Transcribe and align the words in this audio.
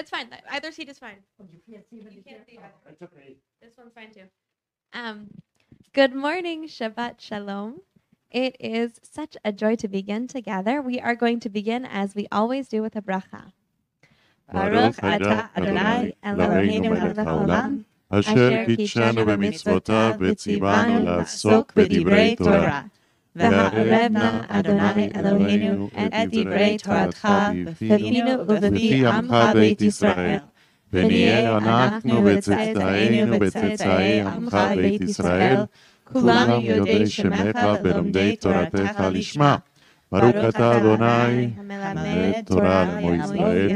It's 0.00 0.08
fine. 0.08 0.28
Either 0.50 0.72
seat 0.72 0.88
is 0.88 0.98
fine. 0.98 1.18
You 1.38 1.60
can't 1.70 1.86
see. 1.90 1.96
You 1.96 2.22
can't 2.26 2.46
see 2.46 2.56
either. 2.56 2.72
It's 2.88 3.02
okay. 3.02 3.36
This 3.60 3.74
one's 3.76 3.92
fine 3.92 4.10
too. 4.10 4.22
Um, 4.94 5.28
good 5.92 6.14
morning, 6.14 6.66
Shabbat 6.68 7.20
Shalom. 7.20 7.82
It 8.30 8.56
is 8.58 8.98
such 9.02 9.36
a 9.44 9.52
joy 9.52 9.76
to 9.76 9.88
begin 9.88 10.26
together. 10.26 10.80
We 10.80 11.00
are 11.00 11.14
going 11.14 11.38
to 11.40 11.50
begin 11.50 11.84
as 11.84 12.14
we 12.14 12.26
always 12.32 12.66
do 12.68 12.80
with 12.80 12.96
a 12.96 13.02
bracha. 13.02 13.52
Baruch 14.50 14.96
atah 14.96 15.50
Adonai 15.54 16.14
Eloheinu 16.24 16.92
melech 16.96 17.16
haolam, 17.16 17.84
asher 18.10 18.64
kidshanu 18.64 19.26
b'mitzvotav 19.28 20.16
v'tzivanu 20.16 21.04
LaSok 21.04 21.74
b'divrei 21.74 22.38
Torah. 22.38 22.90
והערב 23.40 24.12
נא 24.12 24.40
אדוני 24.48 25.10
אלוהינו 25.16 25.88
את 25.98 26.28
דברי 26.32 26.76
תורתך 26.82 27.28
בפינו 27.66 28.30
ובפי 28.48 29.06
עמך 29.06 29.34
בית 29.54 29.82
ישראל. 29.82 30.38
ונהיה 30.92 31.56
אנחנו 31.56 32.22
וצאצאינו 32.24 33.36
וצאצאי 33.40 34.20
עמך 34.20 34.58
בית 34.76 35.00
ישראל, 35.00 35.56
כולנו 36.12 36.60
יודעי 36.60 37.06
שמך 37.06 37.58
ולומדי 37.82 38.36
תורתך 38.36 39.02
לשמה. 39.12 39.56
ברוך 40.12 40.36
אתה 40.48 40.76
אדוני 40.76 41.48
המלמד 41.58 42.32
תורה 42.44 42.84
לעמו 42.84 43.12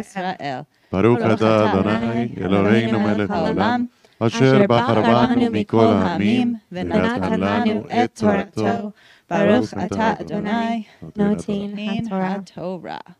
ישראל. 0.00 0.60
ברוך 0.92 1.18
אתה 1.34 1.72
אדוני 1.72 2.28
אלוהינו 2.40 3.00
מלך 3.00 3.30
העולם, 3.30 3.84
אשר 4.18 4.62
בחר 4.68 5.02
בנו 5.02 5.46
מכל 5.52 5.86
העמים, 5.86 6.54
ונתן 6.72 7.40
לנו 7.40 7.84
את 8.04 8.10
תורתו. 8.20 8.90
Baruch 9.26 9.70
atah 9.70 10.20
Adonai 10.20 10.88
notin 11.16 11.74
haTorah. 12.08 13.16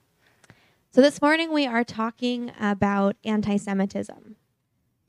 So 0.90 1.00
this 1.00 1.20
morning 1.22 1.52
we 1.52 1.66
are 1.66 1.82
talking 1.82 2.52
about 2.60 3.16
anti-Semitism, 3.24 4.36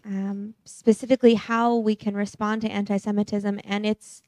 um, 0.06 0.53
specifically 0.64 1.34
how 1.34 1.75
we 1.75 1.95
can 1.95 2.16
respond 2.16 2.61
to 2.61 2.69
anti-Semitism, 2.69 3.59
and 3.66 3.86
it's 3.86 4.23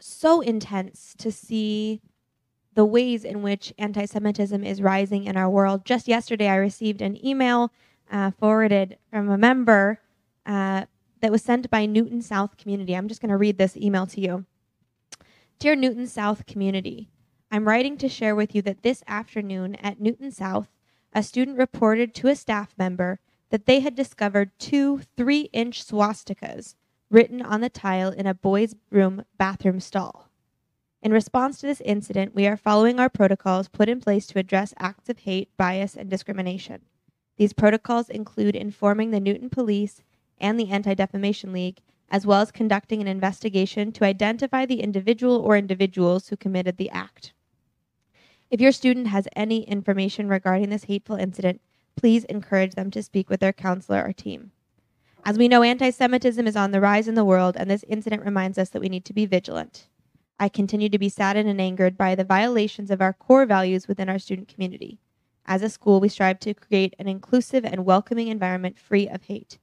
so 0.00 0.40
intense 0.40 1.14
to 1.18 1.30
see 1.30 2.00
the 2.72 2.86
ways 2.86 3.22
in 3.24 3.42
which 3.42 3.72
anti 3.78 4.06
Semitism 4.06 4.64
is 4.64 4.80
rising 4.80 5.24
in 5.24 5.36
our 5.36 5.50
world. 5.50 5.84
Just 5.84 6.08
yesterday, 6.08 6.48
I 6.48 6.56
received 6.56 7.02
an 7.02 7.24
email 7.24 7.70
uh, 8.10 8.30
forwarded 8.30 8.96
from 9.10 9.28
a 9.28 9.38
member 9.38 10.00
uh, 10.46 10.86
that 11.20 11.30
was 11.30 11.42
sent 11.42 11.70
by 11.70 11.84
Newton 11.84 12.22
South 12.22 12.56
Community. 12.56 12.96
I'm 12.96 13.08
just 13.08 13.20
going 13.20 13.30
to 13.30 13.36
read 13.36 13.58
this 13.58 13.76
email 13.76 14.06
to 14.06 14.20
you. 14.20 14.46
Dear 15.64 15.76
Newton 15.76 16.06
South 16.06 16.44
Community. 16.44 17.08
I'm 17.50 17.66
writing 17.66 17.96
to 17.96 18.06
share 18.06 18.36
with 18.36 18.54
you 18.54 18.60
that 18.60 18.82
this 18.82 19.02
afternoon 19.08 19.76
at 19.76 19.98
Newton 19.98 20.30
South, 20.30 20.68
a 21.14 21.22
student 21.22 21.56
reported 21.56 22.14
to 22.16 22.28
a 22.28 22.36
staff 22.36 22.74
member 22.76 23.18
that 23.48 23.64
they 23.64 23.80
had 23.80 23.94
discovered 23.94 24.50
two 24.58 25.00
three 25.16 25.48
inch 25.54 25.82
swastikas 25.82 26.74
written 27.08 27.40
on 27.40 27.62
the 27.62 27.70
tile 27.70 28.10
in 28.10 28.26
a 28.26 28.34
boys' 28.34 28.74
room 28.90 29.24
bathroom 29.38 29.80
stall. 29.80 30.28
In 31.00 31.12
response 31.14 31.60
to 31.60 31.66
this 31.66 31.80
incident, 31.80 32.34
we 32.34 32.46
are 32.46 32.58
following 32.58 33.00
our 33.00 33.08
protocols 33.08 33.68
put 33.68 33.88
in 33.88 34.00
place 34.00 34.26
to 34.26 34.38
address 34.38 34.74
acts 34.76 35.08
of 35.08 35.20
hate, 35.20 35.48
bias, 35.56 35.96
and 35.96 36.10
discrimination. 36.10 36.82
These 37.38 37.54
protocols 37.54 38.10
include 38.10 38.54
informing 38.54 39.12
the 39.12 39.18
Newton 39.18 39.48
Police 39.48 40.02
and 40.36 40.60
the 40.60 40.68
Anti 40.68 40.92
Defamation 40.92 41.54
League, 41.54 41.80
as 42.14 42.24
well 42.24 42.40
as 42.40 42.52
conducting 42.52 43.00
an 43.00 43.08
investigation 43.08 43.90
to 43.90 44.04
identify 44.04 44.64
the 44.64 44.80
individual 44.80 45.38
or 45.38 45.56
individuals 45.56 46.28
who 46.28 46.36
committed 46.36 46.76
the 46.76 46.88
act. 46.90 47.32
If 48.52 48.60
your 48.60 48.70
student 48.70 49.08
has 49.08 49.26
any 49.34 49.64
information 49.64 50.28
regarding 50.28 50.70
this 50.70 50.84
hateful 50.84 51.16
incident, 51.16 51.60
please 51.96 52.22
encourage 52.26 52.76
them 52.76 52.92
to 52.92 53.02
speak 53.02 53.28
with 53.28 53.40
their 53.40 53.52
counselor 53.52 54.00
or 54.00 54.12
team. 54.12 54.52
As 55.24 55.36
we 55.36 55.48
know, 55.48 55.64
anti 55.64 55.90
Semitism 55.90 56.46
is 56.46 56.54
on 56.54 56.70
the 56.70 56.80
rise 56.80 57.08
in 57.08 57.16
the 57.16 57.24
world, 57.24 57.56
and 57.58 57.68
this 57.68 57.84
incident 57.88 58.24
reminds 58.24 58.58
us 58.58 58.68
that 58.68 58.80
we 58.80 58.88
need 58.88 59.04
to 59.06 59.12
be 59.12 59.26
vigilant. 59.26 59.88
I 60.38 60.48
continue 60.48 60.90
to 60.90 60.98
be 60.98 61.08
saddened 61.08 61.48
and 61.48 61.60
angered 61.60 61.98
by 61.98 62.14
the 62.14 62.22
violations 62.22 62.92
of 62.92 63.02
our 63.02 63.12
core 63.12 63.44
values 63.44 63.88
within 63.88 64.08
our 64.08 64.20
student 64.20 64.46
community. 64.46 65.00
As 65.46 65.62
a 65.62 65.68
school, 65.68 65.98
we 65.98 66.08
strive 66.08 66.38
to 66.40 66.54
create 66.54 66.94
an 67.00 67.08
inclusive 67.08 67.64
and 67.64 67.84
welcoming 67.84 68.28
environment 68.28 68.78
free 68.78 69.08
of 69.08 69.24
hate. 69.24 69.58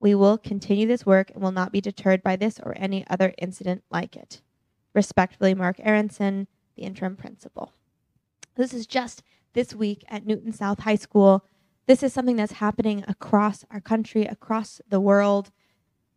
We 0.00 0.14
will 0.14 0.38
continue 0.38 0.86
this 0.86 1.04
work 1.04 1.30
and 1.30 1.42
will 1.42 1.52
not 1.52 1.72
be 1.72 1.80
deterred 1.80 2.22
by 2.22 2.36
this 2.36 2.58
or 2.58 2.74
any 2.76 3.06
other 3.08 3.34
incident 3.38 3.84
like 3.90 4.16
it. 4.16 4.40
Respectfully, 4.94 5.54
Mark 5.54 5.76
Aronson, 5.80 6.48
the 6.74 6.82
interim 6.82 7.16
principal. 7.16 7.74
This 8.56 8.72
is 8.72 8.86
just 8.86 9.22
this 9.52 9.74
week 9.74 10.02
at 10.08 10.26
Newton 10.26 10.52
South 10.52 10.80
High 10.80 10.96
School. 10.96 11.44
This 11.86 12.02
is 12.02 12.12
something 12.12 12.36
that's 12.36 12.52
happening 12.52 13.04
across 13.06 13.64
our 13.70 13.80
country, 13.80 14.24
across 14.24 14.80
the 14.88 15.00
world. 15.00 15.50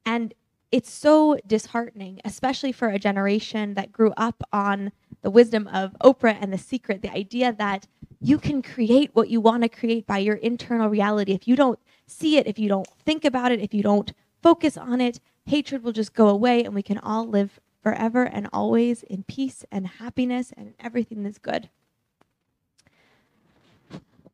And 0.05 0.33
it's 0.71 0.91
so 0.91 1.37
disheartening, 1.45 2.19
especially 2.25 2.71
for 2.71 2.87
a 2.87 2.97
generation 2.97 3.73
that 3.75 3.91
grew 3.91 4.13
up 4.17 4.41
on 4.51 4.91
the 5.21 5.29
wisdom 5.29 5.67
of 5.67 5.95
Oprah 6.01 6.37
and 6.39 6.51
The 6.51 6.57
Secret, 6.57 7.01
the 7.01 7.11
idea 7.11 7.53
that 7.53 7.87
you 8.19 8.37
can 8.37 8.61
create 8.61 9.11
what 9.13 9.29
you 9.29 9.41
want 9.41 9.63
to 9.63 9.69
create 9.69 10.07
by 10.07 10.17
your 10.19 10.35
internal 10.35 10.87
reality. 10.87 11.33
If 11.33 11.47
you 11.47 11.55
don't 11.55 11.79
see 12.07 12.37
it, 12.37 12.47
if 12.47 12.59
you 12.59 12.69
don't 12.69 12.87
think 13.05 13.25
about 13.25 13.51
it, 13.51 13.59
if 13.59 13.73
you 13.73 13.83
don't 13.83 14.13
focus 14.41 14.77
on 14.77 15.01
it, 15.01 15.19
hatred 15.45 15.83
will 15.83 15.91
just 15.91 16.13
go 16.13 16.27
away 16.27 16.63
and 16.63 16.73
we 16.73 16.83
can 16.83 16.97
all 16.97 17.27
live 17.27 17.59
forever 17.81 18.23
and 18.23 18.47
always 18.53 19.03
in 19.03 19.23
peace 19.23 19.65
and 19.71 19.87
happiness 19.87 20.53
and 20.55 20.73
everything 20.79 21.23
that's 21.23 21.37
good. 21.37 21.69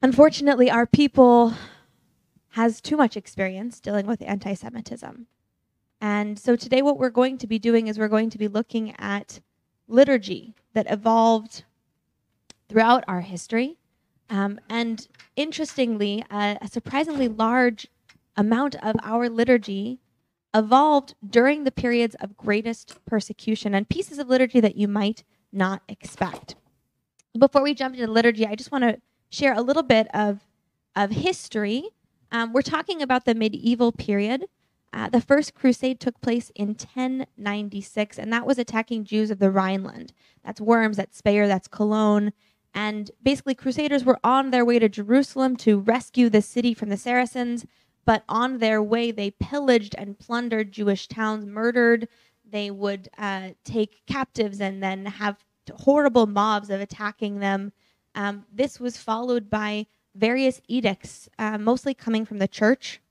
Unfortunately, 0.02 0.70
our 0.70 0.86
people 0.86 1.54
has 2.50 2.80
too 2.80 2.96
much 2.96 3.18
experience 3.18 3.80
dealing 3.80 4.06
with 4.08 4.22
anti-Semitism. 4.22 5.28
And 6.02 6.40
so 6.40 6.56
today 6.56 6.82
what 6.82 6.98
we're 6.98 7.10
going 7.10 7.38
to 7.40 7.48
be 7.48 7.60
doing 7.60 7.88
is 7.88 8.00
we're 8.00 8.08
going 8.08 8.30
to 8.30 8.38
be 8.38 8.48
looking 8.48 8.96
at 8.98 9.42
liturgy 9.88 10.54
that 10.74 10.90
evolved 10.90 11.64
throughout 12.70 13.04
our 13.08 13.22
history. 13.22 13.78
Um, 14.30 14.60
and 14.70 15.08
interestingly, 15.36 16.24
uh, 16.30 16.56
a 16.62 16.68
surprisingly 16.68 17.28
large 17.28 17.88
amount 18.38 18.76
of 18.76 18.96
our 19.04 19.30
liturgy 19.30 20.00
evolved 20.54 21.16
during 21.28 21.64
the 21.64 21.72
periods 21.72 22.16
of 22.22 22.38
greatest 22.38 22.98
persecution 23.06 23.74
and 23.74 23.90
pieces 23.90 24.20
of 24.20 24.28
liturgy 24.28 24.60
that 24.60 24.76
you 24.76 24.88
might 24.88 25.24
not 25.52 25.82
expect. 25.88 26.56
Before 27.38 27.62
we 27.62 27.74
jump 27.74 27.96
into 27.96 28.12
liturgy, 28.12 28.46
I 28.46 28.56
just 28.56 28.72
want 28.72 28.84
to 28.84 29.00
share 29.30 29.54
a 29.54 29.62
little 29.62 29.84
bit 29.84 30.08
of, 30.14 30.40
of 30.96 31.12
history. 31.12 31.90
Um, 32.32 32.54
we're 32.54 32.62
talking 32.62 33.02
about 33.02 33.26
the 33.26 33.36
medieval 33.36 33.92
period. 33.92 34.46
Uh, 34.92 35.08
the 35.08 35.22
first 35.22 35.54
crusade 35.54 36.00
took 36.00 36.20
place 36.20 36.52
in 36.56 36.70
1096, 36.70 38.18
and 38.18 38.34
that 38.34 38.48
was 38.48 38.58
attacking 38.58 39.04
Jews 39.04 39.30
of 39.30 39.38
the 39.38 39.52
Rhineland. 39.52 40.14
That's 40.44 40.60
Worms, 40.60 40.98
that's 40.98 41.18
Speyer, 41.18 41.48
that's 41.48 41.68
Cologne. 41.68 42.34
And 42.80 43.12
basically, 43.22 43.56
crusaders 43.56 44.06
were 44.06 44.22
on 44.24 44.52
their 44.52 44.64
way 44.64 44.80
to 44.80 44.88
Jerusalem 44.88 45.58
to 45.58 45.82
rescue 45.82 46.30
the 46.30 46.42
city 46.42 46.74
from 46.74 46.88
the 46.88 46.96
Saracens, 46.96 47.66
but 48.06 48.24
on 48.30 48.60
their 48.60 48.82
way, 48.82 49.12
they 49.12 49.32
pillaged 49.32 49.96
and 49.98 50.18
plundered 50.18 50.72
Jewish 50.72 51.10
towns, 51.10 51.46
murdered. 51.46 52.08
They 52.50 52.72
would 52.72 53.10
uh, 53.18 53.50
take 53.66 54.06
captives 54.08 54.62
and 54.62 54.82
then 54.82 55.06
have 55.06 55.44
horrible 55.76 56.26
mobs 56.26 56.70
of 56.70 56.80
attacking 56.80 57.40
them. 57.40 57.74
Um, 58.16 58.46
this 58.50 58.80
was 58.80 58.96
followed 58.96 59.50
by 59.50 59.86
various 60.16 60.62
edicts, 60.70 61.28
uh, 61.38 61.58
mostly 61.58 61.94
coming 61.94 62.24
from 62.26 62.38
the 62.38 62.48
church. 62.48 63.02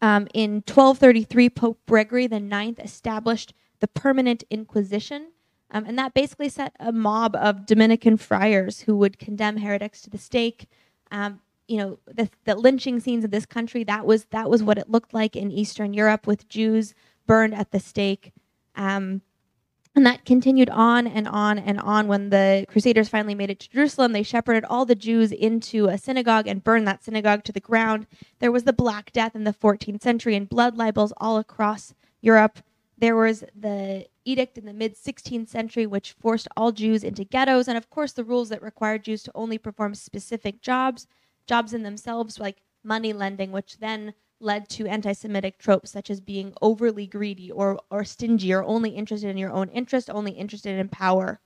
Um, 0.00 0.26
in 0.32 0.62
1233, 0.66 1.50
Pope 1.50 1.80
Gregory 1.86 2.24
IX 2.24 2.78
established 2.78 3.52
the 3.80 3.88
Permanent 3.88 4.42
Inquisition, 4.48 5.32
um, 5.74 5.84
and 5.86 5.98
that 5.98 6.14
basically 6.14 6.48
set 6.48 6.74
a 6.78 6.92
mob 6.92 7.34
of 7.34 7.66
Dominican 7.66 8.16
friars 8.16 8.82
who 8.82 8.96
would 8.96 9.18
condemn 9.18 9.56
heretics 9.56 10.00
to 10.02 10.10
the 10.10 10.18
stake. 10.18 10.68
Um, 11.10 11.40
you 11.66 11.78
know, 11.78 11.98
the, 12.06 12.30
the 12.44 12.54
lynching 12.54 13.00
scenes 13.00 13.24
of 13.24 13.32
this 13.32 13.44
country, 13.44 13.82
that 13.84 14.06
was, 14.06 14.26
that 14.26 14.48
was 14.48 14.62
what 14.62 14.78
it 14.78 14.88
looked 14.88 15.12
like 15.12 15.34
in 15.34 15.50
Eastern 15.50 15.92
Europe 15.92 16.28
with 16.28 16.48
Jews 16.48 16.94
burned 17.26 17.54
at 17.54 17.72
the 17.72 17.80
stake. 17.80 18.32
Um, 18.76 19.22
and 19.96 20.06
that 20.06 20.24
continued 20.24 20.70
on 20.70 21.08
and 21.08 21.26
on 21.26 21.58
and 21.58 21.80
on. 21.80 22.06
When 22.06 22.30
the 22.30 22.66
Crusaders 22.68 23.08
finally 23.08 23.34
made 23.34 23.50
it 23.50 23.58
to 23.60 23.70
Jerusalem, 23.70 24.12
they 24.12 24.22
shepherded 24.22 24.64
all 24.64 24.84
the 24.84 24.94
Jews 24.94 25.32
into 25.32 25.86
a 25.86 25.98
synagogue 25.98 26.46
and 26.46 26.62
burned 26.62 26.86
that 26.86 27.02
synagogue 27.02 27.42
to 27.44 27.52
the 27.52 27.60
ground. 27.60 28.06
There 28.38 28.52
was 28.52 28.62
the 28.62 28.72
Black 28.72 29.12
Death 29.12 29.34
in 29.34 29.42
the 29.42 29.52
14th 29.52 30.02
century 30.02 30.36
and 30.36 30.48
blood 30.48 30.76
libels 30.76 31.12
all 31.16 31.36
across 31.36 31.94
Europe. 32.20 32.60
There 32.96 33.16
was 33.16 33.44
the 33.56 34.06
edict 34.24 34.58
in 34.58 34.64
the 34.64 34.72
mid 34.72 34.96
16th 34.96 35.48
century, 35.48 35.86
which 35.86 36.12
forced 36.12 36.48
all 36.56 36.72
Jews 36.72 37.04
into 37.04 37.24
ghettos. 37.24 37.68
And 37.68 37.76
of 37.76 37.90
course, 37.90 38.12
the 38.12 38.24
rules 38.24 38.48
that 38.48 38.62
required 38.62 39.04
Jews 39.04 39.22
to 39.24 39.32
only 39.34 39.58
perform 39.58 39.94
specific 39.94 40.60
jobs, 40.60 41.06
jobs 41.46 41.74
in 41.74 41.82
themselves, 41.82 42.38
like 42.38 42.62
money 42.82 43.12
lending, 43.12 43.52
which 43.52 43.78
then 43.78 44.14
led 44.40 44.68
to 44.68 44.86
anti-Semitic 44.86 45.58
tropes 45.58 45.90
such 45.90 46.10
as 46.10 46.20
being 46.20 46.52
overly 46.60 47.06
greedy 47.06 47.50
or 47.50 47.80
or 47.90 48.04
stingy 48.04 48.52
or 48.52 48.62
only 48.64 48.90
interested 48.90 49.28
in 49.28 49.38
your 49.38 49.52
own 49.52 49.68
interest, 49.70 50.10
only 50.10 50.32
interested 50.32 50.78
in 50.78 50.88
power. 50.88 51.40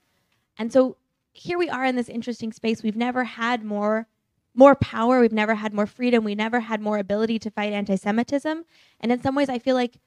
And 0.57 0.71
so 0.73 0.97
here 1.31 1.57
we 1.57 1.69
are 1.69 1.85
in 1.85 1.95
this 1.95 2.09
interesting 2.09 2.51
space. 2.51 2.83
We've 2.83 2.95
never 2.95 3.23
had 3.23 3.63
more 3.63 4.07
more 4.55 4.75
power, 4.75 5.21
we've 5.21 5.31
never 5.31 5.55
had 5.55 5.73
more 5.73 5.85
freedom, 5.85 6.23
we 6.23 6.35
never 6.35 6.59
had 6.59 6.81
more 6.81 6.97
ability 6.97 7.39
to 7.39 7.51
fight 7.51 7.71
anti 7.71 7.95
Semitism. 7.95 8.65
And 8.99 9.11
in 9.11 9.21
some 9.21 9.35
ways, 9.35 9.49
I 9.49 9.59
feel 9.59 9.75
like 9.75 9.99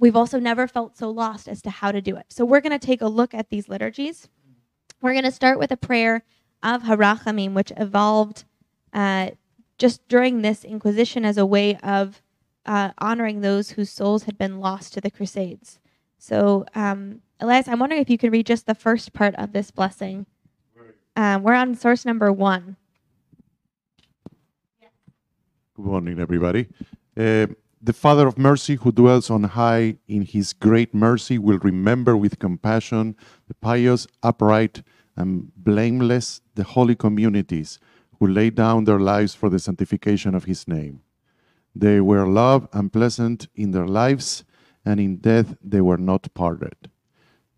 we've 0.00 0.16
also 0.16 0.40
never 0.40 0.66
felt 0.66 0.96
so 0.96 1.10
lost 1.10 1.46
as 1.46 1.62
to 1.62 1.70
how 1.70 1.92
to 1.92 2.00
do 2.00 2.16
it. 2.16 2.26
So 2.30 2.44
we're 2.44 2.62
going 2.62 2.78
to 2.78 2.84
take 2.84 3.02
a 3.02 3.06
look 3.06 3.34
at 3.34 3.50
these 3.50 3.68
liturgies. 3.68 4.28
We're 5.00 5.12
going 5.12 5.24
to 5.24 5.30
start 5.30 5.58
with 5.58 5.70
a 5.70 5.76
prayer 5.76 6.24
Av 6.64 6.82
Harachamim, 6.82 7.52
which 7.52 7.72
evolved 7.76 8.44
uh, 8.92 9.30
just 9.78 10.06
during 10.08 10.42
this 10.42 10.64
Inquisition 10.64 11.24
as 11.24 11.38
a 11.38 11.46
way 11.46 11.76
of 11.76 12.22
uh, 12.66 12.90
honoring 12.98 13.40
those 13.40 13.70
whose 13.70 13.90
souls 13.90 14.24
had 14.24 14.36
been 14.36 14.58
lost 14.58 14.92
to 14.94 15.00
the 15.00 15.10
Crusades. 15.10 15.78
So, 16.18 16.66
um, 16.74 17.20
Elias, 17.38 17.68
I'm 17.68 17.78
wondering 17.78 18.02
if 18.02 18.10
you 18.10 18.18
could 18.18 18.32
read 18.32 18.46
just 18.46 18.66
the 18.66 18.74
first 18.74 19.12
part 19.12 19.34
of 19.36 19.52
this 19.52 19.70
blessing. 19.70 20.26
Um, 21.16 21.42
we're 21.42 21.54
on 21.54 21.74
source 21.74 22.04
number 22.04 22.32
one. 22.32 22.76
Good 25.76 25.84
morning, 25.86 26.18
everybody. 26.20 26.68
The 27.82 27.94
Father 27.94 28.26
of 28.26 28.36
mercy, 28.36 28.74
who 28.74 28.92
dwells 28.92 29.30
on 29.30 29.44
high 29.44 29.96
in 30.06 30.20
his 30.20 30.52
great 30.52 30.92
mercy, 30.92 31.38
will 31.38 31.58
remember 31.60 32.14
with 32.14 32.38
compassion 32.38 33.16
the 33.48 33.54
pious, 33.54 34.06
upright, 34.22 34.82
and 35.16 35.50
blameless, 35.56 36.42
the 36.56 36.64
holy 36.64 36.94
communities 36.94 37.78
who 38.18 38.26
laid 38.26 38.54
down 38.54 38.84
their 38.84 39.00
lives 39.00 39.34
for 39.34 39.48
the 39.48 39.58
sanctification 39.58 40.34
of 40.34 40.44
his 40.44 40.68
name. 40.68 41.00
They 41.74 42.02
were 42.02 42.26
love 42.26 42.68
and 42.74 42.92
pleasant 42.92 43.48
in 43.54 43.70
their 43.70 43.86
lives, 43.86 44.44
and 44.84 45.00
in 45.00 45.16
death 45.16 45.56
they 45.64 45.80
were 45.80 45.96
not 45.96 46.34
parted. 46.34 46.90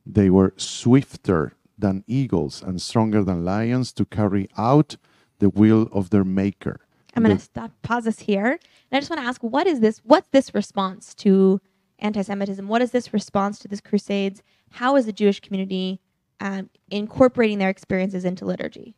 They 0.06 0.30
were 0.30 0.54
swifter 0.56 1.54
than 1.76 2.04
eagles 2.06 2.62
and 2.62 2.80
stronger 2.80 3.24
than 3.24 3.44
lions 3.44 3.92
to 3.94 4.04
carry 4.04 4.48
out 4.56 4.96
the 5.40 5.48
will 5.48 5.88
of 5.90 6.10
their 6.10 6.24
maker. 6.24 6.86
I'm 7.14 7.22
going 7.22 7.36
to 7.36 7.42
stop, 7.42 7.70
pause 7.82 8.06
us 8.06 8.20
here. 8.20 8.52
And 8.52 8.96
I 8.96 8.98
just 8.98 9.10
want 9.10 9.20
to 9.20 9.28
ask, 9.28 9.42
what 9.42 9.66
is 9.66 9.80
this? 9.80 10.00
What's 10.04 10.28
this 10.28 10.54
response 10.54 11.14
to 11.16 11.60
anti-Semitism? 11.98 12.66
What 12.66 12.82
is 12.82 12.90
this 12.90 13.12
response 13.12 13.58
to 13.60 13.68
this 13.68 13.80
crusades? 13.80 14.42
How 14.70 14.96
is 14.96 15.06
the 15.06 15.12
Jewish 15.12 15.40
community 15.40 16.00
um, 16.40 16.70
incorporating 16.90 17.58
their 17.58 17.68
experiences 17.68 18.24
into 18.24 18.44
liturgy? 18.44 18.94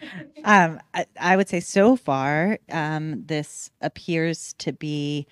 Um, 0.44 0.80
I, 0.92 1.06
I, 1.18 1.36
would 1.36 1.48
say 1.48 1.60
so 1.60 1.96
far, 1.96 2.58
um, 2.70 3.24
this 3.24 3.70
appears 3.80 4.52
to 4.58 4.70
be 4.70 5.26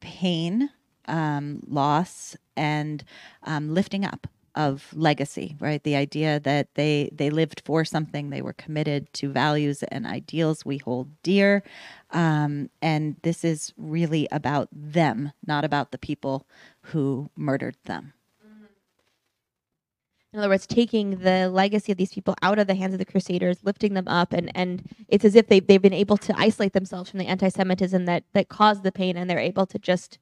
pain, 0.00 0.68
um, 1.06 1.60
loss, 1.68 2.36
and 2.56 3.04
um, 3.44 3.72
lifting 3.72 4.04
up 4.04 4.26
of 4.66 4.88
legacy. 4.94 5.56
Right, 5.60 5.82
the 5.82 5.96
idea 5.96 6.40
that 6.40 6.74
they 6.74 7.10
they 7.12 7.30
lived 7.30 7.62
for 7.64 7.84
something, 7.84 8.30
they 8.30 8.42
were 8.42 8.52
committed 8.52 9.12
to 9.14 9.30
values 9.30 9.82
and 9.84 10.06
ideals 10.06 10.64
we 10.64 10.78
hold 10.78 11.08
dear, 11.22 11.62
um, 12.10 12.70
and 12.80 13.16
this 13.22 13.44
is 13.44 13.72
really 13.76 14.28
about 14.30 14.68
them, 14.72 15.32
not 15.46 15.64
about 15.64 15.90
the 15.90 15.98
people 15.98 16.46
who 16.82 17.30
murdered 17.36 17.76
them 17.84 18.12
in 20.32 20.38
other 20.38 20.48
words, 20.48 20.66
taking 20.66 21.18
the 21.18 21.48
legacy 21.48 21.90
of 21.90 21.98
these 21.98 22.12
people 22.12 22.36
out 22.40 22.60
of 22.60 22.68
the 22.68 22.76
hands 22.76 22.92
of 22.92 22.98
the 22.98 23.04
Crusaders, 23.04 23.64
lifting 23.64 23.94
them 23.94 24.06
up, 24.06 24.32
and, 24.32 24.50
and 24.56 24.88
it's 25.08 25.24
as 25.24 25.34
if 25.34 25.48
they, 25.48 25.58
they've 25.58 25.82
been 25.82 25.92
able 25.92 26.16
to 26.18 26.38
isolate 26.38 26.72
themselves 26.72 27.10
from 27.10 27.18
the 27.18 27.26
anti 27.26 27.48
Semitism 27.48 28.04
that, 28.04 28.22
that 28.32 28.48
caused 28.48 28.84
the 28.84 28.92
pain, 28.92 29.16
and 29.16 29.28
they're 29.28 29.38
able 29.38 29.66
to 29.66 29.78
just. 29.78 30.18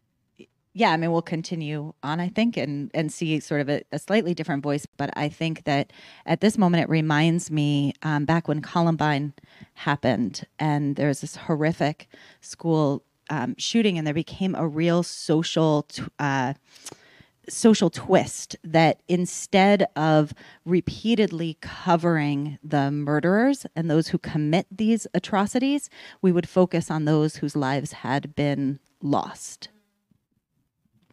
Yeah, 0.78 0.92
I 0.92 0.96
mean, 0.96 1.10
we'll 1.10 1.22
continue 1.22 1.92
on, 2.04 2.20
I 2.20 2.28
think, 2.28 2.56
and, 2.56 2.88
and 2.94 3.12
see 3.12 3.40
sort 3.40 3.62
of 3.62 3.68
a, 3.68 3.82
a 3.90 3.98
slightly 3.98 4.32
different 4.32 4.62
voice. 4.62 4.86
But 4.86 5.10
I 5.16 5.28
think 5.28 5.64
that 5.64 5.92
at 6.24 6.40
this 6.40 6.56
moment, 6.56 6.84
it 6.84 6.88
reminds 6.88 7.50
me 7.50 7.94
um, 8.04 8.24
back 8.24 8.46
when 8.46 8.62
Columbine 8.62 9.32
happened, 9.74 10.46
and 10.56 10.94
there 10.94 11.08
was 11.08 11.20
this 11.20 11.34
horrific 11.34 12.08
school 12.40 13.02
um, 13.28 13.56
shooting, 13.58 13.98
and 13.98 14.06
there 14.06 14.14
became 14.14 14.54
a 14.54 14.68
real 14.68 15.02
social. 15.02 15.82
T- 15.82 16.04
uh, 16.20 16.54
social 17.48 17.88
twist 17.88 18.56
that 18.62 19.00
instead 19.08 19.86
of 19.96 20.34
repeatedly 20.66 21.56
covering 21.62 22.58
the 22.62 22.90
murderers 22.90 23.64
and 23.74 23.90
those 23.90 24.08
who 24.08 24.18
commit 24.18 24.66
these 24.70 25.06
atrocities, 25.14 25.88
we 26.20 26.30
would 26.30 26.46
focus 26.46 26.90
on 26.90 27.06
those 27.06 27.36
whose 27.36 27.56
lives 27.56 27.92
had 27.92 28.36
been 28.36 28.78
lost. 29.00 29.70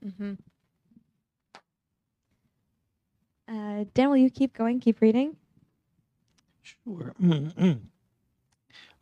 Mm-hmm. 0.05 0.33
Uh, 3.47 3.85
Dan, 3.93 4.09
will 4.09 4.17
you 4.17 4.29
keep 4.29 4.53
going? 4.53 4.79
Keep 4.79 5.01
reading? 5.01 5.35
Sure. 6.61 7.13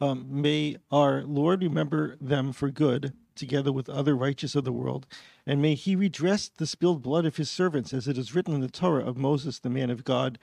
um, 0.01 0.27
may 0.29 0.77
our 0.91 1.23
Lord 1.23 1.63
remember 1.63 2.17
them 2.19 2.51
for 2.51 2.69
good 2.69 3.13
together 3.35 3.71
with 3.71 3.89
other 3.89 4.15
righteous 4.15 4.55
of 4.55 4.63
the 4.63 4.71
world, 4.71 5.07
and 5.45 5.61
may 5.61 5.75
he 5.75 5.95
redress 5.95 6.49
the 6.49 6.67
spilled 6.67 7.01
blood 7.01 7.25
of 7.25 7.37
his 7.37 7.49
servants, 7.49 7.93
as 7.93 8.07
it 8.07 8.17
is 8.17 8.35
written 8.35 8.53
in 8.53 8.61
the 8.61 8.69
Torah 8.69 9.05
of 9.05 9.17
Moses, 9.17 9.59
the 9.59 9.69
man 9.69 9.89
of 9.89 10.03
God. 10.03 10.37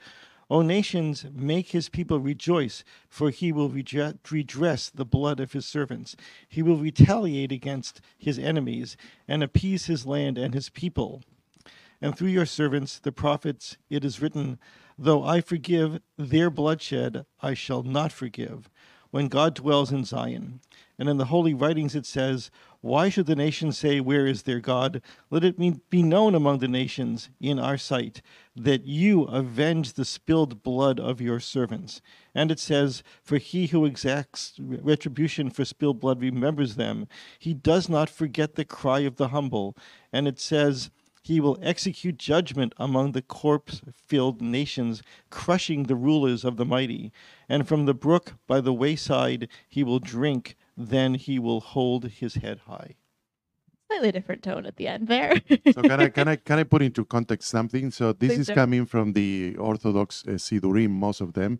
O 0.51 0.61
nations, 0.61 1.25
make 1.33 1.69
his 1.69 1.87
people 1.87 2.19
rejoice, 2.19 2.83
for 3.07 3.29
he 3.29 3.53
will 3.53 3.69
redress 3.69 4.89
the 4.89 5.05
blood 5.05 5.39
of 5.39 5.53
his 5.53 5.65
servants. 5.65 6.17
He 6.49 6.61
will 6.61 6.75
retaliate 6.75 7.53
against 7.53 8.01
his 8.17 8.37
enemies 8.37 8.97
and 9.29 9.41
appease 9.41 9.85
his 9.85 10.05
land 10.05 10.37
and 10.37 10.53
his 10.53 10.67
people. 10.67 11.23
And 12.01 12.17
through 12.17 12.27
your 12.31 12.45
servants, 12.45 12.99
the 12.99 13.13
prophets, 13.13 13.77
it 13.89 14.03
is 14.03 14.21
written, 14.21 14.59
Though 14.99 15.23
I 15.23 15.39
forgive 15.39 16.01
their 16.17 16.49
bloodshed, 16.49 17.25
I 17.41 17.53
shall 17.53 17.83
not 17.83 18.11
forgive, 18.11 18.69
when 19.09 19.29
God 19.29 19.53
dwells 19.53 19.89
in 19.89 20.03
Zion. 20.03 20.59
And 21.01 21.09
in 21.09 21.17
the 21.17 21.25
holy 21.25 21.55
writings 21.55 21.95
it 21.95 22.05
says, 22.05 22.51
why 22.81 23.09
should 23.09 23.25
the 23.25 23.35
nations 23.35 23.79
say, 23.79 23.99
Where 23.99 24.27
is 24.27 24.43
their 24.43 24.59
God? 24.59 25.01
Let 25.31 25.43
it 25.43 25.89
be 25.89 26.03
known 26.03 26.35
among 26.35 26.59
the 26.59 26.67
nations 26.67 27.31
in 27.39 27.57
our 27.57 27.75
sight 27.75 28.21
that 28.55 28.85
you 28.85 29.23
avenge 29.23 29.93
the 29.93 30.05
spilled 30.05 30.61
blood 30.61 30.99
of 30.99 31.19
your 31.19 31.39
servants. 31.39 32.01
And 32.35 32.51
it 32.51 32.59
says, 32.59 33.01
For 33.23 33.37
he 33.37 33.65
who 33.65 33.83
exacts 33.83 34.53
retribution 34.59 35.49
for 35.49 35.65
spilled 35.65 35.99
blood 35.99 36.21
remembers 36.21 36.75
them. 36.75 37.07
He 37.39 37.55
does 37.55 37.89
not 37.89 38.07
forget 38.07 38.53
the 38.53 38.63
cry 38.63 38.99
of 38.99 39.15
the 39.15 39.29
humble. 39.29 39.75
And 40.13 40.27
it 40.27 40.39
says, 40.39 40.91
he 41.23 41.39
will 41.39 41.59
execute 41.61 42.17
judgment 42.17 42.73
among 42.77 43.11
the 43.11 43.21
corpse 43.21 43.81
filled 44.07 44.39
nations, 44.39 45.03
crushing 45.31 45.83
the 45.83 45.95
rulers 45.95 46.43
of 46.43 46.57
the 46.57 46.65
mighty. 46.65 47.11
And 47.47 47.67
from 47.67 47.85
the 47.85 47.93
brook 47.93 48.35
by 48.47 48.59
the 48.61 48.73
wayside 48.73 49.47
he 49.67 49.83
will 49.83 49.99
drink 49.99 50.55
then 50.87 51.15
he 51.15 51.39
will 51.39 51.59
hold 51.59 52.05
his 52.05 52.35
head 52.35 52.61
high. 52.67 52.95
Slightly 53.87 54.11
different 54.11 54.41
tone 54.41 54.65
at 54.65 54.77
the 54.77 54.87
end 54.87 55.07
there. 55.07 55.33
so 55.73 55.81
can 55.81 55.99
I 55.99 56.09
can 56.09 56.27
I 56.27 56.35
can 56.37 56.59
I 56.59 56.63
put 56.63 56.81
into 56.81 57.03
context 57.03 57.49
something? 57.49 57.91
So 57.91 58.13
this 58.13 58.29
Please 58.29 58.39
is 58.39 58.47
do. 58.47 58.55
coming 58.55 58.85
from 58.85 59.13
the 59.13 59.55
Orthodox 59.57 60.23
uh, 60.25 60.31
Sidurim, 60.31 60.91
most 60.91 61.19
of 61.19 61.33
them. 61.33 61.59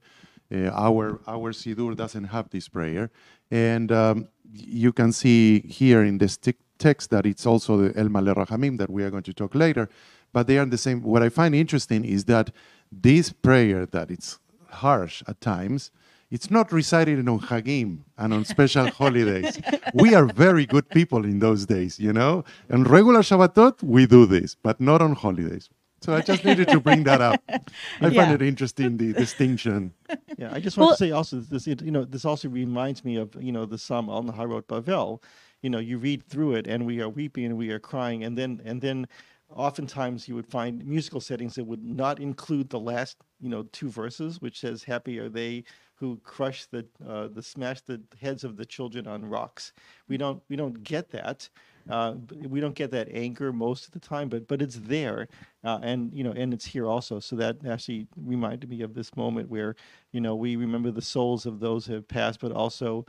Uh, 0.54 0.70
our 0.70 1.20
our 1.28 1.52
Sidur 1.52 1.96
doesn't 1.96 2.26
have 2.26 2.50
this 2.50 2.70
prayer, 2.70 3.10
and 3.50 3.92
um, 3.92 4.28
you 4.54 4.94
can 4.94 5.12
see 5.12 5.60
here 5.62 6.04
in 6.04 6.18
this 6.20 6.38
text 6.78 7.10
that 7.10 7.26
it's 7.26 7.46
also 7.46 7.78
the 7.78 8.00
El 8.00 8.08
Maleh 8.08 8.36
Rahamim 8.36 8.78
that 8.78 8.90
we 8.90 9.04
are 9.04 9.10
going 9.10 9.24
to 9.24 9.34
talk 9.34 9.54
later, 9.54 9.90
but 10.34 10.48
they 10.48 10.58
are 10.58 10.66
the 10.66 10.78
same. 10.78 11.02
What 11.04 11.22
I 11.22 11.30
find 11.30 11.54
interesting 11.54 12.06
is 12.06 12.26
that 12.26 12.52
this 12.92 13.32
prayer 13.32 13.86
that 13.86 14.10
it's 14.10 14.40
harsh 14.70 15.22
at 15.28 15.40
times 15.42 15.92
it's 16.32 16.50
not 16.50 16.72
recited 16.72 17.20
on 17.28 17.40
Hagim 17.40 18.00
and 18.18 18.34
on 18.34 18.46
special 18.46 18.90
holidays. 19.02 19.60
We 19.94 20.16
are 20.16 20.26
very 20.26 20.66
good 20.66 20.90
people 20.90 21.26
in 21.26 21.40
those 21.40 21.66
days, 21.66 22.00
you 22.00 22.14
know? 22.14 22.46
On 22.72 22.84
regular 22.86 23.20
Shabbatot, 23.20 23.84
we 23.84 24.06
do 24.06 24.26
this, 24.26 24.56
but 24.56 24.80
not 24.80 25.02
on 25.02 25.14
holidays. 25.14 25.70
So 26.02 26.16
I 26.16 26.22
just 26.22 26.44
needed 26.44 26.68
to 26.70 26.80
bring 26.80 27.04
that 27.04 27.22
up. 27.22 27.44
I 27.50 28.08
yeah. 28.08 28.10
find 28.10 28.34
it 28.34 28.42
interesting 28.42 28.98
the 28.98 29.14
distinction. 29.14 29.94
Yeah, 30.38 30.50
I 30.52 30.60
just 30.60 30.76
want 30.78 30.88
well, 30.88 30.96
to 30.98 31.04
say 31.06 31.12
also 31.12 31.42
this. 31.42 31.68
You 31.68 31.92
know, 31.92 32.06
this 32.06 32.26
also 32.26 32.50
reminds 32.50 33.06
me 33.06 33.18
of 33.18 33.36
you 33.40 33.52
know 33.52 33.68
the 33.68 33.78
Psalm 33.78 34.10
Al 34.10 34.24
Naharot 34.24 34.64
Bavel. 34.64 35.22
You 35.62 35.70
know, 35.70 35.78
you 35.78 36.00
read 36.00 36.24
through 36.24 36.56
it, 36.56 36.66
and 36.66 36.88
we 36.88 37.02
are 37.02 37.10
weeping 37.10 37.46
and 37.46 37.56
we 37.56 37.70
are 37.70 37.78
crying, 37.78 38.24
and 38.24 38.36
then 38.36 38.62
and 38.66 38.82
then 38.82 39.08
oftentimes 39.56 40.28
you 40.28 40.34
would 40.34 40.48
find 40.48 40.84
musical 40.86 41.22
settings 41.22 41.56
that 41.56 41.66
would 41.66 41.84
not 41.84 42.20
include 42.20 42.70
the 42.70 42.80
last 42.80 43.18
you 43.40 43.50
know 43.50 43.64
two 43.72 43.90
verses 43.90 44.42
which 44.42 44.60
says 44.60 44.84
happy 44.84 45.20
are 45.20 45.30
they 45.30 45.64
who 46.02 46.20
crush 46.24 46.66
the 46.66 46.84
uh, 47.08 47.28
the 47.28 47.44
smash 47.44 47.80
the 47.82 48.02
heads 48.20 48.44
of 48.44 48.58
the 48.58 48.66
children 48.66 49.08
on 49.08 49.24
rocks. 49.24 49.72
We 50.10 50.18
don't 50.18 50.42
we 50.50 50.56
don't 50.56 50.84
get 50.84 51.12
that 51.12 51.48
uh, 51.90 52.16
we 52.50 52.60
don't 52.60 52.74
get 52.74 52.90
that 52.92 53.08
anger 53.14 53.54
most 53.54 53.86
of 53.86 53.92
the 53.92 54.00
time 54.00 54.28
but 54.28 54.48
but 54.48 54.64
it's 54.64 54.78
there 54.78 55.28
uh, 55.64 55.80
and 55.84 56.12
you 56.12 56.24
know 56.24 56.32
and 56.32 56.56
it's 56.56 56.66
here 56.66 56.88
also. 56.88 57.20
So 57.20 57.36
that 57.36 57.58
actually 57.66 58.08
reminded 58.18 58.68
me 58.68 58.82
of 58.82 58.96
this 58.96 59.16
moment 59.16 59.50
where 59.50 59.76
you 60.12 60.20
know 60.20 60.36
we 60.36 60.56
remember 60.56 60.90
the 60.90 61.04
souls 61.04 61.46
of 61.46 61.60
those 61.60 61.86
who 61.86 61.94
have 61.94 62.08
passed 62.08 62.40
but 62.40 62.52
also 62.52 63.06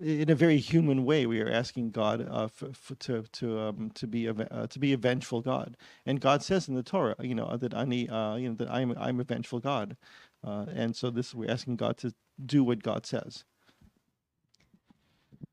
in 0.00 0.30
a 0.30 0.34
very 0.34 0.58
human 0.58 1.04
way, 1.04 1.26
we 1.26 1.40
are 1.40 1.50
asking 1.50 1.90
God 1.90 2.26
uh, 2.30 2.48
for 2.48 2.94
to 2.94 3.22
to 3.22 3.60
um, 3.60 3.90
to 3.94 4.06
be 4.06 4.26
a 4.26 4.32
uh, 4.32 4.66
to 4.68 4.78
be 4.78 4.92
a 4.92 4.96
vengeful 4.96 5.40
God, 5.40 5.76
and 6.06 6.20
God 6.20 6.42
says 6.42 6.68
in 6.68 6.74
the 6.74 6.82
Torah, 6.82 7.16
you 7.20 7.34
know, 7.34 7.56
that 7.56 7.74
ani, 7.74 8.08
uh, 8.08 8.36
you 8.36 8.48
know, 8.48 8.54
that 8.56 8.70
I'm 8.70 8.96
I'm 8.98 9.20
a 9.20 9.24
vengeful 9.24 9.60
God, 9.60 9.96
Uh, 10.42 10.66
and 10.74 10.96
so 10.96 11.10
this 11.10 11.34
we're 11.34 11.50
asking 11.50 11.76
God 11.76 11.96
to 11.98 12.14
do 12.44 12.64
what 12.64 12.82
God 12.82 13.06
says. 13.06 13.44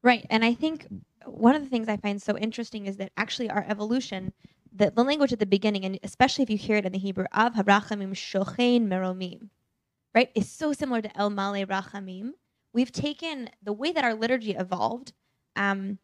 Right. 0.04 0.26
And 0.30 0.46
I 0.46 0.54
think 0.54 0.88
one 1.26 1.56
of 1.56 1.64
the 1.64 1.70
things 1.70 1.90
I 1.90 1.98
find 1.98 2.22
so 2.22 2.38
interesting 2.38 2.86
is 2.86 2.98
that 2.98 3.12
actually 3.18 3.50
our 3.50 3.66
evolution, 3.68 4.32
the, 4.74 4.92
the 4.92 5.04
language 5.04 5.34
at 5.34 5.40
the 5.40 5.46
beginning, 5.46 5.84
and 5.84 6.00
especially 6.04 6.44
if 6.44 6.50
you 6.50 6.58
hear 6.58 6.78
it 6.78 6.86
in 6.86 6.94
the 6.94 7.00
Hebrew, 7.00 7.26
Av 7.36 7.54
Harachamim 7.54 8.14
Shochein 8.14 8.88
Meromim, 8.88 9.50
right, 10.16 10.30
is 10.36 10.50
so 10.50 10.72
similar 10.72 11.02
to 11.02 11.18
El 11.18 11.30
Male 11.30 11.66
Rachamim. 11.66 12.32
We've 12.74 12.92
taken 12.92 13.50
the 13.62 13.74
way 13.74 13.92
that 13.92 14.04
our 14.04 14.14
liturgy 14.14 14.52
evolved. 14.52 15.14
Um, 15.56 15.98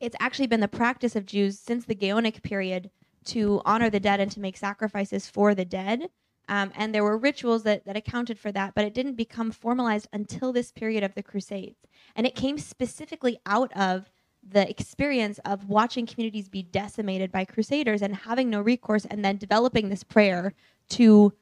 it's 0.00 0.16
actually 0.20 0.46
been 0.46 0.60
the 0.60 0.68
practice 0.68 1.14
of 1.14 1.26
Jews 1.26 1.58
since 1.58 1.84
the 1.84 1.94
Gaonic 1.94 2.42
period 2.42 2.90
to 3.26 3.60
honor 3.64 3.90
the 3.90 4.00
dead 4.00 4.20
and 4.20 4.30
to 4.32 4.40
make 4.40 4.56
sacrifices 4.56 5.28
for 5.28 5.54
the 5.54 5.64
dead. 5.64 6.08
Um, 6.48 6.72
and 6.74 6.94
there 6.94 7.04
were 7.04 7.16
rituals 7.16 7.62
that, 7.62 7.84
that 7.86 7.96
accounted 7.96 8.38
for 8.38 8.52
that, 8.52 8.74
but 8.74 8.84
it 8.84 8.94
didn't 8.94 9.14
become 9.14 9.50
formalized 9.52 10.08
until 10.12 10.52
this 10.52 10.72
period 10.72 11.02
of 11.02 11.14
the 11.14 11.22
Crusades. 11.22 11.78
And 12.16 12.26
it 12.26 12.34
came 12.34 12.58
specifically 12.58 13.38
out 13.46 13.72
of 13.76 14.10
the 14.46 14.68
experience 14.68 15.38
of 15.44 15.68
watching 15.68 16.04
communities 16.04 16.48
be 16.48 16.62
decimated 16.62 17.30
by 17.30 17.44
crusaders 17.44 18.02
and 18.02 18.14
having 18.14 18.50
no 18.50 18.60
recourse, 18.60 19.04
and 19.04 19.24
then 19.24 19.36
developing 19.36 19.88
this 19.88 20.02
prayer 20.02 20.52
to 20.88 21.32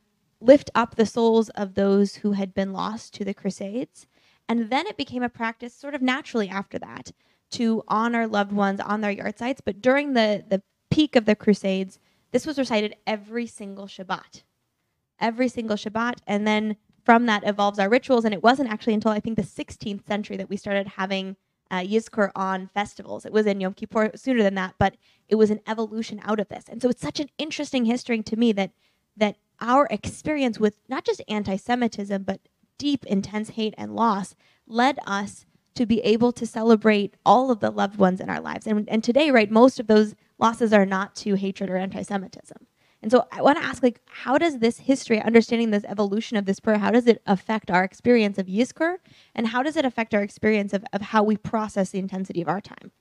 lift 0.41 0.71
up 0.75 0.95
the 0.95 1.07
souls 1.07 1.49
of 1.51 1.75
those 1.75 2.17
who 2.17 2.33
had 2.33 2.55
been 2.55 2.73
lost 2.73 3.15
to 3.15 3.25
the 3.25 3.35
Crusades. 3.35 4.07
And 4.49 4.71
then 4.71 4.87
it 4.87 4.97
became 4.97 5.23
a 5.23 5.29
practice 5.29 5.75
sort 5.75 5.95
of 5.95 6.03
naturally 6.03 6.49
after 6.49 6.79
that 6.79 7.13
to 7.53 7.83
honor 7.89 8.27
loved 8.27 8.53
ones 8.53 8.81
on 8.81 9.01
their 9.01 9.15
yahrzeits. 9.15 9.61
But 9.65 9.81
during 9.81 10.13
the, 10.13 10.45
the 10.47 10.63
peak 10.91 11.17
of 11.17 11.25
the 11.25 11.35
Crusades, 11.35 11.99
this 12.33 12.47
was 12.47 12.59
recited 12.59 12.97
every 13.07 13.47
single 13.47 13.87
Shabbat 13.87 14.43
every 15.21 15.49
single 15.49 15.77
Shabbat. 15.77 16.19
And 16.27 16.47
then 16.47 16.77
from 17.05 17.27
that 17.27 17.47
evolves 17.47 17.79
our 17.79 17.89
rituals. 17.89 18.25
And 18.25 18.35
it 18.35 18.43
wasn't 18.43 18.71
actually 18.71 18.95
until 18.95 19.13
I 19.13 19.21
think 19.21 19.37
the 19.37 19.43
16th 19.43 20.07
century 20.07 20.37
that 20.37 20.51
we 20.51 20.57
started 20.57 20.87
having 20.87 21.37
uh, 21.71 21.79
Yizkor 21.79 22.31
on 22.35 22.69
festivals. 22.75 23.25
It 23.25 23.33
was 23.33 23.47
in 23.47 23.61
Yom 23.61 23.75
Kippur 23.75 24.11
sooner 24.17 24.43
than 24.43 24.57
that, 24.57 24.75
but 24.79 24.97
it 25.29 25.37
was 25.37 25.51
an 25.51 25.61
evolution 25.67 26.21
out 26.25 26.41
of 26.41 26.49
this. 26.49 26.65
And 26.69 26.83
so 26.83 26.89
it's 26.89 27.03
such 27.03 27.21
an 27.21 27.29
interesting 27.39 27.85
history 27.85 28.23
to 28.23 28.37
me 28.37 28.53
that 28.53 28.73
that 29.17 29.37
our 29.61 29.87
experience 29.91 30.59
with 30.59 30.79
not 30.89 31.05
just 31.05 31.21
anti-Semitism 31.29 32.23
but 32.23 32.41
deep, 32.79 33.05
intense 33.07 33.51
hate 33.51 33.75
and 33.77 33.95
loss 33.95 34.35
led 34.67 34.99
us 35.07 35.47
to 35.75 35.87
be 35.87 36.01
able 36.01 36.33
to 36.33 36.47
celebrate 36.47 37.17
all 37.25 37.51
of 37.51 37.61
the 37.61 37.71
loved 37.71 37.99
ones 37.99 38.21
in 38.21 38.31
our 38.31 38.41
lives. 38.41 38.67
And, 38.67 38.89
and 38.89 39.05
today, 39.05 39.31
right, 39.31 39.51
most 39.51 39.79
of 39.79 39.87
those 39.87 40.15
losses 40.39 40.73
are 40.73 40.87
not 40.87 41.15
to 41.17 41.35
hatred 41.35 41.71
or 41.71 41.77
anti-Semitism. 41.77 42.67
And 43.03 43.11
so 43.11 43.27
I 43.33 43.41
want 43.41 43.59
to 43.59 43.65
ask, 43.65 43.83
like, 43.83 44.01
how 44.07 44.37
does 44.37 44.59
this 44.59 44.79
history, 44.79 45.21
understanding 45.21 45.71
this 45.71 45.85
evolution 45.85 46.37
of 46.37 46.45
this 46.45 46.61
prayer, 46.61 46.79
how 46.79 46.91
does 46.91 47.07
it 47.07 47.23
affect 47.27 47.71
our 47.71 47.83
experience 47.83 48.37
of 48.39 48.47
Yizkor? 48.47 48.97
And 49.35 49.49
how 49.49 49.63
does 49.63 49.77
it 49.77 49.85
affect 49.85 50.15
our 50.15 50.23
experience 50.23 50.75
of, 50.75 50.85
of 50.93 51.01
how 51.01 51.23
we 51.23 51.37
process 51.37 51.91
the 51.91 51.99
intensity 51.99 52.43
of 52.43 52.49
our 52.49 52.61
time? 52.61 52.93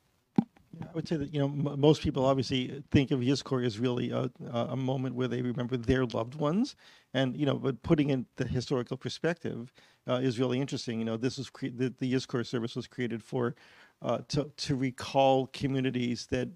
I 0.83 0.93
would 0.93 1.07
say 1.07 1.17
that 1.17 1.33
you 1.33 1.39
know 1.39 1.45
m- 1.47 1.79
most 1.79 2.01
people 2.01 2.25
obviously 2.25 2.83
think 2.91 3.11
of 3.11 3.19
Yizkor 3.19 3.65
as 3.65 3.79
really 3.79 4.11
a, 4.11 4.29
a 4.51 4.75
moment 4.75 5.15
where 5.15 5.27
they 5.27 5.41
remember 5.41 5.77
their 5.77 6.05
loved 6.05 6.35
ones, 6.35 6.75
and 7.13 7.35
you 7.37 7.45
know, 7.45 7.55
but 7.55 7.81
putting 7.83 8.09
in 8.09 8.25
the 8.37 8.45
historical 8.45 8.97
perspective 8.97 9.73
uh, 10.07 10.15
is 10.15 10.39
really 10.39 10.59
interesting. 10.59 10.99
You 10.99 11.05
know, 11.05 11.17
this 11.17 11.37
was 11.37 11.49
cre- 11.49 11.67
the, 11.75 11.93
the 11.99 12.11
Yizkor 12.13 12.45
service 12.45 12.75
was 12.75 12.87
created 12.87 13.23
for 13.23 13.55
uh, 14.01 14.19
to 14.29 14.51
to 14.57 14.75
recall 14.75 15.47
communities 15.47 16.27
that 16.31 16.49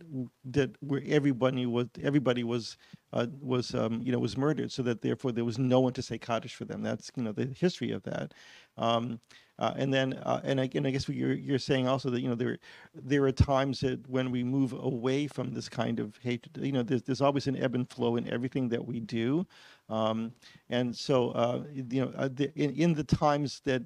that 0.45 0.71
where 0.81 1.01
everybody 1.05 1.65
was 1.65 1.87
everybody 2.01 2.43
was 2.43 2.77
uh, 3.11 3.27
was 3.41 3.75
um, 3.75 4.01
you 4.03 4.11
know 4.11 4.19
was 4.19 4.37
murdered, 4.37 4.71
so 4.71 4.83
that 4.83 5.01
therefore 5.01 5.31
there 5.31 5.45
was 5.45 5.59
no 5.59 5.79
one 5.79 5.93
to 5.93 6.01
say 6.01 6.17
Kaddish 6.17 6.55
for 6.55 6.65
them. 6.65 6.81
That's 6.83 7.11
you 7.15 7.23
know 7.23 7.31
the 7.33 7.47
history 7.47 7.91
of 7.91 8.03
that. 8.03 8.33
Um, 8.77 9.19
uh, 9.63 9.74
and 9.77 9.93
then, 9.93 10.12
uh, 10.24 10.41
and, 10.43 10.60
I, 10.60 10.70
and 10.75 10.86
I 10.86 10.91
guess 10.91 11.08
you're, 11.08 11.32
you're 11.32 11.58
saying 11.58 11.88
also 11.88 12.10
that 12.10 12.20
you 12.20 12.27
know 12.27 12.36
there 12.36 12.58
there 12.93 13.24
are 13.24 13.32
times 13.32 13.79
that 13.79 14.05
when 14.10 14.29
we 14.29 14.43
move 14.43 14.74
away 14.74 15.25
from 15.25 15.53
this 15.53 15.70
kind 15.70 16.01
of 16.01 16.17
hatred, 16.22 16.58
you 16.62 16.74
know, 16.74 16.84
there's, 16.84 17.03
there's 17.03 17.22
always 17.22 17.48
an 17.48 17.55
ebb 17.55 17.74
and 17.74 17.89
flow 17.89 18.17
in 18.17 18.27
everything 18.27 18.67
that 18.67 18.86
we 18.86 19.00
do, 19.00 19.48
um, 19.88 20.34
and 20.70 20.93
so 20.93 21.29
uh, 21.29 21.63
you 21.74 22.01
know, 22.01 22.12
uh, 22.17 22.27
in, 22.55 22.72
in 22.72 22.93
the 22.93 23.05
times 23.05 23.62
that 23.63 23.84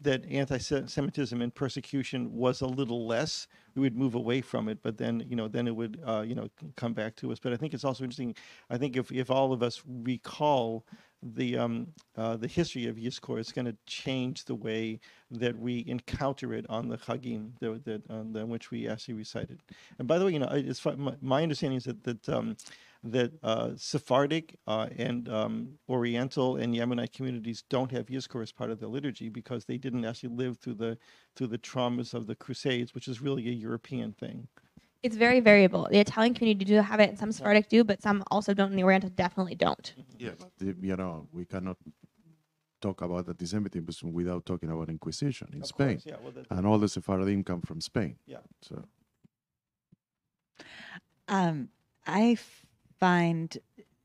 that 0.00 0.24
anti-Semitism 0.30 1.40
and 1.40 1.54
persecution 1.54 2.32
was 2.34 2.60
a 2.60 2.66
little 2.66 3.06
less, 3.06 3.46
we 3.74 3.82
would 3.82 3.96
move 3.96 4.14
away 4.14 4.42
from 4.42 4.68
it. 4.68 4.78
But 4.82 4.98
then, 4.98 5.24
you 5.28 5.36
know, 5.36 5.48
then 5.48 5.66
it 5.66 5.74
would, 5.74 6.00
uh, 6.06 6.24
you 6.26 6.34
know, 6.34 6.48
come 6.76 6.92
back 6.92 7.16
to 7.16 7.32
us. 7.32 7.38
But 7.38 7.52
I 7.52 7.56
think 7.56 7.72
it's 7.72 7.84
also 7.84 8.04
interesting. 8.04 8.34
I 8.68 8.76
think 8.76 8.96
if, 8.96 9.10
if 9.10 9.30
all 9.30 9.52
of 9.52 9.62
us 9.62 9.82
recall 9.86 10.84
the 11.22 11.56
um, 11.56 11.88
uh, 12.16 12.36
the 12.36 12.46
history 12.46 12.86
of 12.86 12.96
Yizkor, 12.96 13.40
it's 13.40 13.52
going 13.52 13.64
to 13.64 13.76
change 13.86 14.44
the 14.44 14.54
way 14.54 15.00
that 15.30 15.58
we 15.58 15.84
encounter 15.86 16.52
it 16.52 16.66
on 16.68 16.88
the 16.88 16.98
Chagim 16.98 17.52
that, 17.60 17.84
that 17.84 18.02
on 18.10 18.48
which 18.48 18.70
we 18.70 18.86
actually 18.86 19.14
recited. 19.14 19.60
And 19.98 20.06
by 20.06 20.18
the 20.18 20.26
way, 20.26 20.32
you 20.32 20.38
know, 20.38 20.48
it's 20.52 20.84
my, 20.84 21.14
my 21.20 21.42
understanding 21.42 21.78
is 21.78 21.84
that 21.84 22.04
that 22.04 22.28
um, 22.28 22.56
that 23.04 23.32
uh, 23.42 23.70
Sephardic 23.76 24.56
uh, 24.66 24.88
and 24.96 25.28
um, 25.28 25.78
Oriental 25.88 26.56
and 26.56 26.74
Yemenite 26.74 27.12
communities 27.12 27.62
don't 27.68 27.90
have 27.92 28.06
Yizkor 28.06 28.42
as 28.42 28.52
part 28.52 28.70
of 28.70 28.80
their 28.80 28.88
liturgy 28.88 29.28
because 29.28 29.64
they 29.64 29.78
didn't 29.78 30.04
actually 30.04 30.34
live 30.34 30.58
through 30.58 30.74
the 30.74 30.98
through 31.34 31.48
the 31.48 31.58
traumas 31.58 32.14
of 32.14 32.26
the 32.26 32.34
Crusades, 32.34 32.94
which 32.94 33.08
is 33.08 33.20
really 33.20 33.48
a 33.48 33.52
European 33.52 34.12
thing. 34.12 34.48
It's 35.02 35.16
very 35.16 35.40
variable. 35.40 35.86
The 35.90 36.00
Italian 36.00 36.34
community 36.34 36.64
do 36.64 36.74
have 36.76 36.98
it, 37.00 37.10
and 37.10 37.18
some 37.18 37.30
Sephardic 37.30 37.68
do, 37.68 37.84
but 37.84 38.02
some 38.02 38.24
also 38.30 38.54
don't, 38.54 38.70
and 38.70 38.78
the 38.78 38.82
Oriental 38.84 39.10
definitely 39.10 39.54
don't. 39.54 39.94
Yeah, 40.18 40.30
you 40.60 40.96
know, 40.96 41.28
we 41.32 41.44
cannot 41.44 41.76
talk 42.80 43.02
about 43.02 43.28
anti-Semitism 43.28 44.12
without 44.12 44.44
talking 44.44 44.70
about 44.70 44.88
Inquisition 44.88 45.48
in 45.52 45.62
Of 45.62 45.68
Spain, 45.68 45.96
course, 45.96 46.06
yeah, 46.06 46.16
well, 46.22 46.32
that- 46.32 46.46
and 46.50 46.66
all 46.66 46.78
the 46.78 46.88
Sephardim 46.88 47.44
come 47.44 47.60
from 47.60 47.80
Spain. 47.80 48.16
Yeah. 48.26 48.38
So 48.62 48.82
Um, 51.28 51.68
I 52.06 52.36
find 52.98 53.56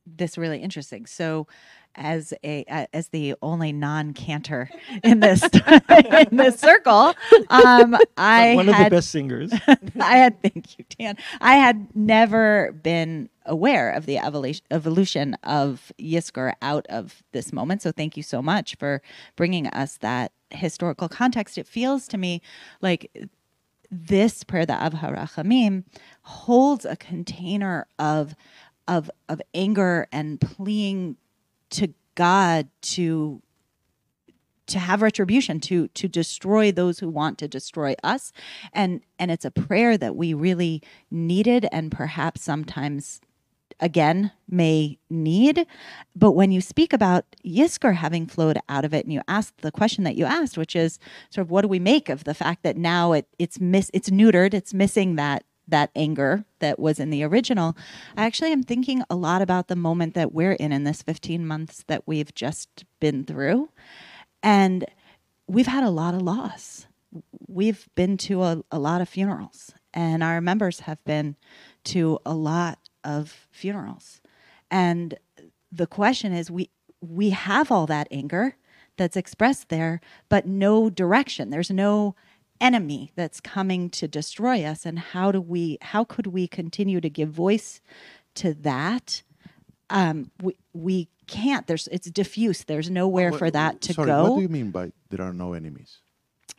this 0.05 0.37
really 0.37 0.59
interesting. 0.59 1.05
So, 1.05 1.47
as 1.95 2.33
a 2.43 2.63
as 2.93 3.09
the 3.09 3.35
only 3.41 3.73
non-cantor 3.73 4.69
in 5.03 5.19
this 5.19 5.43
in 6.31 6.37
this 6.37 6.59
circle, 6.59 7.13
um, 7.49 7.97
I 8.17 8.55
one 8.55 8.69
of 8.69 8.75
had 8.75 8.91
the 8.91 8.97
best 8.97 9.11
singers. 9.11 9.51
I 9.99 10.17
had 10.17 10.41
thank 10.41 10.77
you, 10.77 10.85
Dan. 10.97 11.17
I 11.41 11.55
had 11.55 11.93
never 11.95 12.71
been 12.83 13.29
aware 13.45 13.91
of 13.91 14.05
the 14.05 14.17
evolution 14.17 14.65
evolution 14.71 15.35
of 15.43 15.91
Yizkor 15.99 16.53
out 16.61 16.85
of 16.87 17.23
this 17.33 17.51
moment. 17.51 17.81
So 17.81 17.91
thank 17.91 18.15
you 18.15 18.23
so 18.23 18.41
much 18.41 18.75
for 18.75 19.01
bringing 19.35 19.67
us 19.67 19.97
that 19.97 20.31
historical 20.51 21.09
context. 21.09 21.57
It 21.57 21.67
feels 21.67 22.07
to 22.09 22.17
me 22.17 22.41
like 22.81 23.11
this 23.89 24.43
prayer, 24.45 24.65
the 24.65 24.73
Av 24.73 24.93
HaRachamim, 24.93 25.83
holds 26.21 26.85
a 26.85 26.95
container 26.95 27.87
of 27.99 28.35
of 28.91 29.09
of 29.29 29.41
anger 29.55 30.05
and 30.11 30.39
pleading 30.39 31.15
to 31.71 31.93
God 32.13 32.67
to 32.81 33.41
to 34.67 34.79
have 34.79 35.01
retribution 35.01 35.59
to 35.61 35.87
to 35.89 36.07
destroy 36.07 36.71
those 36.71 36.99
who 36.99 37.09
want 37.09 37.37
to 37.39 37.47
destroy 37.47 37.95
us. 38.03 38.31
And 38.73 39.01
and 39.17 39.31
it's 39.31 39.45
a 39.45 39.51
prayer 39.51 39.97
that 39.97 40.15
we 40.15 40.33
really 40.33 40.83
needed 41.09 41.67
and 41.71 41.89
perhaps 41.91 42.43
sometimes 42.43 43.21
again 43.79 44.31
may 44.49 44.99
need. 45.09 45.65
But 46.13 46.33
when 46.33 46.51
you 46.51 46.59
speak 46.59 46.91
about 46.91 47.25
Yizkor 47.45 47.95
having 47.95 48.27
flowed 48.27 48.59
out 48.67 48.83
of 48.83 48.93
it 48.93 49.05
and 49.05 49.13
you 49.13 49.21
ask 49.27 49.55
the 49.61 49.71
question 49.71 50.03
that 50.03 50.15
you 50.15 50.25
asked 50.25 50.57
which 50.57 50.75
is 50.75 50.99
sort 51.29 51.47
of 51.47 51.49
what 51.49 51.61
do 51.61 51.69
we 51.69 51.79
make 51.79 52.09
of 52.09 52.25
the 52.25 52.33
fact 52.33 52.63
that 52.63 52.75
now 52.75 53.13
it 53.13 53.25
it's 53.39 53.59
miss 53.61 53.89
it's 53.93 54.09
neutered 54.09 54.53
it's 54.53 54.73
missing 54.73 55.15
that 55.15 55.45
that 55.71 55.91
anger 55.95 56.45
that 56.59 56.79
was 56.79 56.99
in 56.99 57.09
the 57.09 57.23
original. 57.23 57.75
I 58.15 58.25
actually 58.25 58.51
am 58.51 58.63
thinking 58.63 59.03
a 59.09 59.15
lot 59.15 59.41
about 59.41 59.67
the 59.67 59.75
moment 59.75 60.13
that 60.13 60.31
we're 60.31 60.53
in 60.53 60.71
in 60.71 60.83
this 60.83 61.01
15 61.01 61.45
months 61.45 61.83
that 61.87 62.03
we've 62.05 62.33
just 62.33 62.85
been 62.99 63.25
through. 63.25 63.69
And 64.43 64.85
we've 65.47 65.67
had 65.67 65.83
a 65.83 65.89
lot 65.89 66.13
of 66.13 66.21
loss. 66.21 66.87
We've 67.47 67.87
been 67.95 68.17
to 68.17 68.43
a, 68.43 68.63
a 68.71 68.79
lot 68.79 69.01
of 69.01 69.09
funerals, 69.09 69.73
and 69.93 70.23
our 70.23 70.39
members 70.39 70.81
have 70.81 71.03
been 71.03 71.35
to 71.85 72.19
a 72.25 72.33
lot 72.33 72.79
of 73.03 73.47
funerals. 73.51 74.21
And 74.69 75.15
the 75.71 75.87
question 75.87 76.31
is 76.33 76.49
we 76.49 76.69
we 77.01 77.31
have 77.31 77.71
all 77.71 77.87
that 77.87 78.07
anger 78.11 78.55
that's 78.97 79.17
expressed 79.17 79.69
there, 79.69 79.99
but 80.29 80.45
no 80.45 80.89
direction. 80.89 81.49
There's 81.49 81.71
no 81.71 82.15
enemy 82.61 83.11
that's 83.15 83.41
coming 83.41 83.89
to 83.89 84.07
destroy 84.07 84.63
us 84.63 84.85
and 84.85 84.99
how 84.99 85.31
do 85.31 85.41
we 85.41 85.77
how 85.81 86.03
could 86.03 86.27
we 86.27 86.47
continue 86.47 87.01
to 87.01 87.09
give 87.09 87.29
voice 87.29 87.81
to 88.35 88.53
that 88.53 89.23
um, 89.89 90.31
we 90.41 90.55
we 90.73 91.07
can't 91.27 91.67
there's 91.67 91.87
it's 91.91 92.09
diffuse 92.09 92.63
there's 92.65 92.89
nowhere 92.89 93.31
What- 93.31 93.39
for 93.39 93.51
that 93.51 93.81
to 93.81 93.93
sorry, 93.93 94.07
go 94.07 94.23
What 94.23 94.35
do 94.37 94.41
you 94.43 94.49
mean 94.49 94.71
by 94.71 94.91
there 95.09 95.25
are 95.25 95.33
no 95.33 95.53
enemies? 95.53 95.97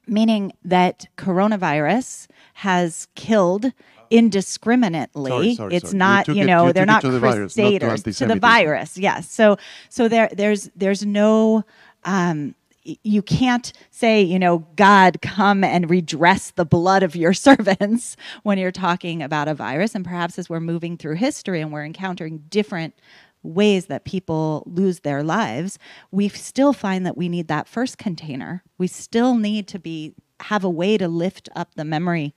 meaning 0.07 0.53
that 0.65 1.07
coronavirus 1.17 2.27
has 2.55 3.07
killed 3.15 3.73
indiscriminately. 4.11 5.31
Sorry, 5.31 5.55
sorry, 5.55 5.75
it's 5.77 5.91
sorry. 5.91 5.99
Not, 5.99 6.29
you 6.29 6.43
it- 6.43 6.47
know, 6.47 6.67
you 6.67 6.73
they're 6.73 6.87
not 6.87 7.05
it 7.05 7.07
to 7.07 7.13
the 7.13 7.21
virus, 7.21 7.57
not 7.57 7.63
to 7.65 7.79
crusaders 7.79 8.19
to 8.19 8.27
the 8.27 8.37
virus. 8.41 8.99
Yes. 8.99 9.31
So 9.31 9.57
so 9.89 10.09
there 10.09 10.29
there's 10.33 10.71
there's 10.77 11.05
no 11.07 11.65
um 12.05 12.55
you 12.85 13.23
can't 13.23 13.73
say, 13.91 14.23
you 14.23 14.39
know, 14.39 14.67
God 14.77 15.23
come 15.23 15.65
and 15.65 15.89
redress 15.89 16.51
the 16.51 16.65
blood 16.65 17.03
of 17.03 17.17
your 17.17 17.33
servants 17.35 18.17
when 18.43 18.59
you're 18.59 18.73
talking 18.73 19.23
about 19.23 19.49
a 19.49 19.55
virus. 19.55 19.95
And 19.95 20.05
perhaps 20.05 20.39
as 20.39 20.49
we're 20.51 20.61
moving 20.61 20.97
through 20.97 21.17
history 21.17 21.61
and 21.61 21.73
we're 21.73 21.85
encountering 21.85 22.45
different 22.49 22.95
ways 23.43 23.87
that 23.87 24.05
people 24.05 24.63
lose 24.67 25.01
their 25.01 25.23
lives, 25.23 25.79
we 26.11 26.29
still 26.29 26.73
find 26.73 27.05
that 27.07 27.17
we 27.17 27.29
need 27.29 27.49
that 27.49 27.69
first 27.69 27.99
container. 27.99 28.63
We 28.79 28.87
still 28.87 29.37
need 29.37 29.67
to 29.69 29.79
be 29.79 30.15
have 30.41 30.65
a 30.65 30.71
way 30.71 30.99
to 30.99 31.09
lift 31.09 31.49
up 31.55 31.75
the 31.75 31.85
memory 31.85 32.35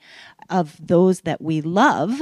of 0.49 0.77
those 0.85 1.21
that 1.21 1.41
we 1.41 1.61
love. 1.61 2.21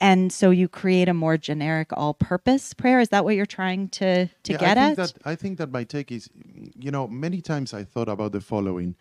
And 0.00 0.32
so 0.32 0.50
you 0.50 0.68
create 0.68 1.08
a 1.08 1.14
more 1.14 1.36
generic 1.36 1.88
all-purpose 1.92 2.72
prayer. 2.74 3.00
Is 3.00 3.08
that 3.08 3.24
what 3.24 3.34
you're 3.34 3.46
trying 3.46 3.88
to 3.90 4.28
to 4.44 4.52
Yeah, 4.52 4.58
get 4.58 4.78
I 4.78 4.80
at? 4.80 4.96
think 4.96 4.96
That, 4.96 5.12
I 5.32 5.34
think 5.34 5.58
that 5.58 5.70
my 5.72 5.84
take 5.84 6.12
is, 6.12 6.30
you 6.78 6.90
know, 6.90 7.08
many 7.08 7.40
times 7.40 7.74
I 7.74 7.84
thought 7.84 8.08
about 8.08 8.32
the 8.32 8.40
following. 8.40 8.94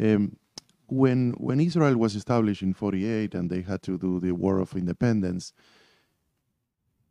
Um, 0.00 0.36
when 0.86 1.32
when 1.32 1.60
Israel 1.60 1.96
was 1.98 2.16
established 2.16 2.62
in 2.62 2.72
48 2.72 3.34
and 3.34 3.50
they 3.50 3.60
had 3.62 3.82
to 3.82 3.98
do 3.98 4.20
the 4.20 4.32
War 4.32 4.58
of 4.58 4.74
Independence, 4.74 5.52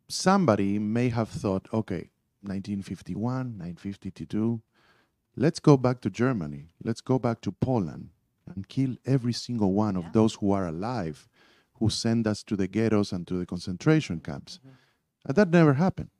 somebody 0.08 0.78
may 0.78 1.08
have 1.10 1.28
thought, 1.28 1.68
okay, 1.72 2.10
1951, 2.42 3.58
1952, 3.58 4.60
let's 5.36 5.60
go 5.60 5.76
back 5.76 6.00
to 6.00 6.10
Germany, 6.10 6.70
let's 6.82 7.00
go 7.00 7.18
back 7.18 7.40
to 7.42 7.52
Poland 7.52 8.10
and 8.54 8.68
kill 8.68 8.96
every 9.04 9.32
single 9.32 9.72
one 9.72 9.96
of 9.96 10.12
those 10.12 10.34
who 10.34 10.52
are 10.52 10.66
alive, 10.66 11.28
who 11.78 11.88
send 11.90 12.26
us 12.26 12.42
to 12.44 12.56
the 12.56 12.66
ghettos 12.66 13.12
and 13.12 13.26
to 13.26 13.34
the 13.34 13.46
concentration 13.46 14.20
camps. 14.20 14.58
Mm-hmm. 14.58 14.74
And 15.26 15.36
that 15.36 15.50
never 15.50 15.74
happened. 15.74 16.10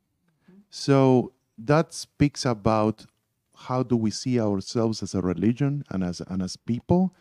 Mm-hmm. 0.51 0.61
So 0.71 1.33
that 1.57 1.93
speaks 1.93 2.45
about 2.45 3.07
how 3.57 3.83
do 3.83 3.97
we 3.97 4.11
see 4.11 4.41
ourselves 4.41 5.03
as 5.03 5.15
a 5.15 5.21
religion 5.21 5.85
and 5.91 6.05
as 6.05 6.21
and 6.21 6.43
as 6.43 6.57
people 6.57 7.13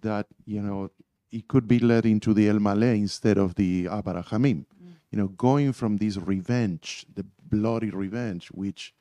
that 0.00 0.26
you 0.44 0.60
know 0.60 0.90
it 1.30 1.48
could 1.48 1.68
be 1.68 1.78
led 1.78 2.06
into 2.06 2.34
the 2.34 2.48
El 2.48 2.58
Maleh 2.58 2.96
instead 2.96 3.38
of 3.38 3.54
the 3.54 3.88
Av 3.88 4.04
Harachamim. 4.04 4.64
Mm. 4.64 4.92
You 5.10 5.18
know, 5.18 5.28
going 5.28 5.72
from 5.72 5.98
this 5.98 6.16
revenge, 6.16 7.06
the 7.14 7.24
bloody 7.42 7.90
revenge, 7.90 8.48
which 8.48 8.94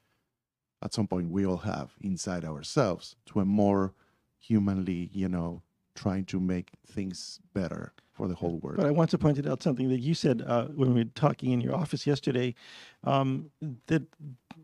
at 0.84 0.94
some 0.94 1.08
point 1.08 1.32
we 1.32 1.46
all 1.46 1.58
have 1.58 1.94
inside 2.01 2.46
ourselves, 2.46 3.15
to 3.27 3.39
a 3.39 3.46
more 3.46 3.94
humanly, 4.39 5.10
you 5.13 5.30
know, 5.30 5.62
trying 5.96 6.25
to 6.25 6.39
make 6.39 6.72
things 6.86 7.39
better 7.54 7.94
for 8.15 8.27
the 8.27 8.36
whole 8.36 8.57
world. 8.60 8.77
But 8.77 8.86
I 8.86 8.91
want 8.91 9.10
to 9.12 9.17
point 9.17 9.38
it 9.38 9.48
out 9.48 9.62
something 9.62 9.89
that 9.89 10.00
you 10.00 10.13
said 10.13 10.41
uh, 10.45 10.65
when 10.67 10.93
we 10.93 11.03
were 11.03 11.10
talking 11.15 11.51
in 11.51 11.62
your 11.62 11.75
office 11.75 12.07
yesterday, 12.07 12.55
um, 13.03 13.51
that 13.88 14.03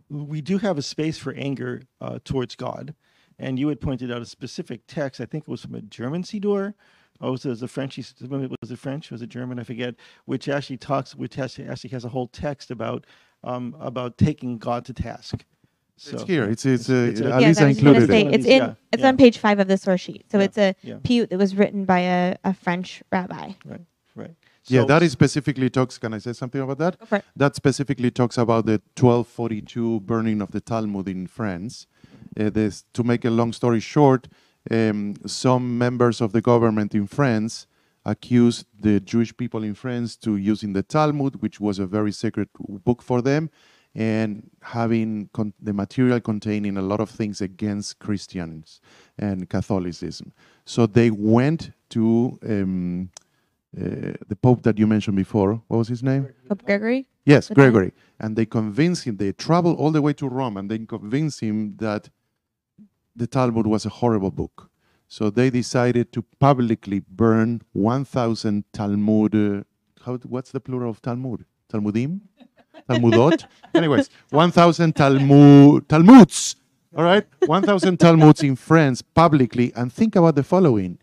we 0.09 0.41
do 0.41 0.57
have 0.57 0.77
a 0.77 0.81
space 0.81 1.17
for 1.17 1.33
anger 1.33 1.81
uh, 1.99 2.19
towards 2.23 2.55
God, 2.55 2.95
and 3.37 3.59
you 3.59 3.67
had 3.67 3.81
pointed 3.81 4.11
out 4.11 4.21
a 4.21 4.25
specific 4.25 4.81
text. 4.87 5.19
I 5.19 5.25
think 5.25 5.43
it 5.43 5.51
was 5.51 5.61
from 5.61 5.75
a 5.75 5.81
German 5.81 6.23
Siddur. 6.23 6.73
Oh, 7.19 7.31
was 7.31 7.45
it 7.45 7.61
a 7.61 7.67
French? 7.67 7.99
It 7.99 8.13
Was 8.61 8.71
it 8.71 8.79
French? 8.79 9.11
Was 9.11 9.21
it 9.21 9.29
German? 9.29 9.59
I 9.59 9.63
forget. 9.63 9.95
Which 10.25 10.49
actually 10.49 10.77
talks, 10.77 11.15
which 11.15 11.37
actually 11.37 11.89
has 11.89 12.05
a 12.05 12.09
whole 12.09 12.27
text 12.27 12.71
about 12.71 13.05
um, 13.43 13.75
about 13.79 14.17
taking 14.17 14.57
God 14.57 14.85
to 14.85 14.93
task. 14.93 15.45
So, 16.03 16.15
it's 16.17 16.23
here. 16.23 16.45
It's 16.45 16.65
it's, 16.65 16.89
uh, 16.89 17.09
it's 17.11 17.19
a- 17.19 17.23
yes, 17.25 17.33
Alisa 17.33 17.43
I 17.43 17.47
was 17.49 17.57
gonna 17.57 17.69
included 17.69 18.07
say 18.09 18.21
it. 18.25 18.33
it's 18.35 18.45
Yeah, 18.47 18.55
in 18.69 18.75
it's 18.91 19.01
yeah. 19.03 19.07
on 19.09 19.17
page 19.17 19.37
five 19.37 19.59
of 19.59 19.67
the 19.67 19.77
source 19.77 20.01
sheet. 20.01 20.25
So 20.31 20.39
Yeah, 20.39 20.45
it's 20.45 20.57
a 20.57 20.75
yeah. 20.81 20.95
piyut 20.95 21.29
that 21.29 21.37
was 21.37 21.55
written 21.55 21.85
by 21.85 21.99
a, 21.99 22.35
a 22.43 22.53
French 22.55 23.03
rabbi. 23.11 23.51
Right, 23.63 23.81
right. 24.15 24.31
Yeah, 24.65 24.81
So- 24.81 24.87
that 24.87 25.03
is 25.03 25.11
specifically 25.11 25.69
talks. 25.69 25.99
Can 25.99 26.13
I 26.15 26.17
say 26.17 26.33
something 26.33 26.59
about 26.59 26.79
that? 26.79 26.97
Go 26.99 27.05
for 27.05 27.17
it. 27.17 27.25
That 27.35 27.55
specifically 27.55 28.09
talks 28.09 28.37
about 28.39 28.65
the 28.65 28.81
1242 28.95 29.99
burning 30.01 30.41
of 30.41 30.49
the 30.51 30.61
Talmud 30.61 31.07
in 31.07 31.27
France. 31.27 31.85
Uh, 32.39 32.49
this, 32.49 32.83
to 32.93 33.03
make 33.03 33.23
a 33.25 33.29
long 33.29 33.53
story 33.53 33.79
short, 33.79 34.27
um, 34.71 35.13
some 35.27 35.77
members 35.77 36.19
of 36.21 36.31
the 36.31 36.41
government 36.41 36.95
in 36.95 37.05
France 37.05 37.67
accused 38.05 38.65
the 38.79 38.99
Jewish 38.99 39.35
people 39.37 39.63
in 39.63 39.75
France 39.75 40.15
to 40.17 40.35
using 40.35 40.73
the 40.73 40.81
Talmud, 40.81 41.41
which 41.43 41.59
was 41.59 41.77
a 41.77 41.85
very 41.85 42.11
sacred 42.11 42.47
book 42.57 43.01
for 43.03 43.21
them, 43.21 43.49
and 43.93 44.49
having 44.61 45.29
con- 45.33 45.53
the 45.61 45.73
material 45.73 46.19
containing 46.19 46.77
a 46.77 46.81
lot 46.81 46.99
of 46.99 47.09
things 47.09 47.41
against 47.41 47.99
Christians 47.99 48.79
and 49.17 49.49
Catholicism. 49.49 50.31
So 50.65 50.85
they 50.85 51.11
went 51.11 51.71
to 51.89 52.39
um, 52.47 53.09
uh, 53.77 54.13
the 54.27 54.37
Pope 54.41 54.63
that 54.63 54.77
you 54.77 54.87
mentioned 54.87 55.17
before. 55.17 55.61
What 55.67 55.77
was 55.77 55.87
his 55.89 56.03
name? 56.03 56.29
Pope 56.47 56.63
Gregory. 56.63 57.07
Yes, 57.25 57.47
the 57.47 57.55
time. 57.55 57.63
Gregory. 57.63 57.91
And 58.19 58.35
they 58.35 58.45
convinced 58.45 59.03
him, 59.03 59.17
they 59.17 59.31
traveled 59.33 59.77
all 59.77 59.91
the 59.91 60.01
way 60.01 60.13
to 60.13 60.27
Rome 60.27 60.57
and 60.57 60.69
they 60.69 60.79
convinced 60.79 61.41
him 61.41 61.75
that 61.77 62.09
the 63.15 63.27
Talmud 63.27 63.67
was 63.67 63.85
a 63.85 63.89
horrible 63.89 64.31
book. 64.31 64.69
So 65.07 65.29
they 65.29 65.49
decided 65.49 66.13
to 66.13 66.23
publicly 66.39 67.01
burn 67.01 67.61
1,000 67.73 68.63
Talmud. 68.71 69.35
Uh, 69.35 69.63
how, 70.05 70.15
what's 70.19 70.51
the 70.51 70.61
plural 70.61 70.89
of 70.89 71.01
Talmud? 71.01 71.45
Talmudim? 71.71 72.21
Talmudot? 72.89 73.45
Anyways, 73.73 74.09
1,000 74.29 74.95
Talmud, 74.95 75.87
Talmuds. 75.87 76.55
All 76.95 77.03
right? 77.03 77.25
1,000 77.45 77.97
Talmuds 77.97 78.43
in 78.43 78.55
France 78.55 79.01
publicly. 79.01 79.71
And 79.75 79.91
think 79.91 80.15
about 80.15 80.35
the 80.35 80.43
following 80.43 80.99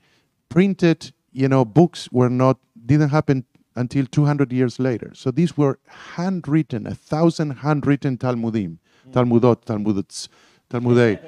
printed, 0.48 1.12
you 1.32 1.48
know, 1.48 1.64
books 1.64 2.08
were 2.12 2.28
not, 2.28 2.58
didn't 2.86 3.10
happen 3.10 3.44
until 3.76 4.06
200 4.06 4.52
years 4.52 4.78
later. 4.78 5.12
So 5.14 5.30
these 5.30 5.56
were 5.56 5.78
handwritten, 5.86 6.86
a 6.86 6.94
thousand 6.94 7.50
handwritten 7.50 8.18
Talmudim, 8.18 8.78
mm. 9.08 9.12
Talmudot, 9.12 9.64
Talmudots, 9.64 10.28
Talmudei. 10.68 11.20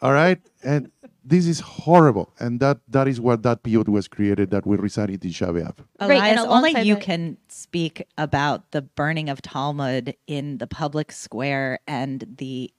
All 0.00 0.12
right? 0.12 0.40
And 0.62 0.90
this 1.24 1.46
is 1.46 1.60
horrible. 1.60 2.32
And 2.38 2.60
that, 2.60 2.78
that 2.88 3.08
is 3.08 3.20
what 3.20 3.42
that 3.42 3.62
period 3.62 3.88
was 3.88 4.08
created 4.08 4.50
that 4.50 4.66
we 4.66 4.76
recite 4.76 5.10
in 5.10 5.18
Tisha 5.18 5.48
B'Av. 5.48 5.74
Right, 6.00 6.22
and 6.22 6.38
only 6.40 6.78
you 6.82 6.94
that- 6.94 7.02
can 7.02 7.36
speak 7.48 8.06
about 8.18 8.70
the 8.70 8.82
burning 8.82 9.28
of 9.28 9.42
Talmud 9.42 10.16
in 10.26 10.58
the 10.58 10.66
public 10.66 11.12
square 11.12 11.80
and 11.86 12.24
the 12.38 12.72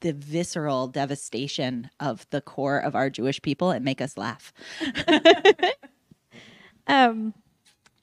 the 0.00 0.12
visceral 0.12 0.88
devastation 0.88 1.88
of 2.00 2.26
the 2.30 2.40
core 2.40 2.78
of 2.78 2.96
our 2.96 3.08
Jewish 3.08 3.40
people 3.40 3.70
and 3.70 3.84
make 3.84 4.00
us 4.00 4.18
laugh. 4.18 4.52
Um, 6.86 7.34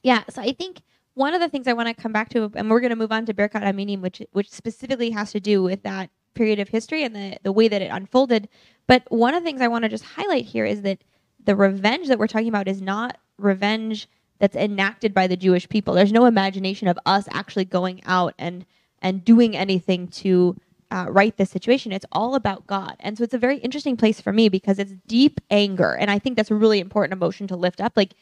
yeah. 0.04 0.24
So 0.30 0.42
I 0.42 0.54
think 0.54 0.82
one 1.14 1.34
of 1.34 1.42
the 1.42 1.50
things 1.50 1.68
I 1.68 1.74
want 1.74 1.88
to 1.90 2.02
come 2.02 2.14
back 2.14 2.30
to, 2.30 2.52
and 2.56 2.70
we're 2.70 2.80
going 2.80 2.92
to 2.92 2.96
move 2.96 3.12
on 3.12 3.26
to 3.26 3.34
Birkat 3.34 3.64
HaMinim, 3.64 4.02
which 4.02 4.22
which 4.32 4.50
specifically 4.50 5.12
has 5.12 5.32
to 5.32 5.40
do 5.40 5.62
with 5.62 5.84
that 5.84 6.10
period 6.34 6.60
of 6.60 6.70
history 6.70 7.04
and 7.04 7.16
the 7.16 7.38
the 7.44 7.52
way 7.52 7.68
that 7.68 7.82
it 7.82 7.92
unfolded. 7.92 8.48
But 8.88 9.04
one 9.10 9.34
of 9.34 9.44
the 9.44 9.48
things 9.48 9.62
I 9.62 9.68
want 9.68 9.84
to 9.84 9.90
just 9.90 10.04
highlight 10.04 10.46
here 10.46 10.66
is 10.66 10.82
that 10.82 11.04
the 11.44 11.56
revenge 11.56 12.08
that 12.08 12.20
we're 12.20 12.28
talking 12.28 12.48
about 12.48 12.68
is 12.68 12.82
not 12.82 13.18
revenge 13.38 14.08
that's 14.40 14.56
enacted 14.56 15.14
by 15.14 15.28
the 15.28 15.38
Jewish 15.38 15.68
people. 15.70 15.94
There's 15.94 16.12
no 16.12 16.26
imagination 16.26 16.88
of 16.88 16.98
us 17.06 17.28
actually 17.32 17.66
going 17.66 18.02
out 18.06 18.34
and 18.38 18.66
and 19.02 19.24
doing 19.24 19.56
anything 19.56 20.08
to 20.08 20.56
uh, 20.92 21.06
right 21.10 21.36
this 21.38 21.50
situation. 21.50 21.92
It's 21.92 22.06
all 22.12 22.36
about 22.36 22.68
God. 22.68 22.96
And 23.00 23.18
so 23.18 23.24
it's 23.24 23.34
a 23.34 23.38
very 23.38 23.58
interesting 23.60 23.96
place 23.96 24.20
for 24.20 24.34
me 24.34 24.50
because 24.50 24.80
it's 24.80 24.94
deep 25.08 25.40
anger. 25.50 25.96
And 25.96 26.10
I 26.10 26.20
think 26.20 26.36
that's 26.36 26.52
a 26.52 26.56
really 26.56 26.80
important 26.80 27.14
emotion 27.14 27.48
to 27.48 27.56
lift 27.56 27.80
up. 27.80 27.94
Like, 27.96 28.16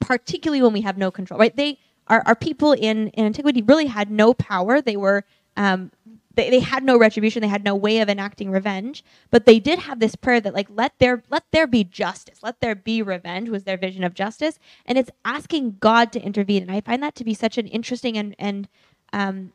particularly 0.00 0.62
when 0.62 0.72
we 0.72 0.82
have 0.82 0.98
no 0.98 1.10
control, 1.10 1.40
right? 1.40 1.54
They, 1.56 1.78
our, 2.08 2.22
our 2.26 2.34
people 2.34 2.72
in, 2.72 3.08
in 3.08 3.24
antiquity 3.24 3.62
really 3.62 3.86
had 3.86 4.10
no 4.10 4.34
power. 4.34 4.80
They 4.80 4.96
were, 4.96 5.24
um, 5.56 5.90
they, 6.34 6.50
they 6.50 6.60
had 6.60 6.84
no 6.84 6.98
retribution. 6.98 7.42
They 7.42 7.48
had 7.48 7.64
no 7.64 7.74
way 7.74 8.00
of 8.00 8.08
enacting 8.08 8.50
revenge, 8.50 9.04
but 9.30 9.46
they 9.46 9.58
did 9.58 9.80
have 9.80 10.00
this 10.00 10.16
prayer 10.16 10.40
that 10.40 10.54
like, 10.54 10.68
let 10.70 10.98
there, 10.98 11.22
let 11.30 11.44
there 11.52 11.66
be 11.66 11.84
justice. 11.84 12.42
Let 12.42 12.60
there 12.60 12.74
be 12.74 13.02
revenge 13.02 13.48
was 13.48 13.64
their 13.64 13.76
vision 13.76 14.04
of 14.04 14.14
justice. 14.14 14.58
And 14.86 14.98
it's 14.98 15.10
asking 15.24 15.76
God 15.80 16.12
to 16.12 16.20
intervene. 16.22 16.62
And 16.62 16.72
I 16.72 16.80
find 16.80 17.02
that 17.02 17.14
to 17.16 17.24
be 17.24 17.34
such 17.34 17.58
an 17.58 17.66
interesting 17.66 18.16
and, 18.16 18.34
and, 18.38 18.68
um, 19.12 19.52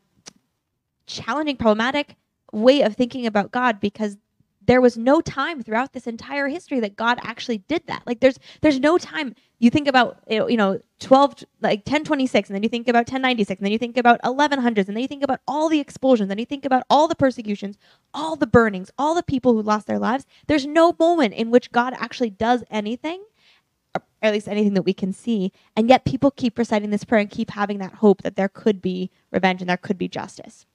challenging, 1.07 1.57
problematic 1.57 2.15
way 2.51 2.81
of 2.81 2.95
thinking 2.95 3.25
about 3.25 3.51
God 3.51 3.79
because 3.79 4.17
there 4.67 4.81
was 4.81 4.97
no 4.97 5.21
time 5.21 5.63
throughout 5.63 5.93
this 5.93 6.07
entire 6.07 6.47
history 6.49 6.81
that 6.81 6.97
God 6.97 7.17
actually 7.23 7.59
did 7.59 7.87
that. 7.87 8.03
Like 8.05 8.19
there's 8.19 8.37
there's 8.61 8.79
no 8.79 8.97
time. 8.97 9.33
You 9.59 9.71
think 9.71 9.87
about 9.87 10.19
you 10.29 10.57
know, 10.57 10.79
12 10.99 11.45
like 11.61 11.79
1026 11.79 12.49
and 12.49 12.55
then 12.55 12.63
you 12.63 12.69
think 12.69 12.87
about 12.87 13.07
1096 13.07 13.59
and 13.59 13.65
then 13.65 13.71
you 13.71 13.79
think 13.79 13.97
about 13.97 14.21
1100s 14.21 14.87
and 14.87 14.95
then 14.95 14.97
you 14.97 15.07
think 15.07 15.23
about 15.23 15.39
all 15.47 15.69
the 15.69 15.79
expulsions 15.79 16.29
and 16.29 16.39
you 16.39 16.45
think 16.45 16.65
about 16.65 16.83
all 16.89 17.07
the 17.07 17.15
persecutions, 17.15 17.77
all 18.13 18.35
the 18.35 18.45
burnings, 18.45 18.91
all 18.97 19.15
the 19.15 19.23
people 19.23 19.53
who 19.53 19.61
lost 19.61 19.87
their 19.87 19.99
lives. 19.99 20.25
There's 20.47 20.67
no 20.67 20.93
moment 20.99 21.33
in 21.33 21.49
which 21.49 21.71
God 21.71 21.93
actually 21.97 22.29
does 22.29 22.63
anything 22.69 23.23
or 23.95 24.03
at 24.21 24.33
least 24.33 24.49
anything 24.49 24.73
that 24.73 24.83
we 24.83 24.93
can 24.93 25.13
see. 25.13 25.53
And 25.77 25.89
yet 25.89 26.05
people 26.05 26.29
keep 26.29 26.57
reciting 26.57 26.89
this 26.89 27.05
prayer 27.05 27.21
and 27.21 27.29
keep 27.29 27.51
having 27.51 27.77
that 27.79 27.95
hope 27.95 28.21
that 28.23 28.35
there 28.35 28.49
could 28.49 28.81
be 28.81 29.11
revenge 29.31 29.61
and 29.61 29.69
there 29.69 29.77
could 29.77 29.97
be 29.97 30.09
justice. 30.09 30.65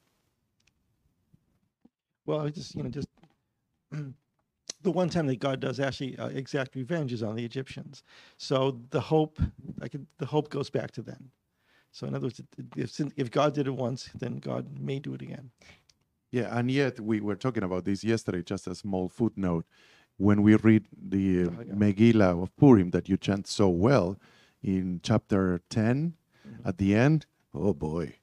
Well, 2.25 2.41
I 2.41 2.51
just 2.51 2.75
you 2.75 2.83
know 2.83 2.89
just 2.89 3.09
the 4.83 4.91
one 4.91 5.09
time 5.09 5.27
that 5.29 5.39
God 5.39 5.61
does 5.61 5.81
actually 5.81 6.19
uh, 6.19 6.29
exact 6.29 6.75
revenge 6.75 7.13
is 7.13 7.23
on 7.23 7.37
the 7.37 7.45
Egyptians. 7.45 8.03
So 8.37 8.81
the 8.91 9.01
hope, 9.01 9.39
I 9.81 9.89
could, 9.89 10.07
the 10.19 10.27
hope 10.27 10.51
goes 10.51 10.71
back 10.71 10.91
to 10.93 11.03
then. 11.03 11.31
So 11.93 12.07
in 12.07 12.15
other 12.15 12.27
words, 12.27 12.41
if 12.77 13.01
if 13.17 13.31
God 13.31 13.55
did 13.55 13.67
it 13.67 13.75
once, 13.75 14.09
then 14.15 14.39
God 14.39 14.79
may 14.81 14.99
do 14.99 15.13
it 15.15 15.23
again. 15.23 15.51
Yeah, 16.31 16.49
and 16.59 16.71
yet 16.71 16.99
we 16.99 17.21
were 17.21 17.37
talking 17.37 17.63
about 17.63 17.85
this 17.85 18.03
yesterday. 18.03 18.43
Just 18.43 18.67
a 18.67 18.75
small 18.75 19.11
footnote: 19.11 19.67
when 20.17 20.43
we 20.43 20.57
read 20.57 20.87
the 20.97 21.45
oh, 21.45 21.65
yeah. 21.67 21.75
Megillah 21.75 22.43
of 22.43 22.57
Purim 22.57 22.91
that 22.91 23.11
you 23.11 23.19
chant 23.19 23.47
so 23.47 23.69
well 23.69 24.17
in 24.63 25.01
chapter 25.03 25.61
10 25.69 26.15
mm-hmm. 26.49 26.69
at 26.69 26.79
the 26.79 26.95
end, 26.95 27.27
oh 27.53 27.75
boy, 27.75 28.15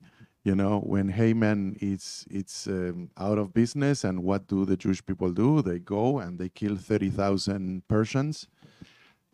you 0.44 0.56
know 0.56 0.80
when 0.80 1.10
Haman 1.10 1.78
is 1.82 2.26
it's 2.30 2.68
um, 2.68 3.10
out 3.18 3.38
of 3.38 3.54
business, 3.54 4.04
and 4.04 4.24
what 4.24 4.48
do 4.48 4.66
the 4.66 4.78
Jewish 4.78 5.06
people 5.06 5.32
do? 5.32 5.62
They 5.62 5.80
go 5.80 6.20
and 6.20 6.40
they 6.40 6.50
kill 6.50 6.76
thirty 6.76 7.10
thousand 7.10 7.88
Persians. 7.88 8.48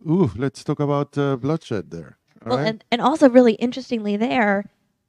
Ooh, 0.09 0.31
let's 0.35 0.63
talk 0.63 0.79
about 0.79 1.17
uh, 1.17 1.35
bloodshed 1.37 1.91
there. 1.91 2.17
Well, 2.45 2.57
right. 2.57 2.67
and, 2.67 2.83
and 2.91 3.01
also 3.01 3.29
really 3.29 3.53
interestingly 3.53 4.17
there, 4.17 4.65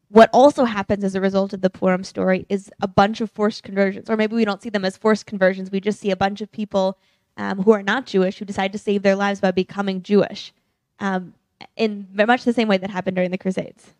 what 0.09 0.31
also 0.33 0.65
happens 0.65 1.05
as 1.05 1.15
a 1.15 1.21
result 1.21 1.53
of 1.53 1.61
the 1.61 1.71
Purim 1.71 2.05
story 2.05 2.47
is 2.49 2.71
a 2.81 2.89
bunch 2.89 3.21
of 3.21 3.31
forced 3.31 3.63
conversions, 3.63 4.09
or 4.09 4.17
maybe 4.17 4.37
we 4.37 4.45
don't 4.45 4.63
see 4.63 4.71
them 4.71 4.85
as 4.85 4.97
forced 4.97 5.27
conversions. 5.27 5.71
We 5.71 5.81
just 5.81 6.01
see 6.01 6.11
a 6.11 6.17
bunch 6.17 6.41
of 6.41 6.51
people 6.51 6.99
um, 7.37 7.63
who 7.63 7.73
are 7.73 7.83
not 7.83 8.07
Jewish 8.07 8.39
who 8.39 8.45
decide 8.45 8.73
to 8.73 8.79
save 8.79 9.03
their 9.03 9.17
lives 9.17 9.41
by 9.41 9.51
becoming 9.51 10.03
Jewish, 10.03 10.53
um, 11.01 11.35
in 11.77 12.07
much 12.13 12.45
the 12.45 12.53
same 12.53 12.69
way 12.69 12.79
that 12.79 12.91
happened 12.91 13.17
during 13.17 13.31
the 13.31 13.39
Crusades. 13.39 13.93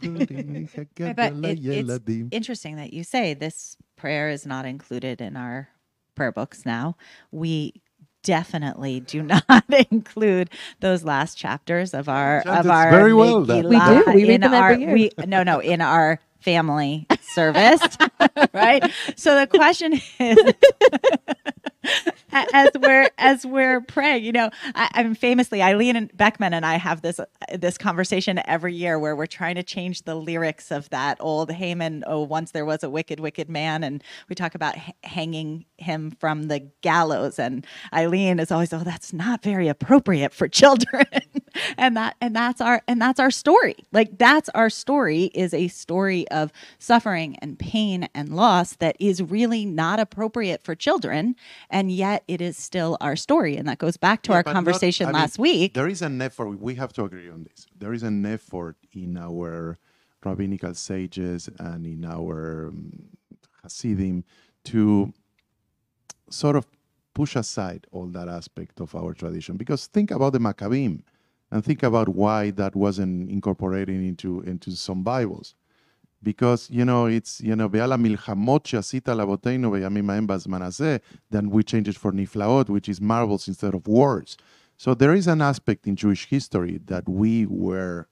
There 0.00 0.12
we 0.12 0.26
go. 0.26 0.64
but 1.14 1.32
it, 1.44 1.60
it's 1.64 2.00
interesting 2.32 2.76
that 2.76 2.92
you 2.92 3.04
say 3.04 3.34
this 3.34 3.76
prayer 3.96 4.28
is 4.30 4.46
not 4.46 4.66
included 4.66 5.20
in 5.20 5.36
our 5.36 5.68
prayer 6.14 6.32
books 6.32 6.66
now. 6.66 6.96
We 7.30 7.82
definitely 8.22 9.00
do 9.00 9.22
not 9.48 9.64
include 9.90 10.50
those 10.80 11.04
last 11.04 11.36
chapters 11.38 11.94
of 11.94 12.08
our 12.08 12.42
of 12.60 12.66
our 12.70 12.90
very 12.90 13.14
well. 13.14 13.40
We 13.42 13.62
do. 13.78 14.04
We 14.14 14.24
read 14.26 14.42
them 14.42 14.54
our, 14.54 14.72
every 14.72 14.84
year. 14.84 14.92
We, 14.92 15.10
no, 15.26 15.42
no, 15.42 15.60
in 15.60 15.80
our 15.80 16.20
family 16.40 17.06
service, 17.34 17.80
right? 18.52 18.90
So 19.16 19.38
the 19.40 19.46
question 19.46 19.94
is 20.20 20.38
as 22.32 22.70
we're 22.74 23.10
as 23.18 23.46
we're 23.46 23.80
praying, 23.80 24.24
you 24.24 24.32
know, 24.32 24.50
I, 24.74 25.02
mean, 25.02 25.14
famously, 25.14 25.62
Eileen 25.62 25.96
and 25.96 26.16
Beckman 26.16 26.52
and 26.54 26.66
I 26.66 26.76
have 26.76 27.02
this 27.02 27.20
this 27.54 27.78
conversation 27.78 28.40
every 28.46 28.74
year 28.74 28.98
where 28.98 29.16
we're 29.16 29.26
trying 29.26 29.54
to 29.56 29.62
change 29.62 30.02
the 30.02 30.14
lyrics 30.14 30.70
of 30.70 30.88
that 30.90 31.16
old 31.20 31.50
Haman. 31.50 32.04
Oh, 32.06 32.22
once 32.22 32.50
there 32.50 32.64
was 32.64 32.82
a 32.82 32.90
wicked, 32.90 33.20
wicked 33.20 33.48
man, 33.48 33.84
and 33.84 34.02
we 34.28 34.34
talk 34.34 34.54
about 34.54 34.76
h- 34.76 34.94
hanging 35.04 35.64
him 35.78 36.10
from 36.18 36.44
the 36.44 36.60
gallows. 36.82 37.38
And 37.38 37.66
Eileen 37.92 38.38
is 38.38 38.50
always, 38.50 38.72
oh, 38.72 38.82
that's 38.84 39.12
not 39.12 39.42
very 39.42 39.68
appropriate 39.68 40.32
for 40.32 40.48
children, 40.48 41.06
and 41.78 41.96
that 41.96 42.16
and 42.20 42.34
that's 42.34 42.60
our 42.60 42.82
and 42.88 43.00
that's 43.00 43.20
our 43.20 43.30
story. 43.30 43.76
Like 43.92 44.18
that's 44.18 44.48
our 44.50 44.70
story 44.70 45.24
is 45.34 45.54
a 45.54 45.68
story 45.68 46.28
of 46.28 46.52
suffering 46.78 47.36
and 47.40 47.58
pain 47.58 48.08
and 48.14 48.34
loss 48.34 48.74
that 48.76 48.96
is 48.98 49.22
really 49.22 49.64
not 49.64 50.00
appropriate 50.00 50.62
for 50.62 50.74
children, 50.74 51.36
yet 51.84 52.24
it 52.26 52.40
is 52.40 52.56
still 52.56 52.96
our 53.00 53.16
story. 53.16 53.56
And 53.56 53.68
that 53.68 53.78
goes 53.78 53.96
back 53.96 54.22
to 54.22 54.30
yeah, 54.30 54.36
our 54.36 54.42
conversation 54.42 55.06
not, 55.06 55.14
last 55.14 55.38
mean, 55.38 55.60
week. 55.60 55.74
There 55.74 55.88
is 55.88 56.02
an 56.02 56.20
effort, 56.22 56.60
we 56.60 56.74
have 56.76 56.92
to 56.94 57.04
agree 57.04 57.30
on 57.30 57.44
this. 57.44 57.66
There 57.76 57.92
is 57.92 58.02
an 58.02 58.24
effort 58.24 58.76
in 58.92 59.16
our 59.16 59.78
rabbinical 60.24 60.74
sages 60.74 61.48
and 61.58 61.86
in 61.86 62.04
our 62.04 62.68
um, 62.68 62.92
Hasidim 63.62 64.24
to 64.64 65.12
sort 66.30 66.56
of 66.56 66.66
push 67.14 67.36
aside 67.36 67.86
all 67.92 68.06
that 68.06 68.28
aspect 68.28 68.80
of 68.80 68.94
our 68.94 69.14
tradition. 69.14 69.56
Because 69.56 69.86
think 69.86 70.10
about 70.10 70.32
the 70.32 70.38
Maccabim 70.38 71.02
and 71.50 71.64
think 71.64 71.82
about 71.82 72.08
why 72.08 72.50
that 72.52 72.74
wasn't 72.74 73.30
incorporated 73.30 74.00
into, 74.02 74.40
into 74.40 74.72
some 74.72 75.02
Bibles 75.02 75.54
because 76.22 76.68
you 76.70 76.84
know 76.84 77.06
it's 77.06 77.40
you 77.40 77.54
know 77.54 77.68
ve'ala 77.68 77.96
milchamot 77.98 78.66
she'asita 78.66 79.14
laboteinu 79.14 79.70
ve'yamim 79.70 80.06
ha'em 80.10 80.26
bazman 80.26 81.00
then 81.30 81.50
we 81.50 81.62
change 81.62 81.88
it 81.88 81.96
for 81.96 82.12
niflaot, 82.12 82.68
which 82.68 82.88
is 82.88 83.00
marvels 83.00 83.48
instead 83.48 83.74
of 83.74 83.86
wars. 83.86 84.36
So 84.76 84.94
there 84.94 85.14
is 85.14 85.26
an 85.26 85.40
aspect 85.40 85.86
in 85.86 85.96
Jewish 85.96 86.26
history 86.28 86.80
that 86.86 87.08
we 87.08 87.46
were 87.46 88.08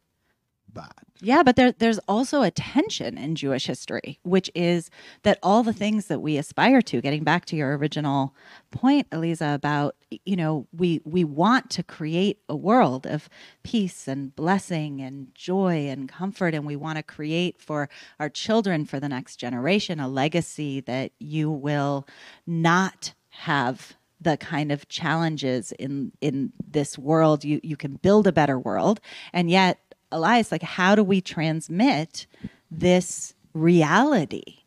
bad. 0.74 0.92
Yeah, 1.20 1.42
but 1.42 1.56
there, 1.56 1.72
there's 1.72 2.00
also 2.00 2.42
a 2.42 2.50
tension 2.50 3.16
in 3.16 3.34
Jewish 3.34 3.66
history, 3.66 4.18
which 4.24 4.50
is 4.54 4.90
that 5.22 5.38
all 5.42 5.62
the 5.62 5.72
things 5.72 6.06
that 6.08 6.20
we 6.20 6.36
aspire 6.36 6.82
to, 6.82 7.00
getting 7.00 7.24
back 7.24 7.46
to 7.46 7.56
your 7.56 7.76
original 7.78 8.34
point, 8.70 9.06
Eliza, 9.10 9.52
about, 9.54 9.96
you 10.26 10.36
know, 10.36 10.66
we, 10.76 11.00
we 11.04 11.24
want 11.24 11.70
to 11.70 11.82
create 11.82 12.40
a 12.48 12.56
world 12.56 13.06
of 13.06 13.28
peace 13.62 14.06
and 14.06 14.34
blessing 14.36 15.00
and 15.00 15.34
joy 15.34 15.88
and 15.88 16.08
comfort. 16.08 16.52
And 16.52 16.66
we 16.66 16.76
want 16.76 16.98
to 16.98 17.02
create 17.02 17.60
for 17.60 17.88
our 18.20 18.28
children, 18.28 18.84
for 18.84 19.00
the 19.00 19.08
next 19.08 19.36
generation, 19.36 20.00
a 20.00 20.08
legacy 20.08 20.80
that 20.80 21.12
you 21.18 21.50
will 21.50 22.06
not 22.46 23.14
have 23.30 23.94
the 24.24 24.36
kind 24.38 24.72
of 24.72 24.88
challenges 24.88 25.72
in 25.72 26.10
in 26.20 26.52
this 26.66 26.98
world 26.98 27.44
you 27.44 27.60
you 27.62 27.76
can 27.76 27.94
build 27.96 28.26
a 28.26 28.32
better 28.32 28.58
world 28.58 29.00
and 29.32 29.50
yet 29.50 29.78
Elias, 30.14 30.52
like, 30.52 30.62
how 30.62 30.94
do 30.94 31.02
we 31.02 31.20
transmit 31.20 32.26
this 32.70 33.34
reality 33.52 34.60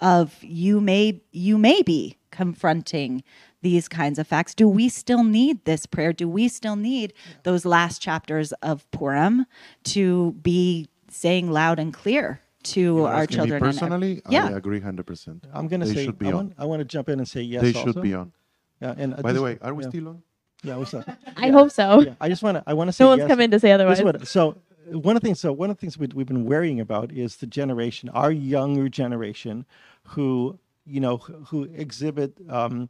of 0.00 0.36
you 0.42 0.80
may 0.80 1.20
you 1.32 1.56
may 1.56 1.82
be 1.82 2.16
confronting 2.30 3.22
these 3.62 3.88
kinds 3.88 4.18
of 4.18 4.26
facts? 4.26 4.54
Do 4.54 4.68
we 4.68 4.88
still 4.88 5.22
need 5.22 5.64
this 5.64 5.86
prayer? 5.86 6.12
Do 6.12 6.28
we 6.28 6.48
still 6.48 6.76
need 6.76 7.12
those 7.44 7.64
last 7.64 8.02
chapters 8.02 8.52
of 8.54 8.90
Purim 8.90 9.46
to 9.84 10.32
be 10.42 10.88
saying 11.10 11.50
loud 11.50 11.78
and 11.78 11.94
clear 11.94 12.40
to 12.64 13.04
our 13.04 13.26
children? 13.26 13.60
personally, 13.60 14.20
yeah. 14.28 14.48
I 14.48 14.52
agree 14.52 14.80
hundred 14.80 15.06
percent. 15.06 15.46
I'm 15.54 15.68
going 15.68 15.80
to 15.80 15.86
say 15.86 16.08
I 16.08 16.32
want, 16.32 16.54
I 16.58 16.64
want, 16.64 16.80
to 16.80 16.84
jump 16.84 17.08
in 17.08 17.20
and 17.20 17.28
say 17.28 17.42
yes. 17.42 17.62
They 17.62 17.72
also. 17.72 17.92
should 17.92 18.02
be 18.02 18.14
on. 18.14 18.32
Yeah, 18.80 18.94
and 18.96 19.14
uh, 19.14 19.22
by 19.22 19.32
the 19.32 19.42
way, 19.42 19.58
are 19.62 19.74
we 19.74 19.84
yeah. 19.84 19.90
still 19.90 20.08
on? 20.08 20.22
Yeah, 20.64 20.76
what's 20.76 20.92
up? 20.92 21.08
I 21.36 21.46
yeah. 21.46 21.52
hope 21.52 21.70
so. 21.70 22.00
Yeah, 22.00 22.14
I 22.20 22.28
just 22.28 22.42
want 22.42 22.56
to. 22.56 22.64
I 22.66 22.74
want 22.74 22.88
to 22.88 22.92
say. 22.92 23.04
No 23.04 23.10
one's 23.10 23.20
yes. 23.20 23.28
come 23.28 23.40
in 23.40 23.50
to 23.52 23.60
say 23.60 23.70
otherwise. 23.70 24.02
What, 24.02 24.26
so 24.26 24.56
one 24.90 25.16
of 25.16 25.22
the 25.22 25.26
things 25.26 25.40
so 25.40 25.52
one 25.52 25.70
of 25.70 25.76
the 25.76 25.80
things 25.80 25.98
we, 25.98 26.08
we've 26.14 26.26
been 26.26 26.44
worrying 26.44 26.80
about 26.80 27.12
is 27.12 27.36
the 27.36 27.46
generation 27.46 28.08
our 28.10 28.32
younger 28.32 28.88
generation 28.88 29.66
who 30.04 30.58
you 30.86 31.00
know 31.00 31.18
who 31.18 31.64
exhibit 31.74 32.34
um, 32.48 32.88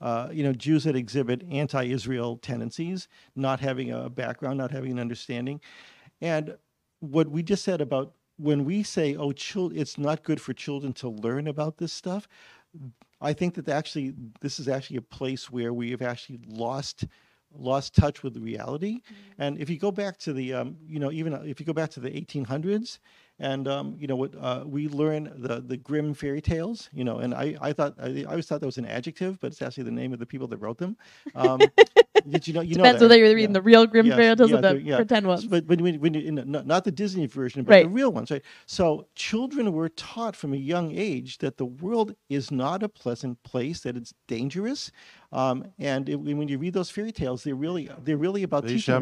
uh, 0.00 0.28
you 0.32 0.42
know 0.42 0.52
Jews 0.52 0.84
that 0.84 0.96
exhibit 0.96 1.42
anti-Israel 1.50 2.38
tendencies, 2.38 3.08
not 3.36 3.60
having 3.60 3.90
a 3.90 4.08
background, 4.08 4.58
not 4.58 4.70
having 4.70 4.92
an 4.92 4.98
understanding, 4.98 5.60
and 6.20 6.56
what 7.00 7.28
we 7.28 7.42
just 7.42 7.64
said 7.64 7.80
about 7.80 8.14
when 8.36 8.64
we 8.64 8.82
say, 8.82 9.14
"Oh, 9.16 9.32
it's 9.32 9.98
not 9.98 10.22
good 10.24 10.40
for 10.40 10.52
children 10.52 10.92
to 10.94 11.08
learn 11.08 11.46
about 11.46 11.78
this 11.78 11.92
stuff," 11.92 12.28
I 13.20 13.32
think 13.32 13.54
that 13.54 13.68
actually 13.68 14.14
this 14.40 14.58
is 14.58 14.68
actually 14.68 14.96
a 14.96 15.02
place 15.02 15.50
where 15.50 15.72
we 15.72 15.90
have 15.90 16.02
actually 16.02 16.40
lost 16.46 17.06
lost 17.56 17.94
touch 17.94 18.22
with 18.22 18.36
reality. 18.36 19.00
Mm-hmm. 19.00 19.42
And 19.42 19.58
if 19.58 19.70
you 19.70 19.78
go 19.78 19.90
back 19.90 20.18
to 20.18 20.32
the, 20.32 20.54
um, 20.54 20.76
you 20.86 20.98
know, 20.98 21.10
even 21.10 21.32
if 21.48 21.60
you 21.60 21.66
go 21.66 21.72
back 21.72 21.90
to 21.90 22.00
the 22.00 22.10
1800s, 22.10 22.98
and 23.38 23.66
um, 23.66 23.96
you 23.98 24.06
know 24.06 24.16
what 24.16 24.32
uh, 24.40 24.62
we 24.64 24.88
learn 24.88 25.32
the 25.36 25.60
the 25.60 25.76
grim 25.76 26.14
fairy 26.14 26.40
tales. 26.40 26.88
You 26.92 27.04
know, 27.04 27.18
and 27.18 27.34
I 27.34 27.56
I 27.60 27.72
thought 27.72 27.94
I, 28.00 28.20
I, 28.20 28.24
always 28.24 28.46
thought 28.46 28.60
that 28.60 28.66
was 28.66 28.78
an 28.78 28.86
adjective, 28.86 29.40
but 29.40 29.48
it's 29.48 29.60
actually 29.60 29.84
the 29.84 29.90
name 29.90 30.12
of 30.12 30.18
the 30.18 30.26
people 30.26 30.46
that 30.48 30.58
wrote 30.58 30.78
them. 30.78 30.96
Um, 31.34 31.60
did 32.28 32.46
you 32.46 32.54
know? 32.54 32.60
You 32.60 32.74
Depends 32.76 33.00
know 33.00 33.06
whether 33.06 33.18
you're 33.18 33.34
reading 33.34 33.50
yeah. 33.50 33.54
the 33.54 33.62
real 33.62 33.86
Grimm 33.86 34.06
yeah, 34.06 34.16
fairy 34.16 34.36
tales 34.36 34.50
yeah, 34.50 34.56
or 34.58 34.60
the 34.62 34.80
yeah. 34.82 34.96
pretend 34.96 35.26
ones. 35.26 35.46
But 35.46 35.66
when, 35.66 35.82
when, 35.82 36.00
when 36.00 36.14
you, 36.14 36.30
not, 36.30 36.66
not 36.66 36.84
the 36.84 36.92
Disney 36.92 37.26
version, 37.26 37.64
but 37.64 37.72
right. 37.72 37.84
the 37.84 37.90
real 37.90 38.12
ones, 38.12 38.30
right? 38.30 38.42
So 38.66 39.06
children 39.14 39.72
were 39.72 39.88
taught 39.90 40.36
from 40.36 40.52
a 40.52 40.56
young 40.56 40.92
age 40.92 41.38
that 41.38 41.56
the 41.56 41.66
world 41.66 42.14
is 42.28 42.50
not 42.50 42.82
a 42.82 42.88
pleasant 42.88 43.42
place, 43.42 43.80
that 43.80 43.96
it's 43.96 44.14
dangerous, 44.28 44.92
um, 45.32 45.66
and 45.78 46.08
it, 46.08 46.16
when 46.16 46.48
you 46.48 46.58
read 46.58 46.74
those 46.74 46.90
fairy 46.90 47.12
tales, 47.12 47.42
they're 47.42 47.54
really 47.54 47.90
they're 48.04 48.16
really 48.16 48.42
about 48.42 48.64
teaching. 48.68 48.94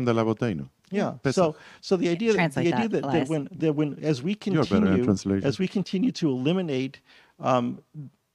Yeah. 0.90 1.14
So 1.30 1.56
so 1.80 1.96
the 1.96 2.08
idea 2.08 2.34
that, 2.34 2.54
the 2.54 2.60
idea 2.60 2.88
that, 2.88 3.02
that, 3.02 3.12
that 3.12 3.28
when 3.28 3.48
that 3.52 3.72
when 3.74 3.98
as 4.02 4.22
we 4.22 4.34
continue 4.34 5.10
as 5.42 5.58
we 5.58 5.66
continue 5.68 6.12
to 6.12 6.28
eliminate 6.28 7.00
um, 7.40 7.82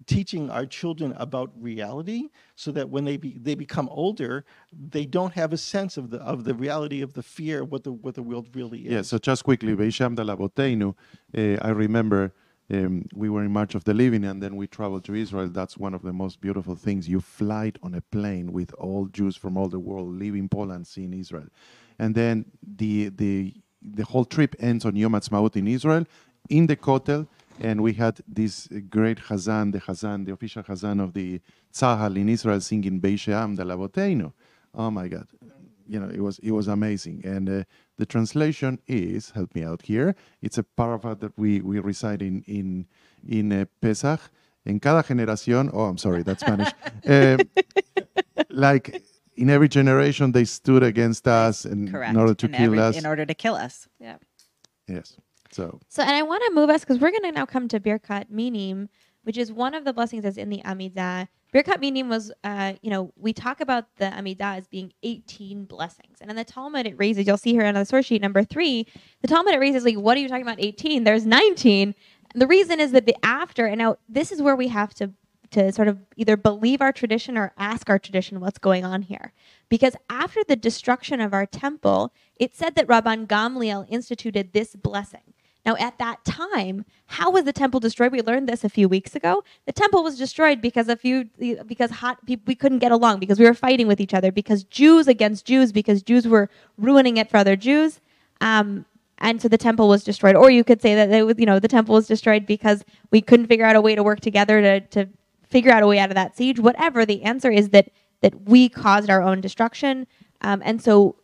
teaching 0.07 0.49
our 0.49 0.65
children 0.65 1.13
about 1.17 1.51
reality 1.59 2.29
so 2.55 2.71
that 2.71 2.89
when 2.89 3.05
they 3.05 3.17
be, 3.17 3.37
they 3.39 3.55
become 3.55 3.89
older 3.89 4.45
they 4.73 5.05
don't 5.05 5.33
have 5.33 5.53
a 5.53 5.57
sense 5.57 5.97
of 5.97 6.09
the 6.09 6.19
of 6.19 6.45
the 6.45 6.53
reality 6.53 7.01
of 7.01 7.13
the 7.13 7.23
fear 7.23 7.63
of 7.63 7.71
what 7.71 7.83
the 7.83 7.91
what 7.91 8.15
the 8.15 8.23
world 8.23 8.47
really 8.55 8.81
is. 8.81 8.91
Yeah, 8.91 9.01
so 9.03 9.17
just 9.17 9.43
quickly, 9.43 9.75
Beisham 9.75 10.17
uh, 11.37 11.57
I 11.61 11.69
remember 11.69 12.33
um, 12.71 13.05
we 13.13 13.29
were 13.29 13.43
in 13.43 13.51
March 13.51 13.75
of 13.75 13.83
the 13.85 13.93
Living 13.93 14.23
and 14.25 14.41
then 14.41 14.55
we 14.55 14.67
traveled 14.67 15.03
to 15.05 15.15
Israel. 15.15 15.49
That's 15.49 15.77
one 15.77 15.93
of 15.93 16.01
the 16.01 16.13
most 16.13 16.41
beautiful 16.41 16.75
things. 16.75 17.07
You 17.07 17.21
fly 17.21 17.73
on 17.83 17.93
a 17.93 18.01
plane 18.01 18.51
with 18.51 18.73
all 18.73 19.05
Jews 19.07 19.35
from 19.35 19.57
all 19.57 19.69
the 19.69 19.79
world, 19.79 20.17
leaving 20.17 20.49
Poland, 20.49 20.87
seeing 20.87 21.13
Israel 21.13 21.47
and 21.99 22.15
then 22.15 22.45
the 22.61 23.09
the 23.09 23.53
the 23.81 24.03
whole 24.03 24.25
trip 24.25 24.55
ends 24.59 24.85
on 24.85 24.95
Yom 24.95 25.13
Ha'atzmaut 25.13 25.55
in 25.55 25.67
Israel, 25.67 26.05
in 26.49 26.67
the 26.67 26.75
Kotel, 26.75 27.27
and 27.59 27.81
we 27.81 27.93
had 27.93 28.19
this 28.27 28.67
great 28.89 29.19
Hazan, 29.19 29.71
the 29.71 29.79
Hazan, 29.79 30.25
the 30.25 30.33
official 30.33 30.63
Hazan 30.63 31.03
of 31.03 31.13
the 31.13 31.41
Tzahal 31.73 32.15
in 32.17 32.29
Israel, 32.29 32.61
singing 32.61 32.99
Beisheam 32.99 33.55
de 33.55 33.63
Lavoteinu. 33.63 34.33
Oh 34.73 34.91
my 34.91 35.07
God, 35.07 35.27
you 35.87 35.99
know, 35.99 36.09
it 36.09 36.21
was 36.21 36.39
it 36.39 36.51
was 36.51 36.67
amazing. 36.67 37.21
And 37.25 37.49
uh, 37.49 37.63
the 37.97 38.05
translation 38.05 38.79
is 38.87 39.31
help 39.31 39.55
me 39.55 39.63
out 39.63 39.81
here. 39.83 40.15
It's 40.41 40.57
a 40.57 40.63
paragraph 40.63 41.19
that 41.19 41.37
we 41.37 41.61
we 41.61 41.79
recite 41.79 42.21
in 42.21 42.43
in 42.47 42.87
in 43.27 43.51
uh, 43.51 43.65
Pesach. 43.81 44.21
En 44.65 44.81
cada 44.81 45.01
generación, 45.01 45.69
oh, 45.71 45.85
I'm 45.85 45.97
sorry, 45.97 46.23
that's 46.23 46.41
Spanish. 46.41 46.73
uh, 47.07 47.37
like 48.49 49.01
in 49.35 49.49
every 49.49 49.69
generation, 49.69 50.33
they 50.33 50.43
stood 50.43 50.83
against 50.83 51.27
us 51.27 51.63
in, 51.65 51.87
in 51.87 52.17
order 52.17 52.33
to 52.33 52.47
in 52.47 52.51
kill 52.51 52.65
every, 52.65 52.79
us. 52.79 52.97
In 52.97 53.05
order 53.05 53.25
to 53.25 53.33
kill 53.33 53.55
us. 53.55 53.87
Yeah. 53.99 54.17
Yes. 54.87 55.17
So. 55.51 55.79
So, 55.89 56.01
and 56.01 56.11
I 56.11 56.23
want 56.23 56.43
to 56.47 56.53
move 56.53 56.69
us 56.69 56.81
because 56.81 56.99
we're 56.99 57.11
going 57.11 57.23
to 57.23 57.31
now 57.31 57.45
come 57.45 57.67
to 57.69 57.79
Birkat 57.79 58.29
Minim, 58.29 58.89
which 59.23 59.37
is 59.37 59.51
one 59.51 59.73
of 59.73 59.85
the 59.85 59.93
blessings 59.93 60.23
that's 60.23 60.37
in 60.37 60.49
the 60.49 60.61
Amidah. 60.63 61.27
Birkat 61.53 61.79
Minim 61.79 62.09
was, 62.09 62.31
uh, 62.43 62.73
you 62.81 62.89
know, 62.89 63.11
we 63.15 63.33
talk 63.33 63.61
about 63.61 63.85
the 63.97 64.05
Amidah 64.05 64.57
as 64.57 64.67
being 64.67 64.91
18 65.03 65.65
blessings. 65.65 66.17
And 66.21 66.29
in 66.29 66.35
the 66.35 66.43
Talmud, 66.43 66.85
it 66.85 66.95
raises, 66.97 67.25
you'll 67.25 67.37
see 67.37 67.51
here 67.51 67.65
on 67.65 67.73
the 67.73 67.85
source 67.85 68.05
sheet 68.05 68.21
number 68.21 68.43
three, 68.43 68.85
the 69.21 69.27
Talmud, 69.27 69.53
it 69.53 69.59
raises, 69.59 69.85
like, 69.85 69.97
what 69.97 70.17
are 70.17 70.19
you 70.19 70.27
talking 70.27 70.43
about 70.43 70.59
18? 70.59 71.03
There's 71.03 71.25
19. 71.25 71.95
And 72.33 72.41
the 72.41 72.47
reason 72.47 72.79
is 72.79 72.91
that 72.91 73.05
the 73.05 73.15
after, 73.23 73.65
and 73.65 73.79
now 73.79 73.97
this 74.09 74.31
is 74.31 74.41
where 74.41 74.55
we 74.55 74.67
have 74.67 74.93
to 74.95 75.13
to 75.51 75.71
sort 75.71 75.87
of 75.87 75.99
either 76.15 76.35
believe 76.35 76.81
our 76.81 76.91
tradition 76.91 77.37
or 77.37 77.53
ask 77.57 77.89
our 77.89 77.99
tradition 77.99 78.39
what's 78.39 78.57
going 78.57 78.83
on 78.83 79.01
here. 79.01 79.33
Because 79.69 79.95
after 80.09 80.43
the 80.43 80.55
destruction 80.55 81.21
of 81.21 81.33
our 81.33 81.45
temple, 81.45 82.13
it 82.35 82.55
said 82.55 82.75
that 82.75 82.87
Rabban 82.87 83.27
Gamliel 83.27 83.85
instituted 83.89 84.53
this 84.53 84.75
blessing. 84.75 85.33
Now, 85.67 85.75
at 85.75 85.97
that 85.97 86.23
time, 86.23 86.85
how 87.07 87.29
was 87.29 87.43
the 87.43 87.51
temple 87.51 87.81
destroyed? 87.81 88.13
We 88.13 88.21
learned 88.21 88.47
this 88.47 88.63
a 88.63 88.69
few 88.69 88.87
weeks 88.87 89.15
ago. 89.15 89.43
The 89.65 89.73
temple 89.73 90.01
was 90.01 90.17
destroyed 90.17 90.61
because 90.61 90.87
a 90.87 90.95
few 90.95 91.25
because 91.67 91.91
hot 91.91 92.25
people 92.25 92.45
we 92.47 92.55
couldn't 92.55 92.79
get 92.79 92.93
along 92.93 93.19
because 93.19 93.37
we 93.37 93.43
were 93.43 93.53
fighting 93.53 93.85
with 93.85 93.99
each 93.99 94.13
other 94.13 94.31
because 94.31 94.63
Jews 94.63 95.09
against 95.09 95.45
Jews 95.45 95.73
because 95.73 96.01
Jews 96.01 96.25
were 96.25 96.49
ruining 96.77 97.17
it 97.17 97.29
for 97.29 97.35
other 97.35 97.57
Jews. 97.57 97.99
Um, 98.39 98.85
and 99.17 99.41
so 99.41 99.49
the 99.49 99.57
temple 99.57 99.89
was 99.89 100.05
destroyed. 100.05 100.37
Or 100.37 100.49
you 100.49 100.63
could 100.63 100.81
say 100.81 100.95
that 100.95 101.25
was, 101.25 101.35
you 101.37 101.45
know 101.45 101.59
the 101.59 101.67
temple 101.67 101.95
was 101.95 102.07
destroyed 102.07 102.45
because 102.45 102.85
we 103.11 103.19
couldn't 103.19 103.47
figure 103.47 103.65
out 103.65 103.75
a 103.75 103.81
way 103.81 103.93
to 103.93 104.03
work 104.03 104.21
together 104.21 104.61
to, 104.61 104.79
to 104.79 105.09
figure 105.49 105.73
out 105.73 105.83
a 105.83 105.87
way 105.87 105.99
out 105.99 106.09
of 106.09 106.15
that 106.15 106.37
siege. 106.37 106.61
Whatever 106.61 107.05
the 107.05 107.23
answer 107.23 107.51
is 107.51 107.69
that 107.69 107.89
that 108.21 108.47
we 108.47 108.69
caused 108.69 109.09
our 109.09 109.21
own 109.21 109.41
destruction, 109.41 110.07
um, 110.39 110.61
and 110.63 110.81
so 110.81 111.17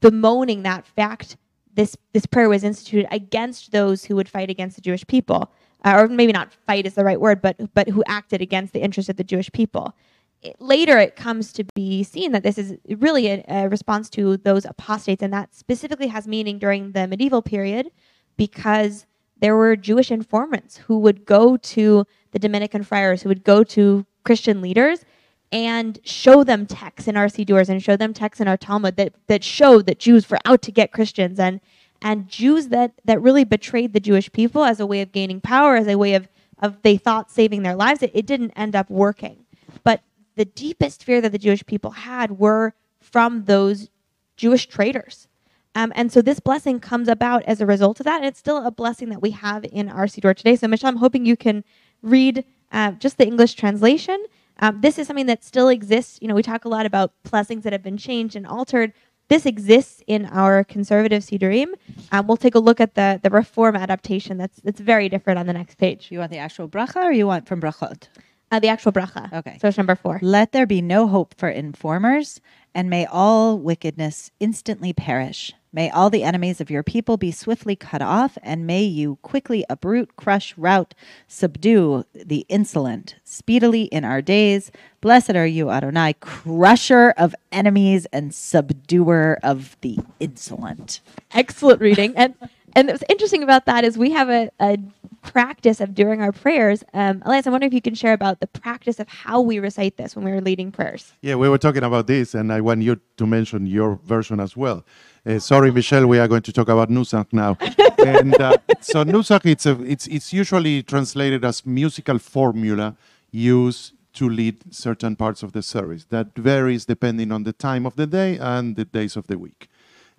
bemoaning 0.00 0.62
that 0.62 0.86
fact 0.86 1.36
this 1.74 1.96
this 2.12 2.26
prayer 2.26 2.48
was 2.48 2.64
instituted 2.64 3.08
against 3.10 3.72
those 3.72 4.04
who 4.04 4.16
would 4.16 4.28
fight 4.28 4.50
against 4.50 4.76
the 4.76 4.82
Jewish 4.82 5.06
people, 5.06 5.52
uh, 5.84 5.94
or 5.96 6.08
maybe 6.08 6.32
not 6.32 6.52
fight 6.66 6.86
is 6.86 6.94
the 6.94 7.04
right 7.04 7.20
word, 7.20 7.40
but 7.42 7.56
but 7.74 7.88
who 7.88 8.02
acted 8.06 8.40
against 8.42 8.72
the 8.72 8.80
interests 8.80 9.08
of 9.08 9.16
the 9.16 9.24
Jewish 9.24 9.50
people. 9.52 9.94
It, 10.42 10.56
later, 10.60 10.98
it 10.98 11.16
comes 11.16 11.52
to 11.54 11.64
be 11.74 12.04
seen 12.04 12.32
that 12.32 12.44
this 12.44 12.58
is 12.58 12.76
really 12.98 13.26
a, 13.28 13.44
a 13.48 13.68
response 13.68 14.08
to 14.10 14.36
those 14.36 14.64
apostates, 14.64 15.22
and 15.22 15.32
that 15.32 15.54
specifically 15.54 16.08
has 16.08 16.28
meaning 16.28 16.58
during 16.58 16.92
the 16.92 17.06
medieval 17.08 17.42
period, 17.42 17.90
because 18.36 19.06
there 19.40 19.56
were 19.56 19.76
Jewish 19.76 20.10
informants 20.10 20.76
who 20.76 20.98
would 20.98 21.24
go 21.24 21.56
to 21.56 22.04
the 22.32 22.38
Dominican 22.38 22.82
friars, 22.82 23.22
who 23.22 23.28
would 23.28 23.44
go 23.44 23.64
to 23.64 24.04
Christian 24.24 24.60
leaders 24.60 25.04
and 25.50 25.98
show 26.04 26.44
them 26.44 26.66
texts 26.66 27.08
in 27.08 27.16
our 27.16 27.26
Sidurs 27.26 27.68
and 27.68 27.82
show 27.82 27.96
them 27.96 28.12
texts 28.12 28.40
in 28.40 28.48
our 28.48 28.56
Talmud 28.56 28.96
that, 28.96 29.14
that 29.28 29.42
showed 29.42 29.86
that 29.86 29.98
Jews 29.98 30.28
were 30.28 30.38
out 30.44 30.62
to 30.62 30.72
get 30.72 30.92
Christians 30.92 31.38
and 31.38 31.60
and 32.00 32.28
Jews 32.28 32.68
that, 32.68 32.92
that 33.04 33.20
really 33.20 33.44
betrayed 33.44 33.92
the 33.92 34.00
Jewish 34.00 34.30
people 34.30 34.64
as 34.64 34.80
a 34.80 34.86
way 34.86 35.02
of 35.02 35.12
gaining 35.12 35.40
power, 35.40 35.76
as 35.76 35.88
a 35.88 35.98
way 35.98 36.14
of, 36.14 36.28
of 36.58 36.80
they 36.82 36.96
thought 36.96 37.30
saving 37.30 37.62
their 37.62 37.74
lives. 37.74 38.02
It, 38.02 38.12
it 38.14 38.26
didn't 38.26 38.52
end 38.52 38.76
up 38.76 38.88
working. 38.88 39.44
But 39.82 40.02
the 40.36 40.44
deepest 40.44 41.02
fear 41.02 41.20
that 41.20 41.32
the 41.32 41.38
Jewish 41.38 41.66
people 41.66 41.90
had 41.90 42.38
were 42.38 42.74
from 43.00 43.44
those 43.44 43.90
Jewish 44.36 44.66
traitors. 44.66 45.26
Um, 45.74 45.92
and 45.94 46.12
so 46.12 46.22
this 46.22 46.40
blessing 46.40 46.80
comes 46.80 47.08
about 47.08 47.42
as 47.44 47.60
a 47.60 47.66
result 47.66 48.00
of 48.00 48.04
that. 48.04 48.18
And 48.18 48.26
it's 48.26 48.38
still 48.38 48.64
a 48.64 48.70
blessing 48.70 49.08
that 49.10 49.22
we 49.22 49.32
have 49.32 49.64
in 49.64 49.88
our 49.88 50.06
Siddur 50.06 50.36
today. 50.36 50.56
So, 50.56 50.68
Michelle, 50.68 50.90
I'm 50.90 50.96
hoping 50.96 51.26
you 51.26 51.36
can 51.36 51.64
read 52.02 52.44
uh, 52.70 52.92
just 52.92 53.18
the 53.18 53.26
English 53.26 53.54
translation 53.54 54.24
um, 54.58 54.80
this 54.80 54.98
is 54.98 55.06
something 55.06 55.26
that 55.26 55.44
still 55.44 55.68
exists. 55.68 56.18
You 56.20 56.28
know, 56.28 56.34
we 56.34 56.42
talk 56.42 56.64
a 56.64 56.68
lot 56.68 56.86
about 56.86 57.12
blessings 57.30 57.64
that 57.64 57.72
have 57.72 57.82
been 57.82 57.96
changed 57.96 58.36
and 58.36 58.46
altered. 58.46 58.92
This 59.28 59.44
exists 59.44 60.02
in 60.06 60.24
our 60.26 60.64
conservative 60.64 61.22
Siddurim. 61.22 61.74
Um, 62.12 62.26
we'll 62.26 62.38
take 62.38 62.54
a 62.54 62.58
look 62.58 62.80
at 62.80 62.94
the, 62.94 63.20
the 63.22 63.28
reform 63.30 63.76
adaptation 63.76 64.38
that's, 64.38 64.60
that's 64.62 64.80
very 64.80 65.08
different 65.08 65.38
on 65.38 65.46
the 65.46 65.52
next 65.52 65.76
page. 65.76 66.08
You 66.10 66.20
want 66.20 66.30
the 66.30 66.38
actual 66.38 66.68
bracha 66.68 67.04
or 67.04 67.12
you 67.12 67.26
want 67.26 67.46
from 67.46 67.60
brachot? 67.60 68.08
Uh, 68.50 68.58
the 68.58 68.68
actual 68.68 68.92
bracha. 68.92 69.30
Okay. 69.30 69.58
So 69.60 69.68
it's 69.68 69.76
number 69.76 69.94
four. 69.94 70.18
Let 70.22 70.52
there 70.52 70.64
be 70.66 70.80
no 70.80 71.06
hope 71.06 71.34
for 71.36 71.50
informers, 71.50 72.40
and 72.74 72.88
may 72.88 73.04
all 73.04 73.58
wickedness 73.58 74.30
instantly 74.40 74.94
perish. 74.94 75.52
May 75.72 75.90
all 75.90 76.08
the 76.08 76.22
enemies 76.22 76.60
of 76.60 76.70
your 76.70 76.82
people 76.82 77.16
be 77.16 77.30
swiftly 77.30 77.76
cut 77.76 78.00
off, 78.00 78.38
and 78.42 78.66
may 78.66 78.82
you 78.82 79.16
quickly 79.22 79.64
uproot, 79.68 80.16
crush, 80.16 80.56
rout, 80.56 80.94
subdue 81.26 82.04
the 82.14 82.46
insolent. 82.48 83.16
Speedily 83.22 83.82
in 83.84 84.04
our 84.04 84.22
days, 84.22 84.70
blessed 85.00 85.36
are 85.36 85.46
you, 85.46 85.70
Adonai, 85.70 86.14
crusher 86.20 87.10
of 87.18 87.34
enemies 87.52 88.06
and 88.12 88.32
subduer 88.32 89.38
of 89.42 89.76
the 89.82 89.98
insolent. 90.20 91.00
Excellent 91.32 91.80
reading. 91.80 92.14
and 92.16 92.34
and 92.78 92.88
what's 92.88 93.02
interesting 93.08 93.42
about 93.42 93.66
that 93.66 93.84
is 93.84 93.98
we 93.98 94.12
have 94.12 94.30
a, 94.30 94.50
a 94.60 94.78
practice 95.22 95.80
of 95.80 95.96
during 95.96 96.22
our 96.22 96.30
prayers. 96.30 96.84
Um, 96.94 97.22
Elias, 97.26 97.48
I 97.48 97.50
wonder 97.50 97.66
if 97.66 97.74
you 97.74 97.82
can 97.82 97.96
share 97.96 98.12
about 98.12 98.38
the 98.38 98.46
practice 98.46 99.00
of 99.00 99.08
how 99.08 99.40
we 99.40 99.58
recite 99.58 99.96
this 99.96 100.14
when 100.14 100.24
we 100.24 100.30
were 100.30 100.40
leading 100.40 100.70
prayers. 100.70 101.12
Yeah, 101.20 101.34
we 101.34 101.48
were 101.48 101.58
talking 101.58 101.82
about 101.82 102.06
this, 102.06 102.34
and 102.34 102.52
I 102.52 102.60
want 102.60 102.82
you 102.82 103.00
to 103.16 103.26
mention 103.26 103.66
your 103.66 103.98
version 104.04 104.38
as 104.38 104.56
well. 104.56 104.84
Uh, 105.26 105.40
sorry, 105.40 105.72
Michelle, 105.72 106.06
we 106.06 106.20
are 106.20 106.28
going 106.28 106.42
to 106.42 106.52
talk 106.52 106.68
about 106.68 106.88
Nusach 106.88 107.32
now. 107.32 107.58
and 108.06 108.40
uh, 108.40 108.56
so 108.80 109.04
Nusach, 109.04 109.44
it's, 109.44 109.66
a, 109.66 109.82
it's, 109.82 110.06
it's 110.06 110.32
usually 110.32 110.84
translated 110.84 111.44
as 111.44 111.66
musical 111.66 112.20
formula 112.20 112.96
used 113.32 113.92
to 114.14 114.28
lead 114.28 114.72
certain 114.72 115.16
parts 115.16 115.42
of 115.42 115.50
the 115.50 115.62
service. 115.62 116.04
That 116.10 116.28
varies 116.36 116.84
depending 116.84 117.32
on 117.32 117.42
the 117.42 117.52
time 117.52 117.86
of 117.86 117.96
the 117.96 118.06
day 118.06 118.38
and 118.38 118.76
the 118.76 118.84
days 118.84 119.16
of 119.16 119.26
the 119.26 119.36
week. 119.36 119.68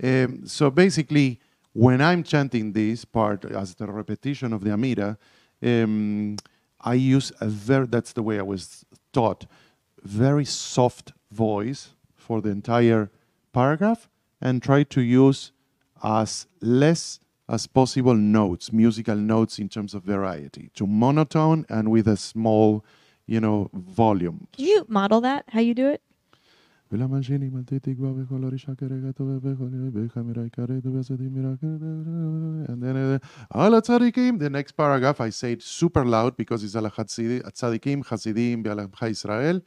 Um, 0.03 0.45
so 0.45 0.69
basically, 0.69 1.39
when 1.73 2.01
I'm 2.01 2.23
chanting 2.23 2.73
this 2.73 3.05
part 3.05 3.45
as 3.45 3.75
the 3.75 3.87
repetition 3.87 4.53
of 4.53 4.63
the 4.63 4.71
Amida, 4.71 5.17
um, 5.61 6.37
I 6.81 6.93
use 6.93 7.31
a 7.41 7.47
very, 7.47 7.87
that's 7.87 8.13
the 8.13 8.23
way 8.23 8.39
I 8.39 8.43
was 8.43 8.85
taught, 9.13 9.45
very 10.03 10.45
soft 10.45 11.13
voice 11.31 11.89
for 12.15 12.41
the 12.41 12.49
entire 12.49 13.11
paragraph 13.53 14.09
and 14.41 14.63
try 14.63 14.83
to 14.83 15.01
use 15.01 15.51
as 16.03 16.47
less 16.61 17.19
as 17.49 17.67
possible 17.67 18.13
notes, 18.13 18.71
musical 18.71 19.15
notes 19.15 19.59
in 19.59 19.67
terms 19.67 19.93
of 19.93 20.03
variety, 20.03 20.69
to 20.75 20.85
monotone 20.85 21.65
and 21.67 21.91
with 21.91 22.07
a 22.07 22.15
small, 22.15 22.85
you 23.25 23.39
know, 23.39 23.69
volume. 23.73 24.47
Can 24.53 24.65
you 24.65 24.85
model 24.87 25.19
that, 25.21 25.45
how 25.49 25.59
you 25.59 25.73
do 25.73 25.87
it? 25.87 26.01
And 26.91 27.01
then, 32.81 33.19
the 34.39 34.49
next 34.51 34.71
paragraph, 34.71 35.21
I 35.21 35.29
say 35.29 35.51
it 35.51 35.61
super 35.61 36.03
loud 36.03 36.35
because 36.35 36.63
it's 36.63 36.75
al 36.75 36.89
tzadikim, 36.89 38.05
Hasidim, 38.07 38.65
Israel, 39.03 39.61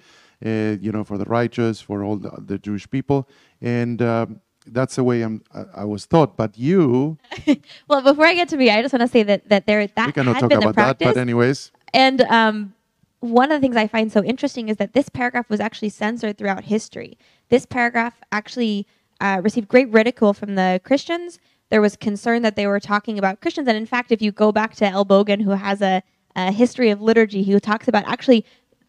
uh, 0.44 0.48
you 0.80 0.90
know, 0.90 1.04
for 1.04 1.16
the 1.16 1.24
righteous, 1.26 1.80
for 1.80 2.02
all 2.02 2.16
the, 2.16 2.30
the 2.44 2.58
Jewish 2.58 2.90
people. 2.90 3.28
And 3.60 4.02
um, 4.02 4.40
that's 4.66 4.96
the 4.96 5.04
way 5.04 5.22
I'm, 5.22 5.44
I, 5.54 5.82
I 5.82 5.84
was 5.84 6.08
taught. 6.08 6.36
But 6.36 6.58
you. 6.58 7.18
well, 7.88 8.02
before 8.02 8.26
I 8.26 8.34
get 8.34 8.48
to 8.48 8.56
me, 8.56 8.68
I 8.68 8.82
just 8.82 8.92
want 8.92 9.02
to 9.02 9.08
say 9.08 9.22
that, 9.22 9.48
that 9.48 9.66
there, 9.66 9.86
that 9.86 10.06
we 10.06 10.12
cannot 10.12 10.40
talk 10.40 10.52
about 10.52 10.74
practice, 10.74 11.06
that, 11.06 11.14
but 11.14 11.20
anyways. 11.20 11.70
And, 11.94 12.22
um, 12.22 12.74
one 13.22 13.52
of 13.52 13.60
the 13.60 13.64
things 13.64 13.76
I 13.76 13.86
find 13.86 14.10
so 14.10 14.22
interesting 14.24 14.68
is 14.68 14.78
that 14.78 14.94
this 14.94 15.08
paragraph 15.08 15.48
was 15.48 15.60
actually 15.60 15.90
censored 15.90 16.36
throughout 16.36 16.64
history. 16.64 17.16
This 17.50 17.64
paragraph 17.64 18.20
actually 18.32 18.86
uh, 19.20 19.40
received 19.44 19.68
great 19.68 19.88
ridicule 19.92 20.32
from 20.32 20.56
the 20.56 20.80
Christians. 20.84 21.38
There 21.70 21.80
was 21.80 21.96
concern 21.96 22.42
that 22.42 22.56
they 22.56 22.66
were 22.66 22.80
talking 22.80 23.18
about 23.18 23.40
Christians. 23.40 23.68
And 23.68 23.76
in 23.76 23.86
fact, 23.86 24.10
if 24.10 24.20
you 24.20 24.32
go 24.32 24.50
back 24.50 24.74
to 24.76 24.84
Elbogen, 24.86 25.42
who 25.42 25.52
has 25.52 25.80
a, 25.80 26.02
a 26.34 26.50
history 26.50 26.90
of 26.90 27.00
liturgy, 27.00 27.44
he 27.44 27.58
talks 27.60 27.86
about 27.86 28.04
actually 28.06 28.44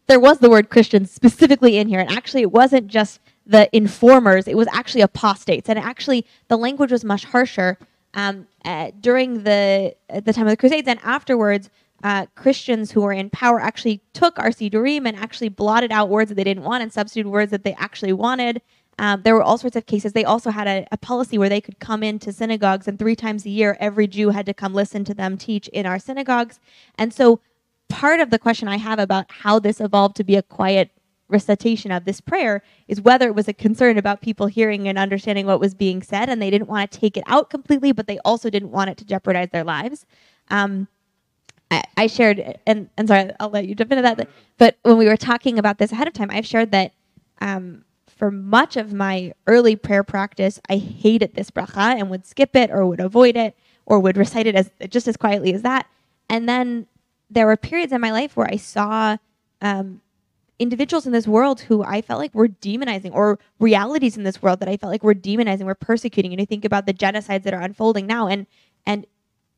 there 0.06 0.18
was 0.18 0.38
the 0.38 0.50
word 0.50 0.68
Christians 0.68 1.12
specifically 1.12 1.78
in 1.78 1.86
here. 1.86 2.00
And 2.00 2.10
actually, 2.10 2.42
it 2.42 2.50
wasn't 2.50 2.88
just 2.88 3.20
the 3.46 3.74
informers, 3.74 4.48
it 4.48 4.56
was 4.56 4.66
actually 4.72 5.02
apostates. 5.02 5.68
And 5.68 5.78
actually, 5.78 6.26
the 6.48 6.56
language 6.56 6.90
was 6.90 7.04
much 7.04 7.24
harsher 7.26 7.78
um, 8.14 8.48
uh, 8.64 8.90
during 9.00 9.44
the, 9.44 9.94
the 10.08 10.32
time 10.32 10.46
of 10.46 10.50
the 10.50 10.56
Crusades 10.56 10.88
and 10.88 10.98
afterwards 11.04 11.70
uh, 12.04 12.26
Christians 12.34 12.92
who 12.92 13.00
were 13.00 13.14
in 13.14 13.30
power 13.30 13.58
actually 13.58 14.02
took 14.12 14.38
our 14.38 14.50
Siddurim 14.50 15.08
and 15.08 15.16
actually 15.16 15.48
blotted 15.48 15.90
out 15.90 16.10
words 16.10 16.28
that 16.28 16.34
they 16.34 16.44
didn't 16.44 16.62
want 16.62 16.82
and 16.82 16.92
substituted 16.92 17.30
words 17.30 17.50
that 17.50 17.64
they 17.64 17.72
actually 17.74 18.12
wanted. 18.12 18.60
Um, 18.98 19.22
there 19.22 19.34
were 19.34 19.42
all 19.42 19.56
sorts 19.56 19.74
of 19.74 19.86
cases. 19.86 20.12
They 20.12 20.24
also 20.24 20.50
had 20.50 20.68
a, 20.68 20.86
a, 20.92 20.98
policy 20.98 21.38
where 21.38 21.48
they 21.48 21.62
could 21.62 21.80
come 21.80 22.02
into 22.04 22.30
synagogues, 22.30 22.86
and 22.86 22.98
three 22.98 23.16
times 23.16 23.44
a 23.44 23.50
year, 23.50 23.76
every 23.80 24.06
Jew 24.06 24.30
had 24.30 24.46
to 24.46 24.54
come 24.54 24.74
listen 24.74 25.02
to 25.04 25.14
them 25.14 25.36
teach 25.36 25.66
in 25.68 25.86
our 25.86 25.98
synagogues. 25.98 26.60
And 26.96 27.12
so, 27.12 27.40
part 27.88 28.20
of 28.20 28.30
the 28.30 28.38
question 28.38 28.68
I 28.68 28.76
have 28.76 29.00
about 29.00 29.24
how 29.30 29.58
this 29.58 29.80
evolved 29.80 30.14
to 30.16 30.24
be 30.24 30.36
a 30.36 30.42
quiet 30.42 30.90
recitation 31.28 31.90
of 31.90 32.04
this 32.04 32.20
prayer 32.20 32.62
is 32.86 33.00
whether 33.00 33.26
it 33.26 33.34
was 33.34 33.48
a 33.48 33.52
concern 33.52 33.98
about 33.98 34.20
people 34.20 34.46
hearing 34.46 34.86
and 34.86 34.98
understanding 34.98 35.46
what 35.46 35.58
was 35.58 35.74
being 35.74 36.02
said, 36.02 36.28
and 36.28 36.40
they 36.40 36.50
didn't 36.50 36.68
want 36.68 36.90
to 36.90 37.00
take 37.00 37.16
it 37.16 37.24
out 37.26 37.50
completely, 37.50 37.90
but 37.92 38.06
they 38.06 38.18
also 38.24 38.50
didn't 38.50 38.70
want 38.70 38.90
it 38.90 38.98
to 38.98 39.04
jeopardize 39.04 39.48
their 39.50 39.64
lives. 39.64 40.06
Um, 40.50 40.86
I, 41.74 41.84
I 41.96 42.06
shared, 42.06 42.58
and, 42.66 42.88
and 42.96 43.08
sorry, 43.08 43.30
I'll 43.40 43.50
let 43.50 43.66
you 43.66 43.74
jump 43.74 43.92
into 43.92 44.02
that. 44.02 44.28
But 44.58 44.76
when 44.82 44.96
we 44.96 45.06
were 45.06 45.16
talking 45.16 45.58
about 45.58 45.78
this 45.78 45.92
ahead 45.92 46.08
of 46.08 46.14
time, 46.14 46.30
I've 46.30 46.46
shared 46.46 46.70
that 46.72 46.92
um, 47.40 47.84
for 48.06 48.30
much 48.30 48.76
of 48.76 48.92
my 48.92 49.32
early 49.46 49.76
prayer 49.76 50.04
practice, 50.04 50.60
I 50.68 50.76
hated 50.76 51.34
this 51.34 51.50
bracha 51.50 51.98
and 51.98 52.10
would 52.10 52.26
skip 52.26 52.54
it 52.56 52.70
or 52.70 52.86
would 52.86 53.00
avoid 53.00 53.36
it 53.36 53.56
or 53.86 53.98
would 54.00 54.16
recite 54.16 54.46
it 54.46 54.54
as 54.54 54.70
just 54.88 55.08
as 55.08 55.16
quietly 55.16 55.52
as 55.52 55.62
that. 55.62 55.86
And 56.30 56.48
then 56.48 56.86
there 57.28 57.46
were 57.46 57.56
periods 57.56 57.92
in 57.92 58.00
my 58.00 58.12
life 58.12 58.36
where 58.36 58.48
I 58.50 58.56
saw 58.56 59.16
um, 59.60 60.00
individuals 60.58 61.06
in 61.06 61.12
this 61.12 61.26
world 61.26 61.60
who 61.62 61.82
I 61.82 62.00
felt 62.00 62.20
like 62.20 62.34
were 62.34 62.48
demonizing, 62.48 63.12
or 63.12 63.38
realities 63.58 64.16
in 64.16 64.22
this 64.22 64.40
world 64.40 64.60
that 64.60 64.68
I 64.68 64.76
felt 64.76 64.92
like 64.92 65.02
were 65.02 65.14
demonizing, 65.14 65.64
were 65.64 65.74
persecuting. 65.74 66.32
And 66.32 66.40
you 66.40 66.46
think 66.46 66.64
about 66.64 66.86
the 66.86 66.94
genocides 66.94 67.42
that 67.42 67.54
are 67.54 67.60
unfolding 67.60 68.06
now, 68.06 68.28
and 68.28 68.46
and 68.86 69.06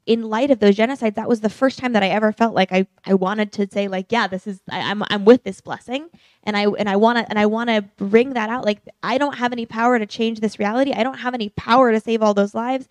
in 0.07 0.23
light 0.23 0.53
of 0.53 0.61
those 0.61 0.77
genocides, 0.77 1.16
that 1.16 1.29
was 1.29 1.40
the 1.40 1.51
first 1.51 1.81
time 1.81 1.92
that 1.92 2.03
I 2.03 2.09
ever 2.09 2.33
felt 2.33 2.55
like 2.55 2.73
I, 2.73 2.87
I 3.05 3.14
wanted 3.14 3.53
to 3.53 3.69
say 3.71 3.88
like, 3.88 4.07
yeah, 4.11 4.29
this 4.29 4.47
is 4.47 4.61
I, 4.71 4.79
am 4.79 5.03
I'm, 5.03 5.09
I'm 5.11 5.25
with 5.25 5.42
this 5.42 5.61
blessing, 5.61 6.09
and 6.45 6.57
I 6.57 6.66
and 6.66 6.88
I 6.88 6.95
want 6.97 7.19
to 7.19 7.29
and 7.29 7.38
I 7.38 7.47
want 7.47 7.71
to 7.71 7.83
bring 7.97 8.35
that 8.35 8.49
out. 8.49 8.64
Like 8.64 8.81
I 9.03 9.19
don't 9.19 9.37
have 9.37 9.53
any 9.53 9.66
power 9.66 9.99
to 9.99 10.07
change 10.07 10.38
this 10.40 10.59
reality. 10.61 10.92
I 10.92 11.03
don't 11.03 11.19
have 11.19 11.35
any 11.35 11.49
power 11.51 11.90
to 11.90 12.01
save 12.01 12.23
all 12.23 12.35
those 12.35 12.55
lives, 12.55 12.88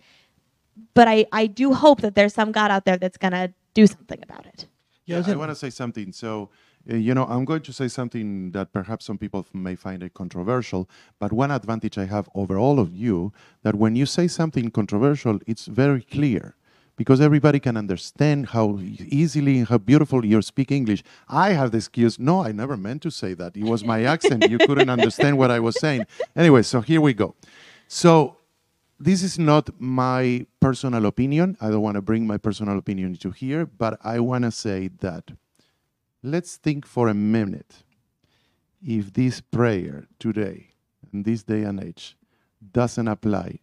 but 0.92 1.08
I 1.08 1.26
I 1.32 1.46
do 1.46 1.72
hope 1.72 2.02
that 2.02 2.14
there's 2.14 2.34
some 2.34 2.52
God 2.52 2.70
out 2.70 2.84
there 2.84 2.98
that's 2.98 3.16
gonna 3.16 3.54
do 3.72 3.86
something 3.86 4.22
about 4.22 4.44
it. 4.44 4.66
Yeah, 5.06 5.22
I 5.26 5.36
want 5.36 5.50
to 5.50 5.56
say 5.56 5.70
something. 5.70 6.12
So. 6.12 6.50
Uh, 6.88 6.94
you 6.94 7.12
know, 7.12 7.24
I'm 7.24 7.44
going 7.44 7.62
to 7.62 7.72
say 7.72 7.88
something 7.88 8.52
that 8.52 8.72
perhaps 8.72 9.06
some 9.06 9.18
people 9.18 9.44
may 9.52 9.74
find 9.74 10.04
it 10.04 10.14
controversial, 10.14 10.88
but 11.18 11.32
one 11.32 11.50
advantage 11.50 11.98
I 11.98 12.04
have 12.04 12.28
over 12.32 12.56
all 12.56 12.78
of 12.78 12.94
you 12.94 13.32
that 13.64 13.74
when 13.74 13.96
you 13.96 14.06
say 14.06 14.28
something 14.28 14.70
controversial, 14.70 15.40
it's 15.48 15.66
very 15.66 16.02
clear 16.02 16.54
because 16.96 17.20
everybody 17.20 17.60
can 17.60 17.76
understand 17.76 18.48
how 18.48 18.78
easily 18.80 19.58
and 19.58 19.68
how 19.68 19.78
beautiful 19.78 20.24
you 20.24 20.40
speak 20.42 20.72
English. 20.72 21.02
I 21.28 21.52
have 21.52 21.70
the 21.70 21.78
excuse, 21.78 22.18
no, 22.18 22.42
I 22.42 22.52
never 22.52 22.76
meant 22.76 23.02
to 23.02 23.10
say 23.10 23.34
that. 23.34 23.56
It 23.56 23.64
was 23.64 23.84
my 23.84 24.04
accent. 24.04 24.48
You 24.50 24.58
couldn't 24.58 24.88
understand 24.90 25.36
what 25.36 25.50
I 25.50 25.60
was 25.60 25.78
saying. 25.78 26.06
Anyway, 26.34 26.62
so 26.62 26.80
here 26.80 27.00
we 27.00 27.12
go. 27.12 27.34
So 27.86 28.38
this 28.98 29.22
is 29.22 29.38
not 29.38 29.68
my 29.78 30.46
personal 30.58 31.04
opinion. 31.04 31.56
I 31.60 31.68
don't 31.68 31.82
want 31.82 31.96
to 31.96 32.02
bring 32.02 32.26
my 32.26 32.38
personal 32.38 32.78
opinion 32.78 33.16
to 33.16 33.30
here, 33.30 33.66
but 33.66 33.98
I 34.02 34.20
want 34.20 34.44
to 34.44 34.50
say 34.50 34.88
that 35.00 35.30
let's 36.22 36.56
think 36.56 36.86
for 36.86 37.08
a 37.08 37.14
minute 37.14 37.84
if 38.82 39.12
this 39.12 39.40
prayer 39.40 40.06
today, 40.18 40.68
in 41.12 41.24
this 41.24 41.42
day 41.42 41.62
and 41.62 41.82
age, 41.82 42.16
doesn't 42.72 43.08
apply 43.08 43.60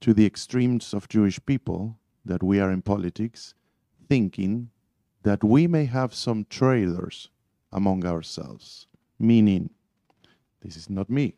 to 0.00 0.14
the 0.14 0.26
extremes 0.26 0.94
of 0.94 1.08
Jewish 1.08 1.38
people, 1.44 1.98
that 2.24 2.42
we 2.42 2.60
are 2.60 2.70
in 2.70 2.82
politics 2.82 3.54
thinking 4.08 4.70
that 5.22 5.42
we 5.42 5.66
may 5.66 5.86
have 5.86 6.14
some 6.14 6.46
traitors 6.48 7.30
among 7.72 8.04
ourselves, 8.04 8.86
meaning, 9.18 9.70
this 10.60 10.76
is 10.76 10.88
not 10.88 11.10
me. 11.10 11.36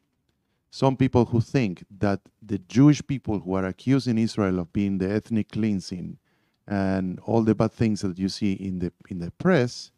Some 0.71 0.97
people 0.97 1.27
who 1.27 1.41
think 1.41 1.85
that 1.99 2.21
the 2.43 2.59
Jewish 2.59 3.05
people 3.07 3.41
who 3.41 3.55
are 3.55 3.65
accusing 3.65 4.19
Israel 4.19 4.59
of 4.59 4.73
being 4.73 4.99
the 4.99 5.11
ethnic 5.11 5.51
cleansing 5.51 6.19
and 6.67 7.19
all 7.21 7.43
the 7.43 7.55
bad 7.55 7.73
things 7.73 8.03
that 8.03 8.19
you 8.19 8.29
see 8.29 8.53
in 8.53 8.81
the 8.81 8.93
in 9.09 9.21
the 9.21 9.31
press, 9.31 9.91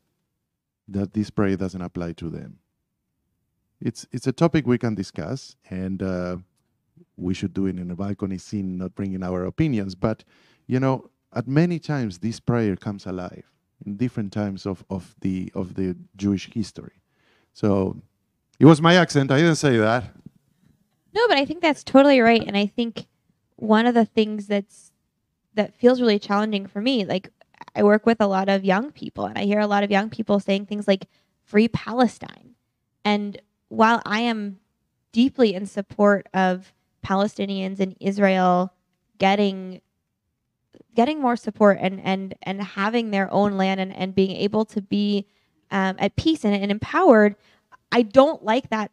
that 0.86 1.14
this 1.14 1.30
prayer 1.30 1.56
doesn't 1.56 1.82
apply 1.82 2.12
to 2.12 2.28
them. 2.28 2.58
It's 3.80 4.06
it's 4.12 4.26
a 4.26 4.32
topic 4.32 4.66
we 4.66 4.78
can 4.78 4.94
discuss, 4.94 5.56
and 5.70 6.02
uh, 6.02 6.36
we 7.16 7.34
should 7.34 7.54
do 7.54 7.66
it 7.66 7.78
in 7.78 7.90
a 7.90 7.96
balcony 7.96 8.38
scene, 8.38 8.78
not 8.78 8.94
bringing 8.94 9.22
our 9.22 9.44
opinions. 9.44 9.94
But 9.94 10.24
you 10.68 10.78
know, 10.78 11.10
at 11.32 11.48
many 11.48 11.80
times 11.80 12.18
this 12.18 12.38
prayer 12.38 12.76
comes 12.76 13.06
alive 13.06 13.50
in 13.84 13.96
different 13.96 14.32
times 14.32 14.66
of, 14.66 14.84
of 14.88 15.16
the 15.20 15.50
of 15.54 15.74
the 15.74 15.96
Jewish 16.16 16.50
history. 16.52 17.00
So 17.52 18.00
it 18.60 18.66
was 18.66 18.80
my 18.80 18.94
accent. 18.94 19.32
I 19.32 19.38
didn't 19.38 19.56
say 19.56 19.76
that. 19.78 20.14
No, 21.12 21.22
but 21.26 21.38
I 21.38 21.44
think 21.44 21.60
that's 21.60 21.82
totally 21.82 22.20
right. 22.20 22.44
And 22.46 22.56
I 22.56 22.66
think 22.66 23.06
one 23.56 23.86
of 23.86 23.94
the 23.94 24.04
things 24.04 24.46
that's 24.46 24.92
that 25.54 25.74
feels 25.74 26.00
really 26.00 26.18
challenging 26.18 26.66
for 26.66 26.80
me, 26.80 27.04
like 27.04 27.30
I 27.74 27.82
work 27.82 28.06
with 28.06 28.20
a 28.20 28.26
lot 28.26 28.48
of 28.48 28.64
young 28.64 28.92
people 28.92 29.24
and 29.24 29.36
I 29.36 29.44
hear 29.44 29.58
a 29.58 29.66
lot 29.66 29.82
of 29.82 29.90
young 29.90 30.10
people 30.10 30.38
saying 30.38 30.66
things 30.66 30.86
like 30.86 31.08
free 31.44 31.68
Palestine. 31.68 32.54
And 33.04 33.40
while 33.68 34.02
I 34.04 34.20
am 34.20 34.60
deeply 35.12 35.54
in 35.54 35.66
support 35.66 36.28
of 36.34 36.72
Palestinians 37.04 37.80
and 37.80 37.96
Israel 38.00 38.72
getting 39.18 39.80
getting 40.94 41.20
more 41.20 41.36
support 41.36 41.78
and 41.80 42.00
and 42.02 42.34
and 42.42 42.62
having 42.62 43.10
their 43.10 43.32
own 43.32 43.56
land 43.56 43.80
and, 43.80 43.94
and 43.94 44.14
being 44.14 44.36
able 44.36 44.64
to 44.64 44.80
be 44.80 45.26
um, 45.70 45.96
at 45.98 46.16
peace 46.16 46.44
and, 46.44 46.54
and 46.54 46.70
empowered 46.70 47.36
i 47.92 48.02
don't 48.02 48.44
like 48.44 48.70
that 48.70 48.90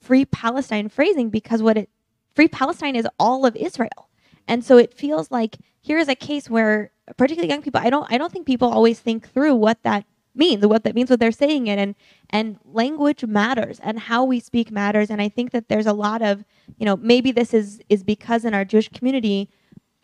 free 0.00 0.24
palestine 0.24 0.88
phrasing 0.88 1.30
because 1.30 1.62
what 1.62 1.76
it 1.76 1.88
free 2.34 2.48
palestine 2.48 2.96
is 2.96 3.06
all 3.18 3.46
of 3.46 3.56
israel. 3.56 4.10
And 4.48 4.64
so 4.64 4.78
it 4.78 4.94
feels 4.94 5.32
like 5.32 5.56
here 5.80 5.98
is 5.98 6.08
a 6.08 6.14
case 6.14 6.48
where 6.48 6.92
particularly 7.16 7.50
young 7.50 7.62
people 7.62 7.80
i 7.82 7.90
don't 7.90 8.10
i 8.12 8.18
don't 8.18 8.32
think 8.32 8.46
people 8.46 8.68
always 8.68 9.00
think 9.00 9.28
through 9.28 9.54
what 9.54 9.82
that 9.82 10.04
means 10.34 10.64
what 10.66 10.84
that 10.84 10.94
means 10.94 11.10
what 11.10 11.18
they're 11.18 11.32
saying 11.32 11.66
it 11.66 11.78
and 11.78 11.94
and 12.30 12.58
language 12.64 13.24
matters 13.24 13.80
and 13.80 13.98
how 13.98 14.24
we 14.24 14.38
speak 14.38 14.70
matters. 14.70 15.10
And 15.10 15.20
i 15.20 15.28
think 15.28 15.50
that 15.52 15.68
there's 15.68 15.86
a 15.86 15.92
lot 15.92 16.22
of 16.22 16.44
you 16.78 16.86
know 16.86 16.96
maybe 16.96 17.32
this 17.32 17.54
is 17.54 17.80
is 17.88 18.02
because 18.04 18.44
in 18.44 18.54
our 18.54 18.64
jewish 18.64 18.88
community 18.88 19.48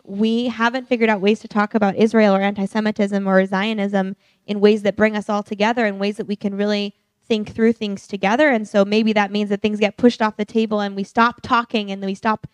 we 0.05 0.49
haven't 0.49 0.89
figured 0.89 1.09
out 1.09 1.21
ways 1.21 1.41
to 1.41 1.49
talk 1.49 1.75
about 1.75 1.97
Israel 1.97 2.35
or 2.35 2.41
anti 2.41 2.65
Semitism 2.65 3.27
or 3.27 3.45
Zionism 3.47 4.17
in 4.47 4.61
ways 4.61 4.83
that 4.83 4.97
bring 4.97 5.17
us 5.17 5.29
all 5.29 5.43
together, 5.43 5.87
in 5.87 5.99
ways 5.99 6.17
that 6.17 6.27
we 6.27 6.37
can 6.37 6.57
really 6.57 6.95
think 7.27 7.55
through 7.55 7.73
things 7.73 8.07
together. 8.07 8.49
And 8.49 8.67
so 8.67 8.85
maybe 8.85 9.13
that 9.13 9.31
means 9.31 9.51
that 9.51 9.63
things 9.63 9.79
get 9.79 9.97
pushed 9.97 10.21
off 10.21 10.37
the 10.37 10.45
table 10.45 10.81
and 10.81 10.97
we 10.97 11.05
stop 11.05 11.41
talking 11.41 11.91
and 11.91 12.05
we 12.05 12.15
stop 12.15 12.47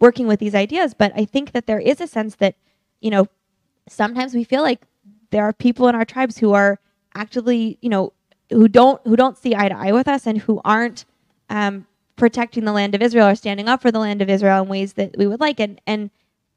working 0.00 0.26
with 0.26 0.40
these 0.40 0.54
ideas. 0.54 0.94
But 0.94 1.12
I 1.14 1.24
think 1.24 1.52
that 1.52 1.66
there 1.66 1.78
is 1.78 2.00
a 2.00 2.06
sense 2.06 2.36
that, 2.36 2.56
you 3.00 3.10
know, 3.10 3.28
sometimes 3.88 4.34
we 4.34 4.44
feel 4.44 4.62
like 4.62 4.82
there 5.30 5.44
are 5.44 5.52
people 5.52 5.88
in 5.88 5.94
our 5.94 6.04
tribes 6.04 6.38
who 6.38 6.54
are 6.54 6.78
actively, 7.14 7.78
you 7.82 7.90
know, 7.90 8.12
who 8.50 8.68
don't 8.68 9.04
who 9.06 9.16
don't 9.16 9.36
see 9.36 9.54
eye 9.54 9.68
to 9.68 9.76
eye 9.76 9.92
with 9.92 10.08
us 10.08 10.26
and 10.26 10.38
who 10.38 10.60
aren't 10.64 11.04
um, 11.50 11.86
protecting 12.16 12.64
the 12.64 12.72
land 12.72 12.94
of 12.94 13.02
Israel 13.02 13.28
or 13.28 13.34
standing 13.34 13.68
up 13.68 13.82
for 13.82 13.90
the 13.90 13.98
land 13.98 14.22
of 14.22 14.30
Israel 14.30 14.62
in 14.62 14.68
ways 14.68 14.94
that 14.94 15.14
we 15.18 15.26
would 15.26 15.40
like. 15.40 15.60
And 15.60 15.80
and 15.86 16.10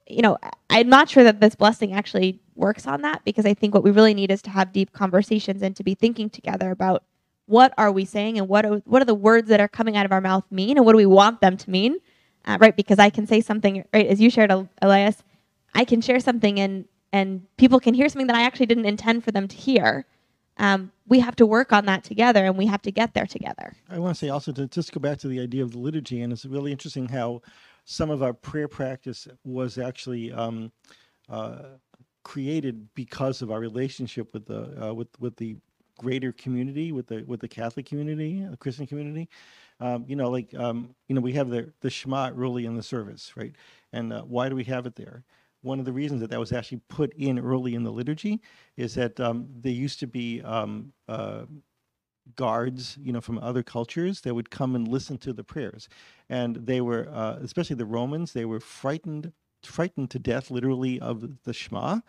you 0.10 0.22
know, 0.22 0.38
I'm 0.69 0.89
not 0.89 1.10
sure 1.10 1.24
that 1.24 1.39
this 1.39 1.56
blessing 1.56 1.93
actually 1.93 2.39
works 2.56 2.88
on 2.88 3.02
that 3.04 3.24
because 3.24 3.45
I 3.45 3.54
think 3.54 3.74
what 3.74 3.84
we 3.84 3.91
really 3.91 4.13
need 4.13 4.32
is 4.32 4.41
to 4.43 4.50
have 4.50 4.72
deep 4.72 4.91
conversations 4.91 5.62
and 5.62 5.76
to 5.76 5.84
be 5.84 5.93
thinking 5.93 6.30
together 6.30 6.72
about 6.72 7.04
what 7.45 7.74
are 7.78 7.91
we 7.91 8.06
saying 8.06 8.38
and 8.38 8.48
what 8.48 8.65
are, 8.65 8.78
what 8.86 9.02
are 9.02 9.06
the 9.06 9.15
words 9.15 9.50
that 9.50 9.60
are 9.60 9.67
coming 9.67 9.98
out 9.98 10.06
of 10.06 10.12
our 10.12 10.22
mouth 10.22 10.43
mean 10.52 10.78
and 10.78 10.86
what 10.86 10.93
do 10.93 10.98
we 10.98 11.06
want 11.06 11.41
them 11.41 11.58
to 11.58 11.69
mean, 11.69 11.98
uh, 12.45 12.58
right? 12.60 12.76
Because 12.76 13.00
I 13.00 13.10
can 13.10 13.26
say 13.26 13.41
something, 13.41 13.84
right, 13.93 14.08
as 14.08 14.19
you 14.19 14.30
shared, 14.30 14.52
Elias, 14.82 15.24
I 15.74 15.86
can 15.86 16.02
share 16.02 16.19
something 16.19 16.60
and 16.60 16.86
and 17.12 17.41
people 17.58 17.80
can 17.80 17.95
hear 17.95 18.08
something 18.08 18.28
that 18.28 18.36
I 18.36 18.43
actually 18.43 18.67
didn't 18.67 18.86
intend 18.86 19.24
for 19.24 19.32
them 19.32 19.48
to 19.48 19.56
hear. 19.56 20.06
Um, 20.58 20.91
we 21.08 21.19
have 21.22 21.36
to 21.38 21.45
work 21.45 21.74
on 21.74 21.86
that 21.86 22.04
together 22.04 22.45
and 22.45 22.56
we 22.56 22.67
have 22.67 22.84
to 22.84 22.91
get 22.91 23.15
there 23.15 23.26
together. 23.26 23.74
I 23.89 23.98
want 23.98 24.15
to 24.15 24.19
say 24.19 24.30
also 24.30 24.52
to 24.52 24.67
just 24.67 24.91
go 24.91 25.00
back 25.00 25.17
to 25.19 25.28
the 25.28 25.39
idea 25.39 25.63
of 25.63 25.72
the 25.72 25.80
liturgy, 25.80 26.22
and 26.22 26.32
it's 26.32 26.45
really 26.45 26.72
interesting 26.72 27.08
how 27.08 27.41
some 27.89 28.12
of 28.12 28.21
our 28.21 28.34
prayer 28.34 28.67
practice 28.67 29.28
was 29.43 29.80
actually 29.80 30.32
um, 30.32 30.71
uh, 31.28 31.63
created 32.23 32.88
because 32.93 33.41
of 33.41 33.49
our 33.49 33.60
relationship 33.60 34.32
with 34.32 34.45
the 34.45 34.89
uh, 34.89 34.93
with 34.93 35.08
with 35.19 35.36
the 35.38 35.58
greater 35.97 36.32
community, 36.32 36.91
with 36.91 37.08
the 37.08 37.23
with 37.23 37.39
the 37.39 37.47
Catholic 37.47 37.88
community, 37.88 38.45
the 38.47 38.58
Christian 38.58 38.86
community. 38.86 39.28
Um, 39.80 40.05
you 40.07 40.16
know, 40.16 40.30
like 40.30 40.53
um, 40.53 40.93
you 41.07 41.16
know, 41.16 41.22
we 41.22 41.34
have 41.34 41.49
the 41.49 41.74
the 41.82 41.89
Shema 41.89 42.30
early 42.38 42.68
in 42.68 42.76
the 42.76 42.84
service, 42.84 43.34
right? 43.36 43.55
And 43.91 44.14
uh, 44.14 44.22
why 44.22 44.49
do 44.49 44.55
we 44.55 44.66
have 44.66 44.86
it 44.86 44.95
there? 44.95 45.24
One 45.61 45.80
of 45.80 45.86
the 45.86 45.91
reasons 45.91 46.22
that 46.22 46.30
that 46.30 46.39
was 46.39 46.53
actually 46.53 46.82
put 46.89 47.11
in 47.16 47.39
early 47.39 47.74
in 47.74 47.84
the 47.84 47.91
liturgy 47.91 48.39
is 48.78 48.93
that 48.95 49.20
um, 49.20 49.47
there 49.49 49.72
used 49.72 49.99
to 50.01 50.07
be 50.07 50.43
um, 50.43 50.93
uh, 51.07 51.45
guards, 52.36 52.97
you 53.01 53.11
know, 53.11 53.21
from 53.21 53.38
other 53.39 53.63
cultures 53.63 54.21
that 54.21 54.34
would 54.34 54.49
come 54.49 54.75
and 54.75 54.88
listen 54.88 55.17
to 55.19 55.34
the 55.34 55.43
prayers, 55.43 55.89
and 56.30 56.55
they 56.55 56.82
were, 56.82 57.07
uh, 57.11 57.38
especially 57.41 57.75
the 57.75 57.86
Romans, 57.86 58.34
they 58.34 58.45
were 58.45 58.59
frightened, 58.59 59.34
frightened 59.63 60.09
to 60.11 60.19
death, 60.19 60.51
literally, 60.51 60.99
of 60.99 61.43
the 61.43 61.53
Shema. 61.53 61.99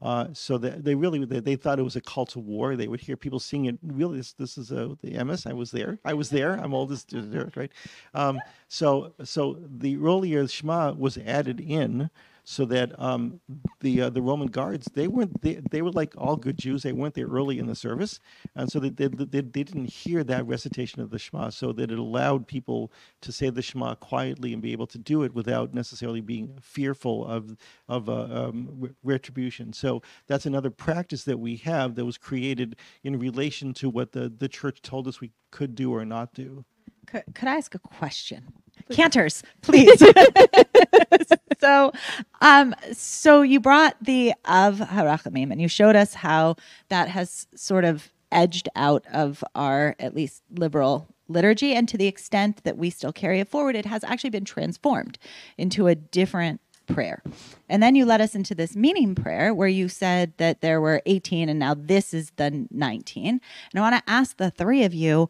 Uh, 0.00 0.26
so 0.32 0.58
that 0.58 0.82
they 0.82 0.96
really 0.96 1.24
they, 1.24 1.38
they, 1.38 1.54
thought 1.54 1.78
it 1.78 1.82
was 1.82 1.94
a 1.94 2.00
call 2.00 2.26
to 2.26 2.40
war. 2.40 2.74
They 2.74 2.88
would 2.88 3.00
hear 3.00 3.16
people 3.16 3.38
sing 3.38 3.66
it. 3.66 3.78
Really, 3.84 4.16
this, 4.16 4.32
this 4.32 4.58
is 4.58 4.72
a, 4.72 4.98
the 5.00 5.22
MS. 5.22 5.46
I 5.46 5.52
was 5.52 5.70
there. 5.70 6.00
I 6.04 6.12
was 6.12 6.28
there. 6.30 6.54
I'm 6.54 6.74
oldest, 6.74 7.10
there, 7.12 7.52
right? 7.54 7.70
Um, 8.12 8.40
so 8.66 9.14
so 9.22 9.58
the 9.64 9.96
earlier 9.98 10.48
Shema 10.48 10.90
was 10.94 11.18
added 11.18 11.60
in 11.60 12.10
so 12.44 12.64
that 12.66 12.98
um, 13.00 13.40
the 13.80 14.02
uh, 14.02 14.10
the 14.10 14.22
Roman 14.22 14.48
guards 14.48 14.88
they 14.94 15.08
weren't 15.08 15.40
they, 15.42 15.60
they 15.70 15.82
were 15.82 15.92
like 15.92 16.14
all 16.16 16.36
good 16.36 16.58
Jews. 16.58 16.82
They 16.82 16.92
weren't 16.92 17.14
there 17.14 17.26
early 17.28 17.58
in 17.58 17.66
the 17.66 17.74
service. 17.74 18.18
And 18.56 18.70
so 18.70 18.80
they, 18.80 18.90
they, 18.90 19.08
they, 19.08 19.40
they 19.40 19.62
didn't 19.62 19.90
hear 19.90 20.24
that 20.24 20.46
recitation 20.46 21.00
of 21.02 21.10
the 21.10 21.18
Shema 21.18 21.50
so 21.50 21.72
that 21.72 21.90
it 21.90 21.98
allowed 21.98 22.46
people 22.46 22.92
to 23.20 23.32
say 23.32 23.50
the 23.50 23.62
Shema 23.62 23.94
quietly 23.94 24.52
and 24.52 24.62
be 24.62 24.72
able 24.72 24.86
to 24.88 24.98
do 24.98 25.22
it 25.22 25.34
without 25.34 25.74
necessarily 25.74 26.20
being 26.20 26.58
fearful 26.60 27.26
of 27.26 27.56
of 27.88 28.08
uh, 28.08 28.22
um, 28.22 28.94
retribution. 29.02 29.72
So 29.72 30.02
that's 30.26 30.46
another 30.46 30.70
practice 30.70 31.24
that 31.24 31.38
we 31.38 31.56
have 31.56 31.94
that 31.94 32.04
was 32.04 32.18
created 32.18 32.76
in 33.04 33.18
relation 33.18 33.72
to 33.74 33.88
what 33.88 34.12
the 34.12 34.28
the 34.28 34.48
church 34.48 34.82
told 34.82 35.06
us 35.06 35.20
we 35.20 35.32
could 35.50 35.74
do 35.74 35.94
or 35.94 36.04
not 36.04 36.34
do. 36.34 36.64
Could, 37.06 37.24
could 37.34 37.48
I 37.48 37.56
ask 37.56 37.74
a 37.74 37.78
question? 37.78 38.52
Cantors, 38.90 39.42
please. 39.62 40.02
so, 41.60 41.92
um, 42.40 42.74
so 42.92 43.42
you 43.42 43.60
brought 43.60 43.96
the 44.02 44.34
Av 44.46 44.78
Harachamim 44.78 45.50
and 45.50 45.60
you 45.60 45.68
showed 45.68 45.96
us 45.96 46.14
how 46.14 46.56
that 46.88 47.08
has 47.08 47.46
sort 47.54 47.84
of 47.84 48.10
edged 48.30 48.68
out 48.74 49.04
of 49.12 49.44
our 49.54 49.94
at 49.98 50.14
least 50.14 50.42
liberal 50.50 51.06
liturgy, 51.28 51.74
and 51.74 51.88
to 51.88 51.96
the 51.96 52.06
extent 52.06 52.64
that 52.64 52.76
we 52.76 52.90
still 52.90 53.12
carry 53.12 53.40
it 53.40 53.48
forward, 53.48 53.76
it 53.76 53.86
has 53.86 54.04
actually 54.04 54.30
been 54.30 54.44
transformed 54.44 55.18
into 55.56 55.86
a 55.86 55.94
different 55.94 56.60
prayer. 56.86 57.22
And 57.68 57.82
then 57.82 57.94
you 57.94 58.04
led 58.04 58.20
us 58.20 58.34
into 58.34 58.54
this 58.54 58.76
Minim 58.76 59.14
prayer 59.14 59.54
where 59.54 59.68
you 59.68 59.88
said 59.88 60.32
that 60.36 60.60
there 60.60 60.80
were 60.80 61.00
18 61.06 61.48
and 61.48 61.58
now 61.58 61.74
this 61.74 62.12
is 62.12 62.32
the 62.36 62.66
19. 62.70 63.26
And 63.26 63.40
I 63.74 63.80
want 63.80 64.04
to 64.04 64.12
ask 64.12 64.36
the 64.36 64.50
three 64.50 64.82
of 64.84 64.92
you 64.92 65.28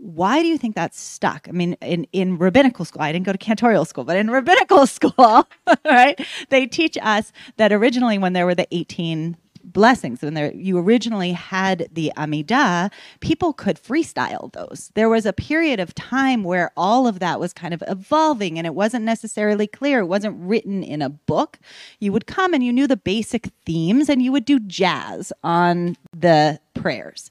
why 0.00 0.42
do 0.42 0.48
you 0.48 0.58
think 0.58 0.74
that's 0.74 1.00
stuck? 1.00 1.48
I 1.48 1.52
mean, 1.52 1.74
in, 1.80 2.06
in 2.12 2.38
rabbinical 2.38 2.84
school, 2.84 3.02
I 3.02 3.12
didn't 3.12 3.26
go 3.26 3.32
to 3.32 3.38
cantorial 3.38 3.86
school, 3.86 4.04
but 4.04 4.16
in 4.16 4.30
rabbinical 4.30 4.86
school, 4.86 5.46
right, 5.84 6.20
they 6.50 6.66
teach 6.66 6.96
us 7.02 7.32
that 7.56 7.72
originally 7.72 8.18
when 8.18 8.32
there 8.32 8.46
were 8.46 8.54
the 8.54 8.68
18 8.74 9.36
blessings, 9.64 10.22
when 10.22 10.34
there, 10.34 10.52
you 10.54 10.78
originally 10.78 11.32
had 11.32 11.88
the 11.92 12.12
Amidah, 12.16 12.90
people 13.20 13.52
could 13.52 13.76
freestyle 13.76 14.52
those. 14.52 14.90
There 14.94 15.08
was 15.08 15.26
a 15.26 15.32
period 15.32 15.80
of 15.80 15.94
time 15.94 16.44
where 16.44 16.70
all 16.76 17.06
of 17.06 17.18
that 17.18 17.38
was 17.38 17.52
kind 17.52 17.74
of 17.74 17.82
evolving 17.86 18.58
and 18.58 18.66
it 18.66 18.74
wasn't 18.74 19.04
necessarily 19.04 19.66
clear. 19.66 20.00
It 20.00 20.06
wasn't 20.06 20.36
written 20.38 20.82
in 20.82 21.02
a 21.02 21.10
book. 21.10 21.58
You 21.98 22.12
would 22.12 22.26
come 22.26 22.54
and 22.54 22.64
you 22.64 22.72
knew 22.72 22.86
the 22.86 22.96
basic 22.96 23.50
themes 23.66 24.08
and 24.08 24.22
you 24.22 24.32
would 24.32 24.44
do 24.44 24.58
jazz 24.60 25.32
on 25.42 25.96
the 26.16 26.60
prayers. 26.74 27.30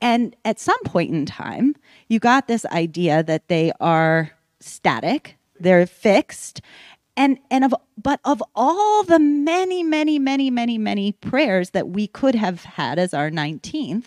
And 0.00 0.34
at 0.44 0.58
some 0.58 0.80
point 0.84 1.10
in 1.10 1.26
time, 1.26 1.74
you 2.10 2.18
got 2.18 2.48
this 2.48 2.66
idea 2.66 3.22
that 3.22 3.48
they 3.48 3.72
are 3.80 4.32
static, 4.58 5.38
they're 5.58 5.86
fixed. 5.86 6.60
And 7.16 7.38
and 7.50 7.64
of 7.64 7.74
but 7.96 8.20
of 8.24 8.42
all 8.54 9.02
the 9.04 9.18
many, 9.18 9.82
many, 9.82 10.18
many, 10.18 10.50
many, 10.50 10.78
many 10.78 11.12
prayers 11.12 11.70
that 11.70 11.88
we 11.88 12.06
could 12.06 12.34
have 12.34 12.64
had 12.64 12.98
as 12.98 13.14
our 13.14 13.30
19th, 13.30 14.06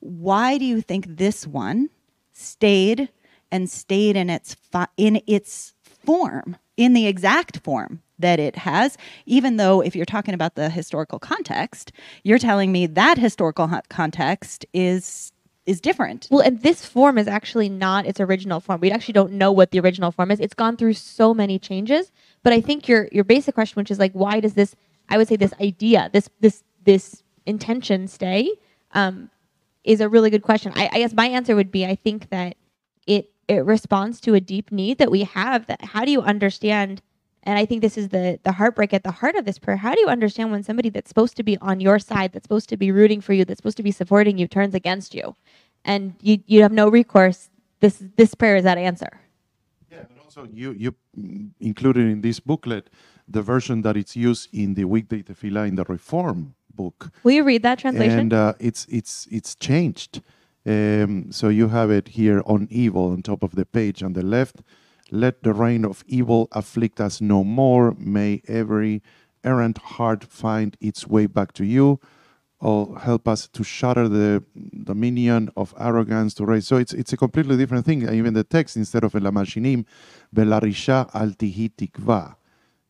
why 0.00 0.58
do 0.58 0.64
you 0.64 0.80
think 0.80 1.06
this 1.08 1.46
one 1.46 1.90
stayed 2.32 3.08
and 3.50 3.70
stayed 3.70 4.16
in 4.16 4.28
its 4.28 4.56
in 4.96 5.22
its 5.26 5.74
form, 5.82 6.56
in 6.76 6.92
the 6.92 7.06
exact 7.06 7.58
form 7.58 8.02
that 8.18 8.40
it 8.40 8.56
has, 8.56 8.96
even 9.26 9.56
though 9.56 9.80
if 9.80 9.94
you're 9.94 10.04
talking 10.04 10.34
about 10.34 10.54
the 10.54 10.70
historical 10.70 11.18
context, 11.18 11.92
you're 12.24 12.38
telling 12.38 12.72
me 12.72 12.86
that 12.86 13.16
historical 13.18 13.70
context 13.88 14.66
is 14.72 15.32
is 15.68 15.80
different. 15.82 16.26
Well, 16.30 16.40
and 16.40 16.62
this 16.62 16.86
form 16.86 17.18
is 17.18 17.28
actually 17.28 17.68
not 17.68 18.06
its 18.06 18.20
original 18.20 18.58
form. 18.58 18.80
We 18.80 18.90
actually 18.90 19.12
don't 19.12 19.32
know 19.32 19.52
what 19.52 19.70
the 19.70 19.80
original 19.80 20.10
form 20.10 20.30
is. 20.30 20.40
It's 20.40 20.54
gone 20.54 20.76
through 20.78 20.94
so 20.94 21.34
many 21.34 21.58
changes. 21.58 22.10
But 22.42 22.54
I 22.54 22.60
think 22.62 22.88
your 22.88 23.08
your 23.12 23.24
basic 23.24 23.54
question, 23.54 23.78
which 23.78 23.90
is 23.90 23.98
like, 23.98 24.12
why 24.12 24.40
does 24.40 24.54
this? 24.54 24.74
I 25.10 25.18
would 25.18 25.28
say 25.28 25.36
this 25.36 25.52
idea, 25.60 26.08
this 26.12 26.30
this 26.40 26.64
this 26.84 27.22
intention 27.44 28.08
stay, 28.08 28.50
um, 28.92 29.30
is 29.84 30.00
a 30.00 30.08
really 30.08 30.30
good 30.30 30.42
question. 30.42 30.72
I, 30.74 30.88
I 30.90 30.98
guess 30.98 31.12
my 31.12 31.26
answer 31.26 31.54
would 31.54 31.70
be, 31.70 31.84
I 31.84 31.94
think 31.94 32.30
that 32.30 32.56
it 33.06 33.30
it 33.46 33.64
responds 33.64 34.20
to 34.22 34.34
a 34.34 34.40
deep 34.40 34.72
need 34.72 34.96
that 34.98 35.10
we 35.10 35.24
have. 35.24 35.66
That 35.66 35.84
how 35.84 36.04
do 36.06 36.10
you 36.10 36.22
understand? 36.22 37.02
And 37.48 37.58
I 37.58 37.64
think 37.64 37.80
this 37.80 37.96
is 37.96 38.06
the 38.10 38.38
the 38.48 38.52
heartbreak 38.52 38.92
at 38.98 39.02
the 39.08 39.14
heart 39.20 39.34
of 39.34 39.44
this 39.44 39.58
prayer. 39.58 39.78
How 39.78 39.94
do 39.94 40.00
you 40.00 40.10
understand 40.16 40.52
when 40.52 40.62
somebody 40.62 40.90
that's 40.90 41.08
supposed 41.12 41.36
to 41.38 41.42
be 41.42 41.54
on 41.70 41.80
your 41.80 41.98
side, 41.98 42.28
that's 42.32 42.44
supposed 42.44 42.68
to 42.68 42.76
be 42.76 42.88
rooting 42.92 43.20
for 43.20 43.32
you, 43.32 43.44
that's 43.44 43.58
supposed 43.62 43.78
to 43.82 43.86
be 43.90 43.94
supporting 44.00 44.38
you, 44.38 44.46
turns 44.46 44.74
against 44.74 45.14
you? 45.14 45.34
and 45.84 46.14
you 46.20 46.38
you 46.46 46.62
have 46.62 46.72
no 46.72 46.88
recourse. 46.88 47.50
This 47.80 48.02
this 48.16 48.34
prayer 48.34 48.56
is 48.56 48.64
that 48.64 48.78
answer. 48.78 49.20
Yeah, 49.90 50.04
and 50.10 50.18
also 50.24 50.46
you 50.52 50.72
you 50.72 50.94
included 51.60 52.06
in 52.06 52.20
this 52.20 52.40
booklet 52.40 52.90
the 53.26 53.42
version 53.42 53.82
that 53.82 53.96
it's 53.96 54.16
used 54.16 54.48
in 54.52 54.74
the 54.74 54.84
weekday 54.84 55.22
tefillah 55.22 55.68
in 55.68 55.74
the 55.74 55.84
Reform 55.84 56.54
book. 56.74 57.10
Will 57.24 57.32
you 57.32 57.44
read 57.44 57.62
that 57.62 57.78
translation? 57.78 58.18
And 58.18 58.32
uh, 58.32 58.52
it's 58.58 58.86
it's 58.90 59.26
it's 59.30 59.54
changed. 59.54 60.22
Um, 60.66 61.32
so 61.32 61.48
you 61.48 61.68
have 61.68 61.90
it 61.90 62.08
here 62.08 62.42
on 62.44 62.68
evil 62.70 63.12
on 63.12 63.22
top 63.22 63.42
of 63.42 63.54
the 63.54 63.64
page 63.64 64.02
on 64.02 64.12
the 64.12 64.22
left. 64.22 64.56
Let 65.10 65.42
the 65.42 65.52
reign 65.52 65.84
of 65.84 66.04
evil 66.06 66.48
afflict 66.52 67.00
us 67.00 67.20
no 67.20 67.44
more. 67.44 67.94
May 67.98 68.42
every 68.46 69.02
errant 69.44 69.78
heart 69.78 70.24
find 70.24 70.76
its 70.80 71.06
way 71.06 71.26
back 71.26 71.52
to 71.54 71.64
you 71.64 72.00
or 72.60 72.98
help 72.98 73.28
us 73.28 73.46
to 73.48 73.62
shatter 73.62 74.08
the 74.08 74.42
dominion 74.84 75.50
of 75.56 75.74
arrogance 75.78 76.34
to 76.34 76.44
raise. 76.44 76.66
So 76.66 76.76
it's 76.76 76.92
it's 76.92 77.12
a 77.12 77.16
completely 77.16 77.56
different 77.56 77.86
thing. 77.86 78.02
Even 78.12 78.34
the 78.34 78.44
text 78.44 78.76
instead 78.76 79.04
of 79.04 79.12
elamashinim, 79.12 79.84
belarisha 80.34 81.10
altihi 81.12 81.70
tikva. 81.70 82.34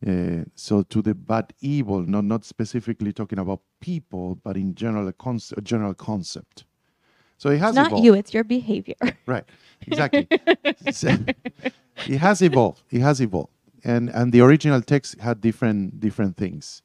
Uh, 0.07 0.45
so 0.55 0.83
to 0.83 1.03
the 1.03 1.15
bad 1.15 1.53
evil, 1.61 2.03
not 2.03 2.25
not 2.25 2.45
specifically 2.45 3.13
talking 3.13 3.39
about 3.39 3.61
people, 3.81 4.37
but 4.37 4.57
in 4.57 4.75
general 4.75 5.09
a, 5.09 5.15
a 5.57 5.61
general 5.61 5.95
concept. 5.95 6.65
So 7.39 7.51
it 7.51 7.59
has 7.61 7.71
it's 7.71 7.77
not 7.77 7.87
evolved. 7.89 8.05
you; 8.05 8.15
it's 8.15 8.35
your 8.35 8.45
behavior. 8.45 8.97
Right, 9.27 9.45
exactly. 9.87 10.27
so 10.91 11.15
it 12.07 12.19
has 12.19 12.43
evolved. 12.43 12.83
It 12.91 13.01
has 13.01 13.21
evolved, 13.21 13.53
and 13.85 14.11
and 14.11 14.33
the 14.33 14.41
original 14.41 14.83
text 14.83 15.19
had 15.21 15.41
different 15.41 16.01
different 16.01 16.37
things 16.37 16.83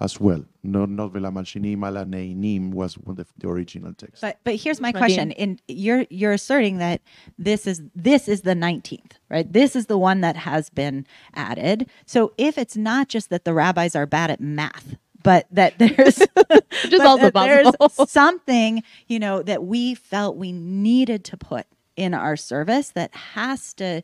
as 0.00 0.18
well. 0.20 0.44
Not 0.64 0.90
not 0.90 1.12
Velamalchinim 1.12 1.86
ala 1.86 2.04
Neinim 2.04 2.72
was 2.74 2.94
the, 3.06 3.26
the 3.38 3.48
original 3.48 3.94
text. 3.94 4.20
But 4.20 4.38
but 4.42 4.56
here's 4.56 4.80
my 4.80 4.90
question: 4.90 5.30
In 5.32 5.60
you're 5.68 6.06
you're 6.10 6.32
asserting 6.32 6.78
that 6.78 7.00
this 7.38 7.66
is 7.66 7.82
this 7.94 8.26
is 8.28 8.42
the 8.42 8.54
19th, 8.54 9.12
right? 9.30 9.50
This 9.50 9.76
is 9.76 9.86
the 9.86 9.98
one 9.98 10.20
that 10.22 10.36
has 10.36 10.68
been 10.68 11.06
added. 11.34 11.88
So 12.06 12.32
if 12.38 12.58
it's 12.58 12.76
not 12.76 13.08
just 13.08 13.30
that 13.30 13.44
the 13.44 13.54
rabbis 13.54 13.94
are 13.94 14.06
bad 14.06 14.30
at 14.30 14.40
math, 14.40 14.96
but 15.22 15.46
that 15.50 15.78
there's 15.78 16.16
just 16.88 17.04
also 17.04 17.30
there's 17.30 17.70
something 18.10 18.82
you 19.06 19.18
know 19.18 19.42
that 19.42 19.64
we 19.64 19.94
felt 19.94 20.36
we 20.36 20.52
needed 20.52 21.24
to 21.24 21.36
put 21.36 21.66
in 21.96 22.14
our 22.14 22.36
service 22.36 22.90
that 22.90 23.14
has 23.14 23.74
to 23.74 24.02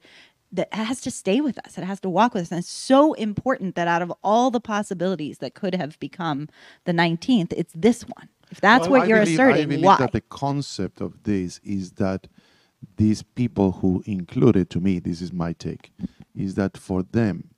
that 0.53 0.73
has 0.73 1.01
to 1.03 1.11
stay 1.11 1.41
with 1.41 1.59
us. 1.67 1.77
It 1.77 1.85
has 1.85 2.01
to 2.01 2.09
walk 2.09 2.35
with 2.35 2.45
us. 2.45 2.51
And 2.51 2.61
it's 2.61 2.71
so 2.71 3.13
important 3.15 3.75
that 3.75 3.87
out 3.87 4.03
of 4.03 4.13
all 4.23 4.51
the 4.51 4.61
possibilities 4.61 5.39
that 5.39 5.55
could 5.55 5.75
have 5.75 5.99
become 6.01 6.49
the 6.85 6.93
19th, 6.93 7.53
it's 7.55 7.73
this 7.77 8.03
one. 8.03 8.29
If 8.51 8.61
that's 8.61 8.89
well, 8.89 8.93
what 8.93 9.03
I 9.03 9.07
you're 9.07 9.19
believe, 9.21 9.35
asserting, 9.35 9.63
I 9.63 9.67
believe 9.67 9.85
why? 9.85 9.97
that 9.99 10.13
the 10.13 10.23
concept 10.23 11.01
of 11.03 11.23
this 11.25 11.61
is 11.63 11.93
that 11.93 12.29
these 12.97 13.23
people 13.23 13.73
who 13.73 14.03
included, 14.07 14.71
to 14.71 14.81
me, 14.81 14.99
this 15.01 15.21
is 15.21 15.33
my 15.33 15.53
take, 15.53 15.93
is 16.35 16.55
that 16.55 16.79
for 16.79 17.03
them, 17.03 17.51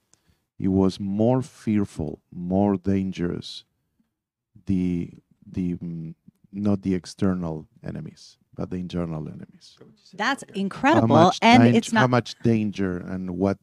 it 0.61 0.69
was 0.69 1.01
more 1.01 1.41
fearful, 1.41 2.21
more 2.31 2.77
dangerous, 2.77 3.65
the 4.67 5.11
the 5.51 5.77
mm, 5.77 6.15
not 6.53 6.83
the 6.83 6.95
external 6.95 7.67
enemies, 7.83 8.37
but 8.55 8.69
the 8.71 8.77
internal 8.77 9.27
enemies. 9.27 9.79
That's 10.13 10.45
incredible, 10.55 11.33
and 11.41 11.63
danger, 11.63 11.79
it's 11.79 11.93
not 11.93 12.01
how 12.03 12.07
much 12.09 12.39
danger 12.43 12.99
and 12.99 13.39
what 13.39 13.57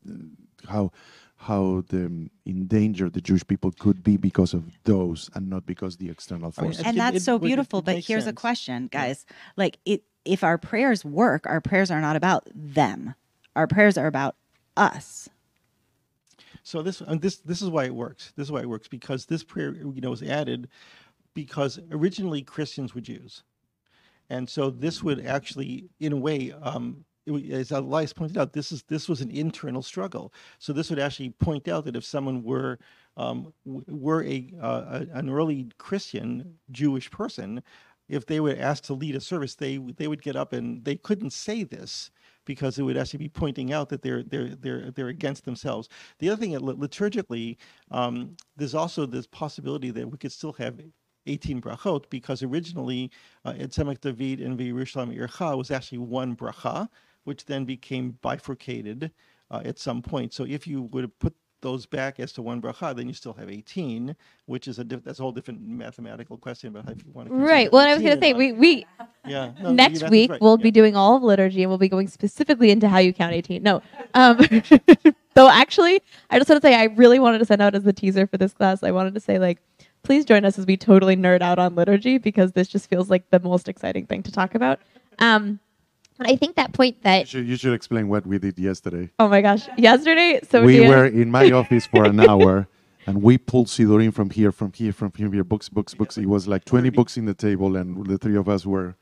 how 0.68 0.92
how 1.36 1.84
the 1.90 2.30
endangered 2.48 3.14
the 3.14 3.22
Jewish 3.22 3.46
people 3.46 3.72
could 3.78 4.04
be 4.04 4.18
because 4.18 4.56
of 4.56 4.64
those 4.86 5.30
and 5.36 5.52
not 5.52 5.68
because 5.68 5.98
the 5.98 6.10
external 6.10 6.50
forces. 6.52 6.84
and 6.84 6.98
that's 6.98 7.24
so 7.24 7.38
beautiful. 7.38 7.84
but 7.84 8.00
here's 8.00 8.24
sense. 8.24 8.28
a 8.28 8.34
question, 8.34 8.88
guys: 8.88 9.28
like 9.56 9.78
it, 9.86 10.02
if 10.26 10.44
our 10.44 10.58
prayers 10.58 11.06
work, 11.06 11.46
our 11.46 11.62
prayers 11.62 11.92
are 11.92 12.02
not 12.02 12.16
about 12.16 12.50
them. 12.56 13.14
Our 13.56 13.68
prayers 13.68 14.00
are 14.00 14.08
about 14.08 14.36
us. 14.76 15.30
So 16.68 16.82
this 16.82 17.00
and 17.00 17.22
this 17.22 17.38
this 17.38 17.62
is 17.62 17.70
why 17.70 17.86
it 17.86 17.96
works. 17.96 18.34
This 18.36 18.48
is 18.48 18.52
why 18.52 18.60
it 18.60 18.68
works 18.68 18.90
because 18.90 19.26
this 19.26 19.42
prayer 19.42 19.74
you 19.74 20.02
know 20.02 20.10
was 20.10 20.22
added 20.22 20.68
because 21.34 21.80
originally 21.92 22.42
Christians 22.42 22.94
were 22.94 23.00
Jews. 23.00 23.44
And 24.30 24.50
so 24.50 24.70
this 24.70 25.02
would 25.02 25.26
actually, 25.26 25.90
in 26.02 26.12
a 26.12 26.18
way, 26.18 26.52
um, 26.62 27.06
as 27.50 27.72
Elias 27.72 28.12
pointed 28.12 28.38
out, 28.38 28.52
this 28.52 28.74
is 28.74 28.84
this 28.90 29.08
was 29.08 29.22
an 29.22 29.32
internal 29.32 29.82
struggle. 29.82 30.34
So 30.60 30.74
this 30.74 30.90
would 30.90 31.00
actually 31.00 31.30
point 31.30 31.70
out 31.70 31.86
that 31.86 31.96
if 31.96 32.04
someone 32.04 32.44
were 32.44 32.80
um, 33.16 33.54
were 33.64 34.26
a, 34.26 34.52
uh, 34.62 35.06
a, 35.14 35.18
an 35.18 35.30
early 35.30 35.70
Christian 35.78 36.56
Jewish 36.72 37.10
person, 37.10 37.64
if 38.10 38.26
they 38.26 38.42
were 38.42 38.58
asked 38.60 38.84
to 38.86 38.94
lead 38.94 39.16
a 39.16 39.22
service, 39.22 39.56
they 39.56 39.78
they 39.78 40.10
would 40.10 40.22
get 40.22 40.36
up 40.36 40.52
and 40.52 40.84
they 40.84 40.98
couldn't 40.98 41.32
say 41.32 41.64
this 41.64 42.12
because 42.48 42.80
it 42.80 42.84
would 42.84 42.98
actually 42.98 43.20
be 43.20 43.30
pointing 43.30 43.72
out 43.72 43.90
that 43.90 44.02
they're 44.02 44.24
they're 44.24 44.56
they're 44.56 44.90
they're 44.90 45.10
against 45.10 45.46
themselves. 45.46 45.88
The 46.18 46.30
other 46.30 46.40
thing, 46.40 46.54
liturgically, 46.54 47.58
um, 47.92 48.36
there's 48.56 48.74
also 48.74 49.06
this 49.06 49.28
possibility 49.28 49.92
that 49.92 50.10
we 50.10 50.18
could 50.18 50.32
still 50.32 50.54
have 50.54 50.80
18 51.28 51.62
brachot 51.62 52.10
because 52.10 52.42
originally 52.42 53.12
uh, 53.46 53.52
David 53.52 54.40
and 54.42 54.58
Yerushalayim 54.58 55.16
Ircha 55.16 55.58
was 55.58 55.70
actually 55.70 56.00
one 56.00 56.36
bracha, 56.36 56.88
which 57.26 57.46
then 57.46 57.66
became 57.66 58.18
bifurcated 58.22 59.12
uh, 59.52 59.62
at 59.66 59.78
some 59.78 60.02
point. 60.02 60.34
So 60.34 60.46
if 60.46 60.66
you 60.66 60.84
would 60.84 61.04
have 61.04 61.20
put 61.20 61.36
those 61.62 61.86
back 61.86 62.20
as 62.20 62.32
to 62.34 62.42
one 62.42 62.62
bracha, 62.62 62.96
then 62.96 63.08
you 63.08 63.14
still 63.14 63.34
have 63.34 63.50
18, 63.50 64.16
which 64.46 64.68
is 64.68 64.80
a 64.80 64.84
diff- 64.84 65.04
that's 65.04 65.20
a 65.20 65.22
whole 65.22 65.32
different 65.32 65.62
mathematical 65.62 66.38
question 66.38 66.70
about 66.70 66.90
if 66.92 67.04
you 67.04 67.12
want 67.12 67.30
to. 67.30 67.36
Right. 67.36 67.72
Well, 67.72 67.88
I 67.88 67.94
was 67.94 68.04
going 68.04 68.16
to 68.16 68.22
say 68.22 68.34
we 68.34 68.54
we 68.54 68.86
yeah 69.26 69.52
no, 69.62 69.74
next 69.74 70.10
week 70.10 70.32
right. 70.32 70.42
we'll 70.42 70.58
yeah. 70.60 70.64
be 70.64 70.72
doing 70.72 70.96
all 70.96 71.18
of 71.18 71.24
liturgy 71.24 71.64
and 71.64 71.70
we'll 71.70 71.78
be 71.78 71.90
going 71.90 72.08
specifically 72.08 72.70
into 72.70 72.88
how 72.88 73.00
you 73.00 73.14
count 73.14 73.34
18. 73.34 73.64
No, 73.64 73.82
um, 74.14 74.38
though 75.34 75.50
actually, 75.50 76.02
I 76.30 76.38
just 76.38 76.50
want 76.50 76.62
to 76.62 76.68
say 76.68 76.76
I 76.76 76.86
really 76.86 77.20
wanted 77.20 77.40
to 77.40 77.46
send 77.46 77.62
out 77.62 77.76
as 77.76 77.84
the 77.84 77.94
teaser 77.94 78.28
for 78.28 78.38
this 78.38 78.54
class. 78.54 78.84
I 78.84 78.92
wanted 78.92 79.14
to 79.16 79.20
say 79.20 79.40
like. 79.40 79.60
Please 80.04 80.24
join 80.24 80.46
us 80.46 80.58
as 80.58 80.66
we 80.66 80.78
totally 80.78 81.18
nerd 81.18 81.42
out 81.42 81.60
on 81.60 81.76
liturgy 81.76 82.18
because 82.18 82.54
this 82.54 82.70
just 82.70 82.90
feels 82.90 83.10
like 83.10 83.30
the 83.30 83.42
most 83.42 83.68
exciting 83.68 84.06
thing 84.06 84.24
to 84.24 84.32
talk 84.32 84.56
about. 84.56 84.80
Um, 85.20 85.60
but 86.18 86.28
I 86.30 86.36
think 86.36 86.56
that 86.56 86.74
point 86.74 87.02
that 87.04 87.20
You 87.22 87.26
should, 87.26 87.48
you 87.48 87.56
should 87.58 87.74
explain 87.74 88.08
what 88.10 88.26
we 88.26 88.38
did 88.40 88.58
yesterday. 88.60 89.10
oh 89.20 89.28
my 89.28 89.42
gosh, 89.42 89.68
yesterday 89.78 90.40
so 90.50 90.64
we 90.64 90.78
Dan- 90.80 90.90
were 90.90 91.06
in 91.06 91.30
my 91.32 91.52
office 91.52 91.86
for 91.88 92.06
an 92.06 92.20
hour 92.20 92.68
and 93.08 93.22
we 93.22 93.38
pulled 93.38 93.68
siddurim 93.68 94.14
from 94.14 94.30
here, 94.30 94.52
from 94.52 94.72
here, 94.74 94.92
from 94.92 95.12
here, 95.16 95.44
books, 95.44 95.70
books, 95.70 95.94
books. 95.94 96.18
It 96.18 96.26
was 96.28 96.48
like 96.48 96.66
20 96.66 96.90
books 96.90 97.16
in 97.18 97.26
the 97.26 97.34
table, 97.34 97.76
and 97.78 98.06
the 98.06 98.18
three 98.18 98.36
of 98.36 98.50
us 98.50 98.66
were 98.66 98.96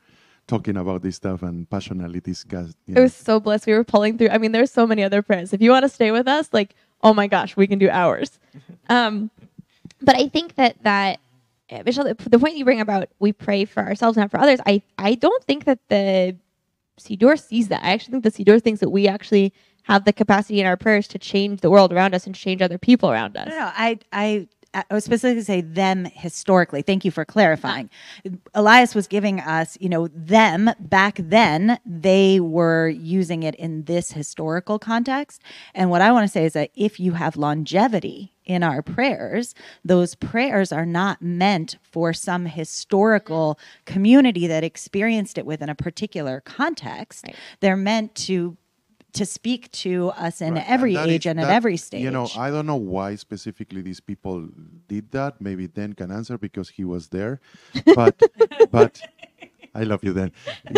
talking 0.46 0.76
about 0.76 1.02
this 1.02 1.16
stuff 1.16 1.42
and 1.42 1.68
passionately 1.68 2.20
discussed. 2.20 2.76
You 2.86 2.92
It 2.92 2.96
know. 2.96 3.02
was 3.02 3.14
so 3.14 3.40
blessed. 3.40 3.66
We 3.66 3.72
were 3.72 3.82
pulling 3.82 4.16
through. 4.16 4.28
I 4.28 4.38
mean, 4.38 4.52
there's 4.52 4.70
so 4.70 4.86
many 4.86 5.02
other 5.02 5.22
prayers. 5.22 5.52
If 5.52 5.60
you 5.60 5.70
want 5.72 5.82
to 5.82 5.88
stay 5.88 6.12
with 6.12 6.28
us, 6.28 6.48
like, 6.52 6.76
oh 7.02 7.12
my 7.14 7.26
gosh, 7.26 7.56
we 7.56 7.66
can 7.66 7.78
do 7.78 7.88
hours. 7.90 8.38
Um, 8.88 9.30
but 10.00 10.14
I 10.16 10.28
think 10.28 10.54
that 10.54 10.76
that 10.84 11.18
uh, 11.72 11.82
Michelle, 11.84 12.04
the, 12.04 12.14
the 12.30 12.38
point 12.38 12.56
you 12.56 12.64
bring 12.64 12.80
about 12.80 13.08
we 13.18 13.32
pray 13.32 13.64
for 13.64 13.82
ourselves, 13.82 14.16
not 14.16 14.30
for 14.30 14.38
others. 14.38 14.60
I 14.64 14.82
I 14.96 15.16
don't 15.16 15.42
think 15.42 15.64
that 15.64 15.80
the 15.88 16.36
Siddur 17.00 17.38
sees 17.38 17.68
that. 17.68 17.82
I 17.84 17.90
actually 17.90 18.20
think 18.20 18.24
the 18.24 18.30
Siddur 18.30 18.62
thinks 18.62 18.80
that 18.80 18.90
we 18.90 19.08
actually 19.08 19.52
have 19.84 20.04
the 20.04 20.12
capacity 20.12 20.60
in 20.60 20.66
our 20.66 20.76
prayers 20.76 21.06
to 21.08 21.18
change 21.18 21.60
the 21.60 21.70
world 21.70 21.92
around 21.92 22.14
us 22.14 22.26
and 22.26 22.34
change 22.34 22.60
other 22.60 22.78
people 22.78 23.10
around 23.10 23.36
us. 23.36 23.48
No, 23.48 23.56
no, 23.58 23.70
I, 23.74 23.98
I, 24.12 24.48
I 24.76 24.94
was 24.94 25.04
specifically 25.04 25.42
say 25.42 25.60
them 25.62 26.04
historically. 26.04 26.82
Thank 26.82 27.04
you 27.04 27.10
for 27.10 27.24
clarifying. 27.24 27.88
Elias 28.54 28.94
was 28.94 29.06
giving 29.06 29.40
us, 29.40 29.78
you 29.80 29.88
know, 29.88 30.08
them 30.08 30.70
back 30.78 31.16
then. 31.18 31.78
They 31.86 32.40
were 32.40 32.88
using 32.88 33.42
it 33.42 33.54
in 33.54 33.84
this 33.84 34.12
historical 34.12 34.78
context. 34.78 35.40
And 35.74 35.90
what 35.90 36.02
I 36.02 36.12
want 36.12 36.24
to 36.24 36.32
say 36.32 36.44
is 36.44 36.52
that 36.52 36.70
if 36.74 37.00
you 37.00 37.12
have 37.12 37.36
longevity 37.36 38.34
in 38.44 38.62
our 38.62 38.82
prayers, 38.82 39.54
those 39.84 40.14
prayers 40.14 40.72
are 40.72 40.86
not 40.86 41.22
meant 41.22 41.76
for 41.82 42.12
some 42.12 42.46
historical 42.46 43.58
community 43.86 44.46
that 44.46 44.62
experienced 44.62 45.38
it 45.38 45.46
within 45.46 45.68
a 45.68 45.74
particular 45.74 46.42
context. 46.42 47.24
Right. 47.26 47.36
They're 47.60 47.76
meant 47.76 48.14
to 48.26 48.56
to 49.16 49.24
speak 49.26 49.70
to 49.84 50.10
us 50.26 50.40
in 50.40 50.54
Right, 50.54 50.64
every 50.74 50.94
that 50.94 51.08
age 51.08 51.26
is- 51.26 51.30
and 51.30 51.40
at 51.40 51.46
that- 51.46 51.54
every 51.60 51.76
stage. 51.76 52.02
You 52.02 52.10
know, 52.10 52.28
I 52.36 52.50
don't 52.50 52.66
know 52.66 52.76
why 52.94 53.16
specifically 53.16 53.82
these 53.82 54.00
people 54.00 54.48
did 54.88 55.10
that. 55.16 55.40
Maybe 55.40 55.66
Dan 55.68 55.92
can 55.94 56.10
answer 56.18 56.36
because 56.38 56.68
he 56.78 56.84
was 56.84 57.08
there. 57.16 57.40
But 57.94 58.14
but 58.70 58.92
I 59.74 59.82
love 59.84 60.02
you, 60.06 60.14
Dan. 60.14 60.30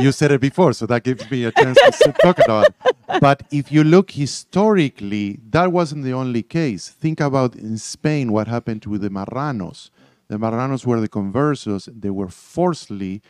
You 0.04 0.10
said 0.12 0.30
it 0.32 0.40
before, 0.40 0.72
so 0.72 0.84
that 0.86 1.04
gives 1.04 1.24
me 1.30 1.44
a 1.44 1.52
chance 1.52 1.78
to 2.04 2.12
talk 2.26 2.38
about. 2.44 2.66
it. 2.68 3.20
But 3.20 3.38
if 3.60 3.70
you 3.70 3.82
look 3.84 4.10
historically, 4.10 5.38
that 5.50 5.72
wasn't 5.72 6.02
the 6.04 6.12
only 6.12 6.42
case. 6.42 6.88
Think 6.88 7.20
about 7.20 7.54
in 7.54 7.78
Spain 7.78 8.32
what 8.32 8.48
happened 8.48 8.84
with 8.86 9.02
the 9.02 9.10
Marranos. 9.10 9.90
The 10.28 10.36
Marranos 10.36 10.84
were 10.84 11.00
the 11.00 11.08
conversos. 11.08 11.88
They 12.02 12.10
were 12.10 12.28
forcibly, 12.28 13.22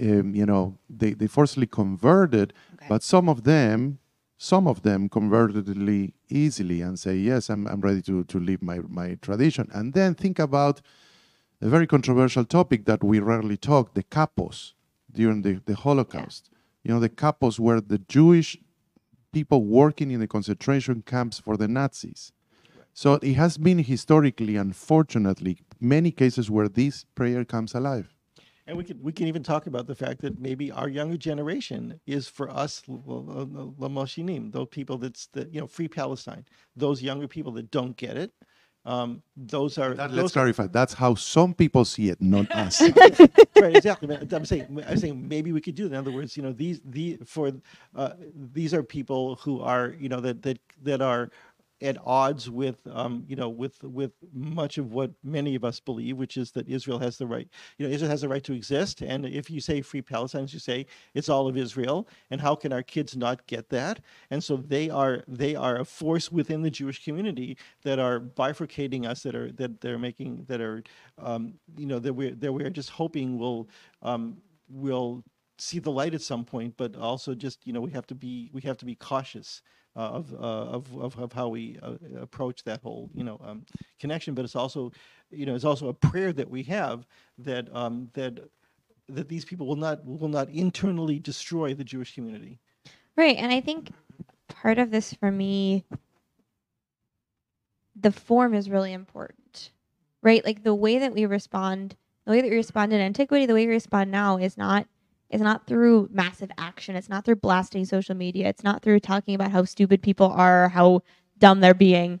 um, 0.00 0.34
you 0.34 0.46
know, 0.46 0.76
they, 0.88 1.12
they 1.14 1.26
forcibly 1.26 1.66
converted, 1.66 2.52
but 2.88 3.02
some 3.02 3.28
of 3.28 3.44
them 3.44 3.98
some 4.38 4.66
of 4.66 4.82
them 4.82 5.08
converted 5.08 5.68
really 5.68 6.14
easily 6.28 6.82
and 6.82 6.98
say, 6.98 7.16
yes, 7.16 7.48
I'm, 7.48 7.66
I'm 7.66 7.80
ready 7.80 8.02
to, 8.02 8.24
to 8.24 8.38
leave 8.38 8.62
my, 8.62 8.80
my 8.86 9.16
tradition. 9.22 9.68
And 9.72 9.94
then 9.94 10.14
think 10.14 10.38
about 10.38 10.80
a 11.62 11.68
very 11.68 11.86
controversial 11.86 12.44
topic 12.44 12.84
that 12.84 13.02
we 13.02 13.18
rarely 13.18 13.56
talk, 13.56 13.94
the 13.94 14.02
capos 14.02 14.74
during 15.10 15.42
the, 15.42 15.60
the 15.64 15.74
Holocaust. 15.74 16.50
You 16.82 16.92
know, 16.92 17.00
the 17.00 17.08
capos 17.08 17.58
were 17.58 17.80
the 17.80 17.98
Jewish 17.98 18.58
people 19.32 19.64
working 19.64 20.10
in 20.10 20.20
the 20.20 20.26
concentration 20.26 21.02
camps 21.02 21.38
for 21.38 21.56
the 21.56 21.68
Nazis. 21.68 22.32
So 22.92 23.14
it 23.14 23.34
has 23.34 23.58
been 23.58 23.78
historically, 23.78 24.56
unfortunately, 24.56 25.58
many 25.80 26.10
cases 26.10 26.50
where 26.50 26.68
this 26.68 27.04
prayer 27.14 27.44
comes 27.44 27.74
alive. 27.74 28.14
And 28.68 28.76
we 28.76 28.82
can 28.84 29.00
we 29.02 29.12
can 29.12 29.26
even 29.28 29.42
talk 29.44 29.66
about 29.68 29.86
the 29.86 29.94
fact 29.94 30.20
that 30.22 30.40
maybe 30.40 30.72
our 30.72 30.88
younger 30.88 31.16
generation 31.16 32.00
is 32.06 32.26
for 32.26 32.50
us 32.50 32.82
lamoshinim, 32.88 34.52
those 34.52 34.68
people 34.68 34.98
that's 34.98 35.26
the 35.28 35.48
you 35.52 35.60
know 35.60 35.66
free 35.66 35.88
Palestine, 35.88 36.44
those 36.74 37.02
younger 37.02 37.28
people 37.28 37.52
that 37.52 37.70
don't 37.70 37.96
get 37.96 38.16
it. 38.16 38.32
Um, 38.84 39.22
those 39.36 39.78
are 39.78 39.94
That, 39.94 40.10
those 40.10 40.16
let's 40.16 40.30
are- 40.30 40.32
clarify. 40.34 40.66
That's 40.68 40.94
how 40.94 41.16
some 41.16 41.54
people 41.54 41.84
see 41.84 42.08
it, 42.08 42.20
not 42.22 42.48
us. 42.64 42.80
right, 42.80 43.74
exactly. 43.76 44.16
I'm 44.30 44.44
saying, 44.44 44.84
I'm 44.86 44.96
saying 44.96 45.28
maybe 45.28 45.50
we 45.52 45.60
could 45.60 45.74
do 45.74 45.88
that. 45.88 45.94
In 45.94 45.98
other 45.98 46.12
words, 46.12 46.36
you 46.36 46.42
know, 46.44 46.52
these 46.52 46.80
the 46.84 47.18
for 47.24 47.50
uh, 47.96 48.10
these 48.52 48.72
are 48.72 48.82
people 48.84 49.36
who 49.36 49.60
are 49.60 49.94
you 49.98 50.08
know 50.08 50.20
that 50.20 50.42
that 50.42 50.58
that 50.82 51.02
are 51.02 51.30
at 51.82 51.98
odds 52.04 52.48
with 52.48 52.86
um, 52.90 53.24
you 53.28 53.36
know 53.36 53.48
with 53.48 53.82
with 53.84 54.12
much 54.32 54.78
of 54.78 54.92
what 54.92 55.10
many 55.22 55.54
of 55.54 55.64
us 55.64 55.80
believe, 55.80 56.16
which 56.16 56.36
is 56.36 56.52
that 56.52 56.68
Israel 56.68 56.98
has 56.98 57.18
the 57.18 57.26
right 57.26 57.48
you 57.78 57.86
know 57.86 57.92
Israel 57.92 58.10
has 58.10 58.22
the 58.22 58.28
right 58.28 58.44
to 58.44 58.52
exist, 58.52 59.02
and 59.02 59.26
if 59.26 59.50
you 59.50 59.60
say 59.60 59.82
free 59.82 60.02
Palestine, 60.02 60.46
you 60.50 60.58
say, 60.58 60.86
it's 61.14 61.28
all 61.28 61.48
of 61.48 61.56
Israel, 61.56 62.08
and 62.30 62.40
how 62.40 62.54
can 62.54 62.72
our 62.72 62.82
kids 62.82 63.16
not 63.16 63.46
get 63.46 63.68
that? 63.70 64.00
And 64.30 64.42
so 64.42 64.56
they 64.56 64.90
are 64.90 65.24
they 65.28 65.54
are 65.54 65.78
a 65.80 65.84
force 65.84 66.30
within 66.30 66.62
the 66.62 66.70
Jewish 66.70 67.04
community 67.04 67.56
that 67.82 67.98
are 67.98 68.20
bifurcating 68.20 69.06
us, 69.06 69.22
that 69.22 69.34
are 69.34 69.52
that 69.52 69.80
they're 69.80 69.98
making 69.98 70.44
that 70.48 70.60
are 70.60 70.82
um, 71.18 71.54
you 71.76 71.86
know 71.86 71.98
that 71.98 72.14
we 72.14 72.30
that 72.30 72.52
we're 72.52 72.70
just 72.70 72.90
hoping 72.90 73.38
will 73.38 73.68
um, 74.02 74.38
will 74.68 75.24
see 75.58 75.78
the 75.78 75.90
light 75.90 76.14
at 76.14 76.22
some 76.22 76.44
point, 76.44 76.74
but 76.76 76.96
also 76.96 77.34
just 77.34 77.66
you 77.66 77.72
know 77.72 77.80
we 77.80 77.90
have 77.90 78.06
to 78.06 78.14
be 78.14 78.50
we 78.52 78.60
have 78.62 78.76
to 78.78 78.84
be 78.84 78.94
cautious 78.94 79.62
uh, 79.96 80.00
of, 80.00 80.34
uh, 80.34 80.36
of 80.36 80.96
of 80.96 81.18
of 81.18 81.32
how 81.32 81.48
we 81.48 81.78
uh, 81.82 81.94
approach 82.20 82.64
that 82.64 82.80
whole 82.82 83.10
you 83.14 83.24
know 83.24 83.40
um, 83.44 83.64
connection. 83.98 84.34
But 84.34 84.44
it's 84.44 84.56
also 84.56 84.92
you 85.30 85.46
know 85.46 85.54
it's 85.54 85.64
also 85.64 85.88
a 85.88 85.94
prayer 85.94 86.32
that 86.32 86.50
we 86.50 86.62
have 86.64 87.06
that 87.38 87.74
um, 87.74 88.10
that 88.14 88.38
that 89.08 89.28
these 89.28 89.44
people 89.44 89.66
will 89.66 89.76
not 89.76 90.04
will 90.04 90.28
not 90.28 90.48
internally 90.50 91.18
destroy 91.18 91.74
the 91.74 91.84
Jewish 91.84 92.14
community. 92.14 92.58
Right. 93.16 93.36
And 93.36 93.52
I 93.52 93.60
think 93.60 93.90
part 94.48 94.78
of 94.78 94.90
this 94.90 95.14
for 95.14 95.30
me, 95.30 95.84
the 97.98 98.12
form 98.12 98.52
is 98.52 98.68
really 98.68 98.92
important, 98.92 99.70
right? 100.22 100.44
Like 100.44 100.62
the 100.62 100.74
way 100.74 100.98
that 100.98 101.14
we 101.14 101.24
respond, 101.24 101.96
the 102.26 102.32
way 102.32 102.42
that 102.42 102.50
we 102.50 102.56
respond 102.56 102.92
in 102.92 103.00
antiquity, 103.00 103.46
the 103.46 103.54
way 103.54 103.66
we 103.66 103.72
respond 103.72 104.10
now 104.10 104.36
is 104.36 104.58
not 104.58 104.86
is 105.30 105.40
not 105.40 105.66
through 105.66 106.08
massive 106.12 106.50
action. 106.56 106.96
It's 106.96 107.08
not 107.08 107.24
through 107.24 107.36
blasting 107.36 107.84
social 107.84 108.14
media. 108.14 108.48
It's 108.48 108.62
not 108.62 108.82
through 108.82 109.00
talking 109.00 109.34
about 109.34 109.50
how 109.50 109.64
stupid 109.64 110.02
people 110.02 110.28
are, 110.28 110.68
how 110.68 111.02
dumb 111.38 111.60
they're 111.60 111.74
being. 111.74 112.20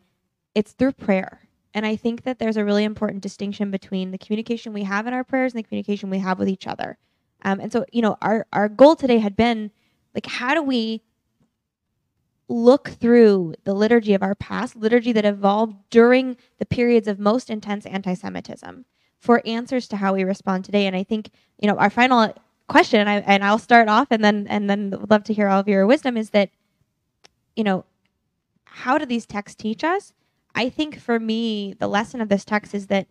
It's 0.54 0.72
through 0.72 0.92
prayer. 0.92 1.40
And 1.72 1.84
I 1.84 1.94
think 1.94 2.22
that 2.22 2.38
there's 2.38 2.56
a 2.56 2.64
really 2.64 2.84
important 2.84 3.22
distinction 3.22 3.70
between 3.70 4.10
the 4.10 4.18
communication 4.18 4.72
we 4.72 4.84
have 4.84 5.06
in 5.06 5.12
our 5.12 5.24
prayers 5.24 5.52
and 5.52 5.58
the 5.58 5.68
communication 5.68 6.10
we 6.10 6.18
have 6.18 6.38
with 6.38 6.48
each 6.48 6.66
other. 6.66 6.98
Um, 7.42 7.60
and 7.60 7.70
so, 7.70 7.84
you 7.92 8.02
know, 8.02 8.16
our, 8.22 8.46
our 8.52 8.68
goal 8.68 8.96
today 8.96 9.18
had 9.18 9.36
been 9.36 9.70
like, 10.14 10.26
how 10.26 10.54
do 10.54 10.62
we 10.62 11.02
look 12.48 12.88
through 12.88 13.54
the 13.64 13.74
liturgy 13.74 14.14
of 14.14 14.22
our 14.22 14.34
past, 14.34 14.74
liturgy 14.76 15.12
that 15.12 15.24
evolved 15.24 15.76
during 15.90 16.36
the 16.58 16.66
periods 16.66 17.08
of 17.08 17.18
most 17.18 17.50
intense 17.50 17.84
anti 17.86 18.14
Semitism, 18.14 18.86
for 19.18 19.42
answers 19.44 19.86
to 19.88 19.96
how 19.96 20.14
we 20.14 20.24
respond 20.24 20.64
today? 20.64 20.86
And 20.86 20.96
I 20.96 21.02
think, 21.02 21.30
you 21.58 21.68
know, 21.68 21.76
our 21.76 21.90
final 21.90 22.34
question, 22.68 23.00
and, 23.00 23.08
I, 23.08 23.16
and 23.20 23.44
I'll 23.44 23.58
start 23.58 23.88
off 23.88 24.08
and 24.10 24.24
then, 24.24 24.46
and 24.48 24.68
then 24.68 24.94
love 25.08 25.24
to 25.24 25.32
hear 25.32 25.48
all 25.48 25.60
of 25.60 25.68
your 25.68 25.86
wisdom, 25.86 26.16
is 26.16 26.30
that, 26.30 26.50
you 27.54 27.64
know, 27.64 27.84
how 28.64 28.98
do 28.98 29.06
these 29.06 29.26
texts 29.26 29.56
teach 29.60 29.84
us? 29.84 30.12
I 30.54 30.68
think 30.68 30.98
for 30.98 31.20
me, 31.20 31.74
the 31.78 31.88
lesson 31.88 32.20
of 32.20 32.28
this 32.28 32.44
text 32.44 32.74
is 32.74 32.86
that 32.88 33.06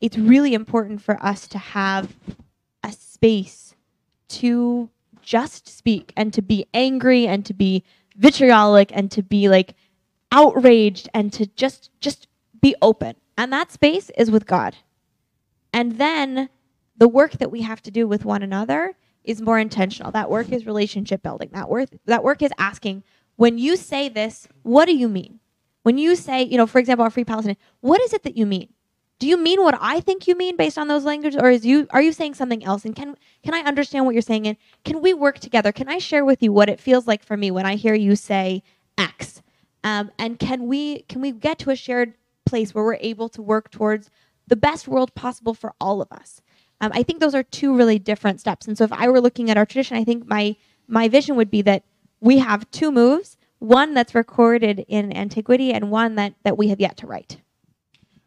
it's 0.00 0.16
really 0.16 0.54
important 0.54 1.02
for 1.02 1.22
us 1.24 1.46
to 1.48 1.58
have 1.58 2.16
a 2.82 2.92
space 2.92 3.74
to 4.28 4.88
just 5.22 5.68
speak 5.68 6.12
and 6.16 6.32
to 6.32 6.42
be 6.42 6.66
angry 6.72 7.26
and 7.26 7.44
to 7.46 7.52
be 7.52 7.84
vitriolic 8.16 8.90
and 8.94 9.10
to 9.10 9.22
be 9.22 9.48
like 9.48 9.74
outraged 10.32 11.08
and 11.12 11.32
to 11.32 11.46
just 11.46 11.90
just 12.00 12.28
be 12.60 12.74
open. 12.80 13.16
And 13.36 13.52
that 13.52 13.72
space 13.72 14.10
is 14.16 14.30
with 14.30 14.46
God. 14.46 14.76
And 15.72 15.98
then 15.98 16.48
the 16.96 17.08
work 17.08 17.32
that 17.32 17.50
we 17.50 17.62
have 17.62 17.82
to 17.82 17.90
do 17.90 18.06
with 18.06 18.24
one 18.24 18.42
another 18.42 18.96
is 19.24 19.40
more 19.40 19.58
intentional. 19.58 20.10
That 20.10 20.30
work 20.30 20.50
is 20.50 20.66
relationship 20.66 21.22
building. 21.22 21.50
That 21.52 21.68
work 21.68 21.90
that 22.06 22.24
work 22.24 22.42
is 22.42 22.52
asking, 22.58 23.04
when 23.36 23.58
you 23.58 23.76
say 23.76 24.08
this, 24.08 24.48
what 24.62 24.86
do 24.86 24.96
you 24.96 25.08
mean? 25.08 25.40
When 25.82 25.98
you 25.98 26.16
say, 26.16 26.42
you 26.42 26.56
know, 26.56 26.66
for 26.66 26.78
example, 26.78 27.04
our 27.04 27.10
free 27.10 27.24
Palestinian, 27.24 27.56
what 27.80 28.00
is 28.02 28.12
it 28.12 28.22
that 28.24 28.36
you 28.36 28.46
mean? 28.46 28.68
Do 29.18 29.26
you 29.26 29.36
mean 29.36 29.62
what 29.62 29.76
I 29.80 30.00
think 30.00 30.26
you 30.26 30.34
mean 30.34 30.56
based 30.56 30.78
on 30.78 30.88
those 30.88 31.04
languages, 31.04 31.40
or 31.40 31.50
is 31.50 31.64
you 31.64 31.86
are 31.90 32.00
you 32.00 32.12
saying 32.12 32.34
something 32.34 32.64
else? 32.64 32.84
And 32.84 32.96
can 32.96 33.16
can 33.42 33.54
I 33.54 33.60
understand 33.60 34.06
what 34.06 34.14
you're 34.14 34.22
saying? 34.22 34.46
And 34.46 34.56
can 34.84 35.02
we 35.02 35.12
work 35.12 35.38
together? 35.38 35.72
Can 35.72 35.88
I 35.88 35.98
share 35.98 36.24
with 36.24 36.42
you 36.42 36.52
what 36.52 36.70
it 36.70 36.80
feels 36.80 37.06
like 37.06 37.22
for 37.22 37.36
me 37.36 37.50
when 37.50 37.66
I 37.66 37.76
hear 37.76 37.94
you 37.94 38.16
say 38.16 38.62
X? 38.96 39.42
Um, 39.84 40.10
and 40.18 40.38
can 40.38 40.66
we 40.66 41.02
can 41.02 41.20
we 41.20 41.32
get 41.32 41.58
to 41.60 41.70
a 41.70 41.76
shared 41.76 42.14
place 42.46 42.74
where 42.74 42.84
we're 42.84 42.94
able 43.00 43.28
to 43.30 43.42
work 43.42 43.70
towards 43.70 44.10
the 44.46 44.56
best 44.56 44.88
world 44.88 45.14
possible 45.14 45.54
for 45.54 45.74
all 45.80 46.00
of 46.00 46.10
us? 46.10 46.40
Um, 46.80 46.92
I 46.94 47.02
think 47.02 47.20
those 47.20 47.34
are 47.34 47.42
two 47.42 47.76
really 47.76 47.98
different 47.98 48.40
steps. 48.40 48.66
And 48.66 48.76
so 48.76 48.84
if 48.84 48.92
I 48.92 49.08
were 49.08 49.20
looking 49.20 49.50
at 49.50 49.56
our 49.56 49.66
tradition, 49.66 49.96
I 49.96 50.04
think 50.04 50.26
my 50.26 50.56
my 50.88 51.08
vision 51.08 51.36
would 51.36 51.50
be 51.50 51.62
that 51.62 51.84
we 52.20 52.38
have 52.38 52.70
two 52.70 52.90
moves, 52.90 53.36
one 53.58 53.94
that's 53.94 54.14
recorded 54.14 54.84
in 54.88 55.16
antiquity 55.16 55.72
and 55.72 55.90
one 55.90 56.16
that, 56.16 56.34
that 56.42 56.58
we 56.58 56.68
have 56.68 56.80
yet 56.80 56.96
to 56.98 57.06
write. 57.06 57.40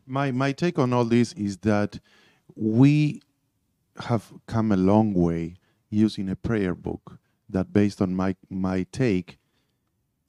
My 0.06 0.32
my 0.32 0.52
take 0.52 0.78
on 0.80 0.94
all 0.94 1.06
this 1.06 1.34
is 1.34 1.58
that 1.58 2.00
we 2.56 3.22
have 3.98 4.32
come 4.48 4.72
a 4.72 4.78
long 4.78 5.14
way 5.14 5.56
using 5.90 6.30
a 6.30 6.36
prayer 6.36 6.74
book 6.74 7.20
that 7.50 7.74
based 7.74 8.02
on 8.02 8.16
my 8.16 8.36
my 8.50 8.86
take 8.92 9.38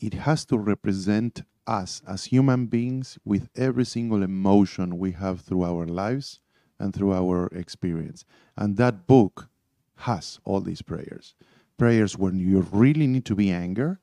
it 0.00 0.14
has 0.14 0.44
to 0.44 0.58
represent 0.58 1.42
us 1.66 2.02
as 2.06 2.26
human 2.26 2.66
beings 2.66 3.18
with 3.24 3.48
every 3.56 3.86
single 3.86 4.22
emotion 4.22 4.98
we 4.98 5.12
have 5.12 5.40
through 5.40 5.64
our 5.64 5.86
lives 5.86 6.40
and 6.78 6.94
through 6.94 7.12
our 7.12 7.48
experience. 7.48 8.24
And 8.56 8.76
that 8.76 9.06
book 9.06 9.48
has 9.96 10.40
all 10.44 10.60
these 10.60 10.82
prayers. 10.82 11.34
Prayers 11.78 12.16
when 12.16 12.38
you 12.38 12.66
really 12.72 13.06
need 13.06 13.24
to 13.26 13.34
be 13.34 13.50
anger 13.50 14.00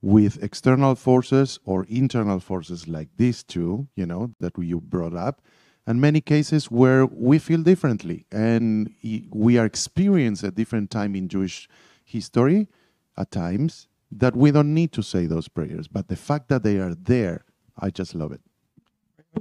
with 0.00 0.42
external 0.42 0.94
forces 0.94 1.60
or 1.64 1.84
internal 1.88 2.40
forces 2.40 2.88
like 2.88 3.08
these 3.16 3.42
two, 3.42 3.86
you 3.94 4.04
know, 4.06 4.34
that 4.40 4.52
you 4.58 4.80
brought 4.80 5.14
up, 5.14 5.40
and 5.86 6.00
many 6.00 6.20
cases 6.20 6.70
where 6.70 7.06
we 7.06 7.38
feel 7.38 7.62
differently 7.62 8.26
and 8.30 8.94
we 9.30 9.58
are 9.58 9.64
experienced 9.64 10.42
a 10.44 10.50
different 10.50 10.90
time 10.90 11.14
in 11.14 11.28
Jewish 11.28 11.68
history 12.04 12.68
at 13.16 13.30
times 13.30 13.88
that 14.10 14.36
we 14.36 14.50
don't 14.50 14.74
need 14.74 14.92
to 14.92 15.02
say 15.02 15.26
those 15.26 15.48
prayers. 15.48 15.88
But 15.88 16.08
the 16.08 16.16
fact 16.16 16.48
that 16.48 16.62
they 16.62 16.76
are 16.78 16.94
there, 16.94 17.44
I 17.78 17.90
just 17.90 18.14
love 18.14 18.32
it. 18.32 18.40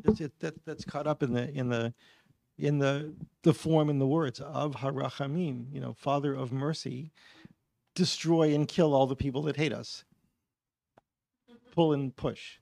That's, 0.03 0.21
it, 0.21 0.39
that, 0.39 0.65
that's 0.65 0.85
caught 0.85 1.05
up 1.05 1.21
in 1.21 1.33
the 1.33 1.51
in 1.51 1.67
the 1.67 1.93
in 2.61 2.77
the 2.79 3.13
the 3.43 3.53
form 3.53 3.89
in 3.89 3.99
the 3.99 4.07
words 4.07 4.39
Av 4.39 4.75
Harachamim, 4.75 5.65
you 5.73 5.81
know, 5.81 5.93
Father 5.93 6.33
of 6.33 6.51
mercy, 6.51 7.11
destroy 7.95 8.53
and 8.53 8.67
kill 8.67 8.93
all 8.93 9.07
the 9.07 9.15
people 9.15 9.41
that 9.43 9.57
hate 9.57 9.73
us. 9.73 10.03
Pull 11.73 11.93
and 11.93 12.15
push. 12.15 12.59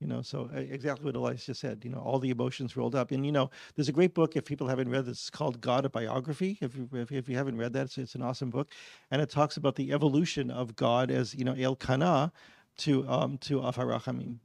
You 0.00 0.08
know, 0.08 0.22
so 0.22 0.50
exactly 0.52 1.06
what 1.06 1.16
Elias 1.16 1.46
just 1.46 1.60
said. 1.60 1.82
You 1.82 1.90
know, 1.90 1.98
all 1.98 2.18
the 2.18 2.30
emotions 2.30 2.76
rolled 2.76 2.94
up, 2.94 3.10
and 3.10 3.24
you 3.24 3.32
know, 3.32 3.50
there's 3.74 3.88
a 3.88 3.92
great 3.92 4.12
book 4.12 4.36
if 4.36 4.44
people 4.44 4.68
haven't 4.68 4.90
read 4.90 5.06
this. 5.06 5.18
It's 5.18 5.30
called 5.30 5.60
God 5.60 5.86
a 5.86 5.88
Biography. 5.88 6.58
If 6.60 6.76
you 6.76 6.88
if, 6.92 7.10
if 7.10 7.28
you 7.28 7.36
haven't 7.36 7.56
read 7.56 7.72
that, 7.72 7.86
it's, 7.86 7.98
it's, 7.98 8.14
an 8.14 8.20
awesome 8.20 8.50
book, 8.50 8.70
and 9.10 9.22
it 9.22 9.30
talks 9.30 9.56
about 9.56 9.76
the 9.76 9.92
evolution 9.92 10.50
of 10.50 10.76
God 10.76 11.10
as 11.10 11.34
you 11.34 11.44
know 11.44 11.54
El 11.58 11.74
Kana 11.74 12.32
to 12.78 13.08
um 13.08 13.38
to 13.38 13.62
Av 13.62 13.76
Harachamim, 13.76 14.40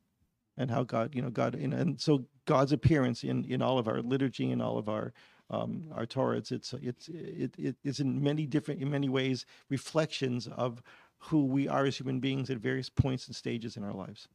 and 0.55 0.71
how 0.71 0.83
God 0.83 1.13
you 1.13 1.21
know 1.21 1.29
God 1.29 1.55
and, 1.55 1.73
and 1.73 1.99
so 1.99 2.25
God's 2.49 2.71
appearance 2.71 3.23
in 3.23 3.45
in 3.45 3.61
all 3.61 3.77
of 3.77 3.87
our 3.87 4.01
liturgy 4.01 4.49
and 4.49 4.59
all 4.59 4.79
of 4.79 4.89
our 4.89 5.13
um, 5.51 5.83
our 5.93 6.07
Torah. 6.07 6.37
It's 6.37 6.51
it's 6.51 6.73
it's 6.81 7.07
it, 7.07 7.53
it, 7.59 7.75
it's 7.83 7.99
in 7.99 8.23
many 8.23 8.47
different 8.47 8.81
in 8.81 8.89
many 8.89 9.07
ways 9.07 9.45
reflections 9.69 10.47
of 10.47 10.81
who 11.19 11.45
we 11.45 11.67
are 11.67 11.85
as 11.85 11.97
human 11.97 12.19
beings 12.19 12.49
at 12.49 12.57
various 12.57 12.89
points 12.89 13.27
and 13.27 13.35
stages 13.35 13.77
in 13.77 13.83
our 13.83 13.93
lives. 13.93 14.27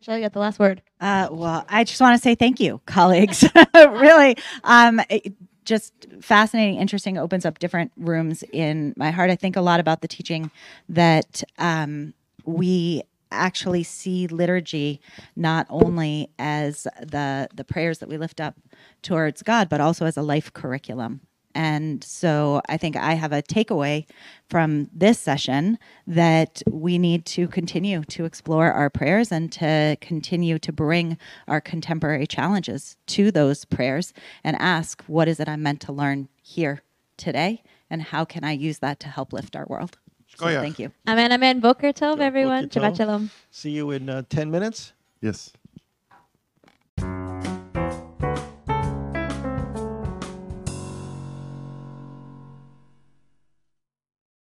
Shall 0.00 0.16
you 0.16 0.22
get 0.22 0.32
the 0.32 0.38
last 0.38 0.58
word? 0.58 0.80
Uh, 1.00 1.28
well, 1.30 1.66
I 1.68 1.84
just 1.84 2.00
want 2.00 2.16
to 2.16 2.22
say 2.22 2.34
thank 2.34 2.60
you, 2.60 2.80
colleagues. 2.86 3.44
really, 3.74 4.38
um, 4.64 5.02
just 5.66 5.92
fascinating, 6.22 6.76
interesting. 6.76 7.18
Opens 7.18 7.44
up 7.44 7.58
different 7.58 7.92
rooms 7.98 8.42
in 8.54 8.94
my 8.96 9.10
heart. 9.10 9.28
I 9.28 9.36
think 9.36 9.54
a 9.54 9.60
lot 9.60 9.80
about 9.80 10.00
the 10.00 10.08
teaching 10.08 10.50
that 10.88 11.42
um, 11.58 12.14
we 12.46 13.02
actually 13.30 13.82
see 13.82 14.26
liturgy 14.26 15.00
not 15.36 15.66
only 15.70 16.30
as 16.38 16.84
the 17.00 17.48
the 17.54 17.64
prayers 17.64 17.98
that 17.98 18.08
we 18.08 18.16
lift 18.16 18.40
up 18.40 18.56
towards 19.02 19.42
God, 19.42 19.68
but 19.68 19.80
also 19.80 20.06
as 20.06 20.16
a 20.16 20.22
life 20.22 20.52
curriculum. 20.52 21.20
And 21.54 22.04
so 22.04 22.60
I 22.68 22.76
think 22.76 22.94
I 22.96 23.14
have 23.14 23.32
a 23.32 23.42
takeaway 23.42 24.06
from 24.48 24.88
this 24.94 25.18
session 25.18 25.78
that 26.06 26.62
we 26.70 26.98
need 26.98 27.24
to 27.26 27.48
continue 27.48 28.04
to 28.04 28.24
explore 28.24 28.70
our 28.70 28.88
prayers 28.90 29.32
and 29.32 29.50
to 29.52 29.96
continue 30.00 30.58
to 30.60 30.72
bring 30.72 31.18
our 31.48 31.60
contemporary 31.60 32.28
challenges 32.28 32.96
to 33.08 33.32
those 33.32 33.64
prayers 33.64 34.12
and 34.44 34.56
ask, 34.60 35.02
what 35.06 35.26
is 35.26 35.40
it 35.40 35.48
I'm 35.48 35.62
meant 35.62 35.80
to 35.82 35.92
learn 35.92 36.28
here 36.40 36.82
today? 37.16 37.62
And 37.90 38.02
how 38.02 38.24
can 38.24 38.44
I 38.44 38.52
use 38.52 38.78
that 38.78 39.00
to 39.00 39.08
help 39.08 39.32
lift 39.32 39.56
our 39.56 39.66
world? 39.66 39.98
So 40.38 40.46
thank 40.46 40.78
you. 40.78 40.92
Amen, 41.06 41.32
amen. 41.32 41.60
Boker 41.60 41.92
tov, 41.92 42.20
everyone. 42.20 42.68
Shabbat 42.70 42.96
shalom. 42.96 43.30
See 43.50 43.70
you 43.70 43.90
in 43.90 44.08
uh, 44.08 44.22
10 44.28 44.50
minutes. 44.50 44.92
Yes. 45.20 45.52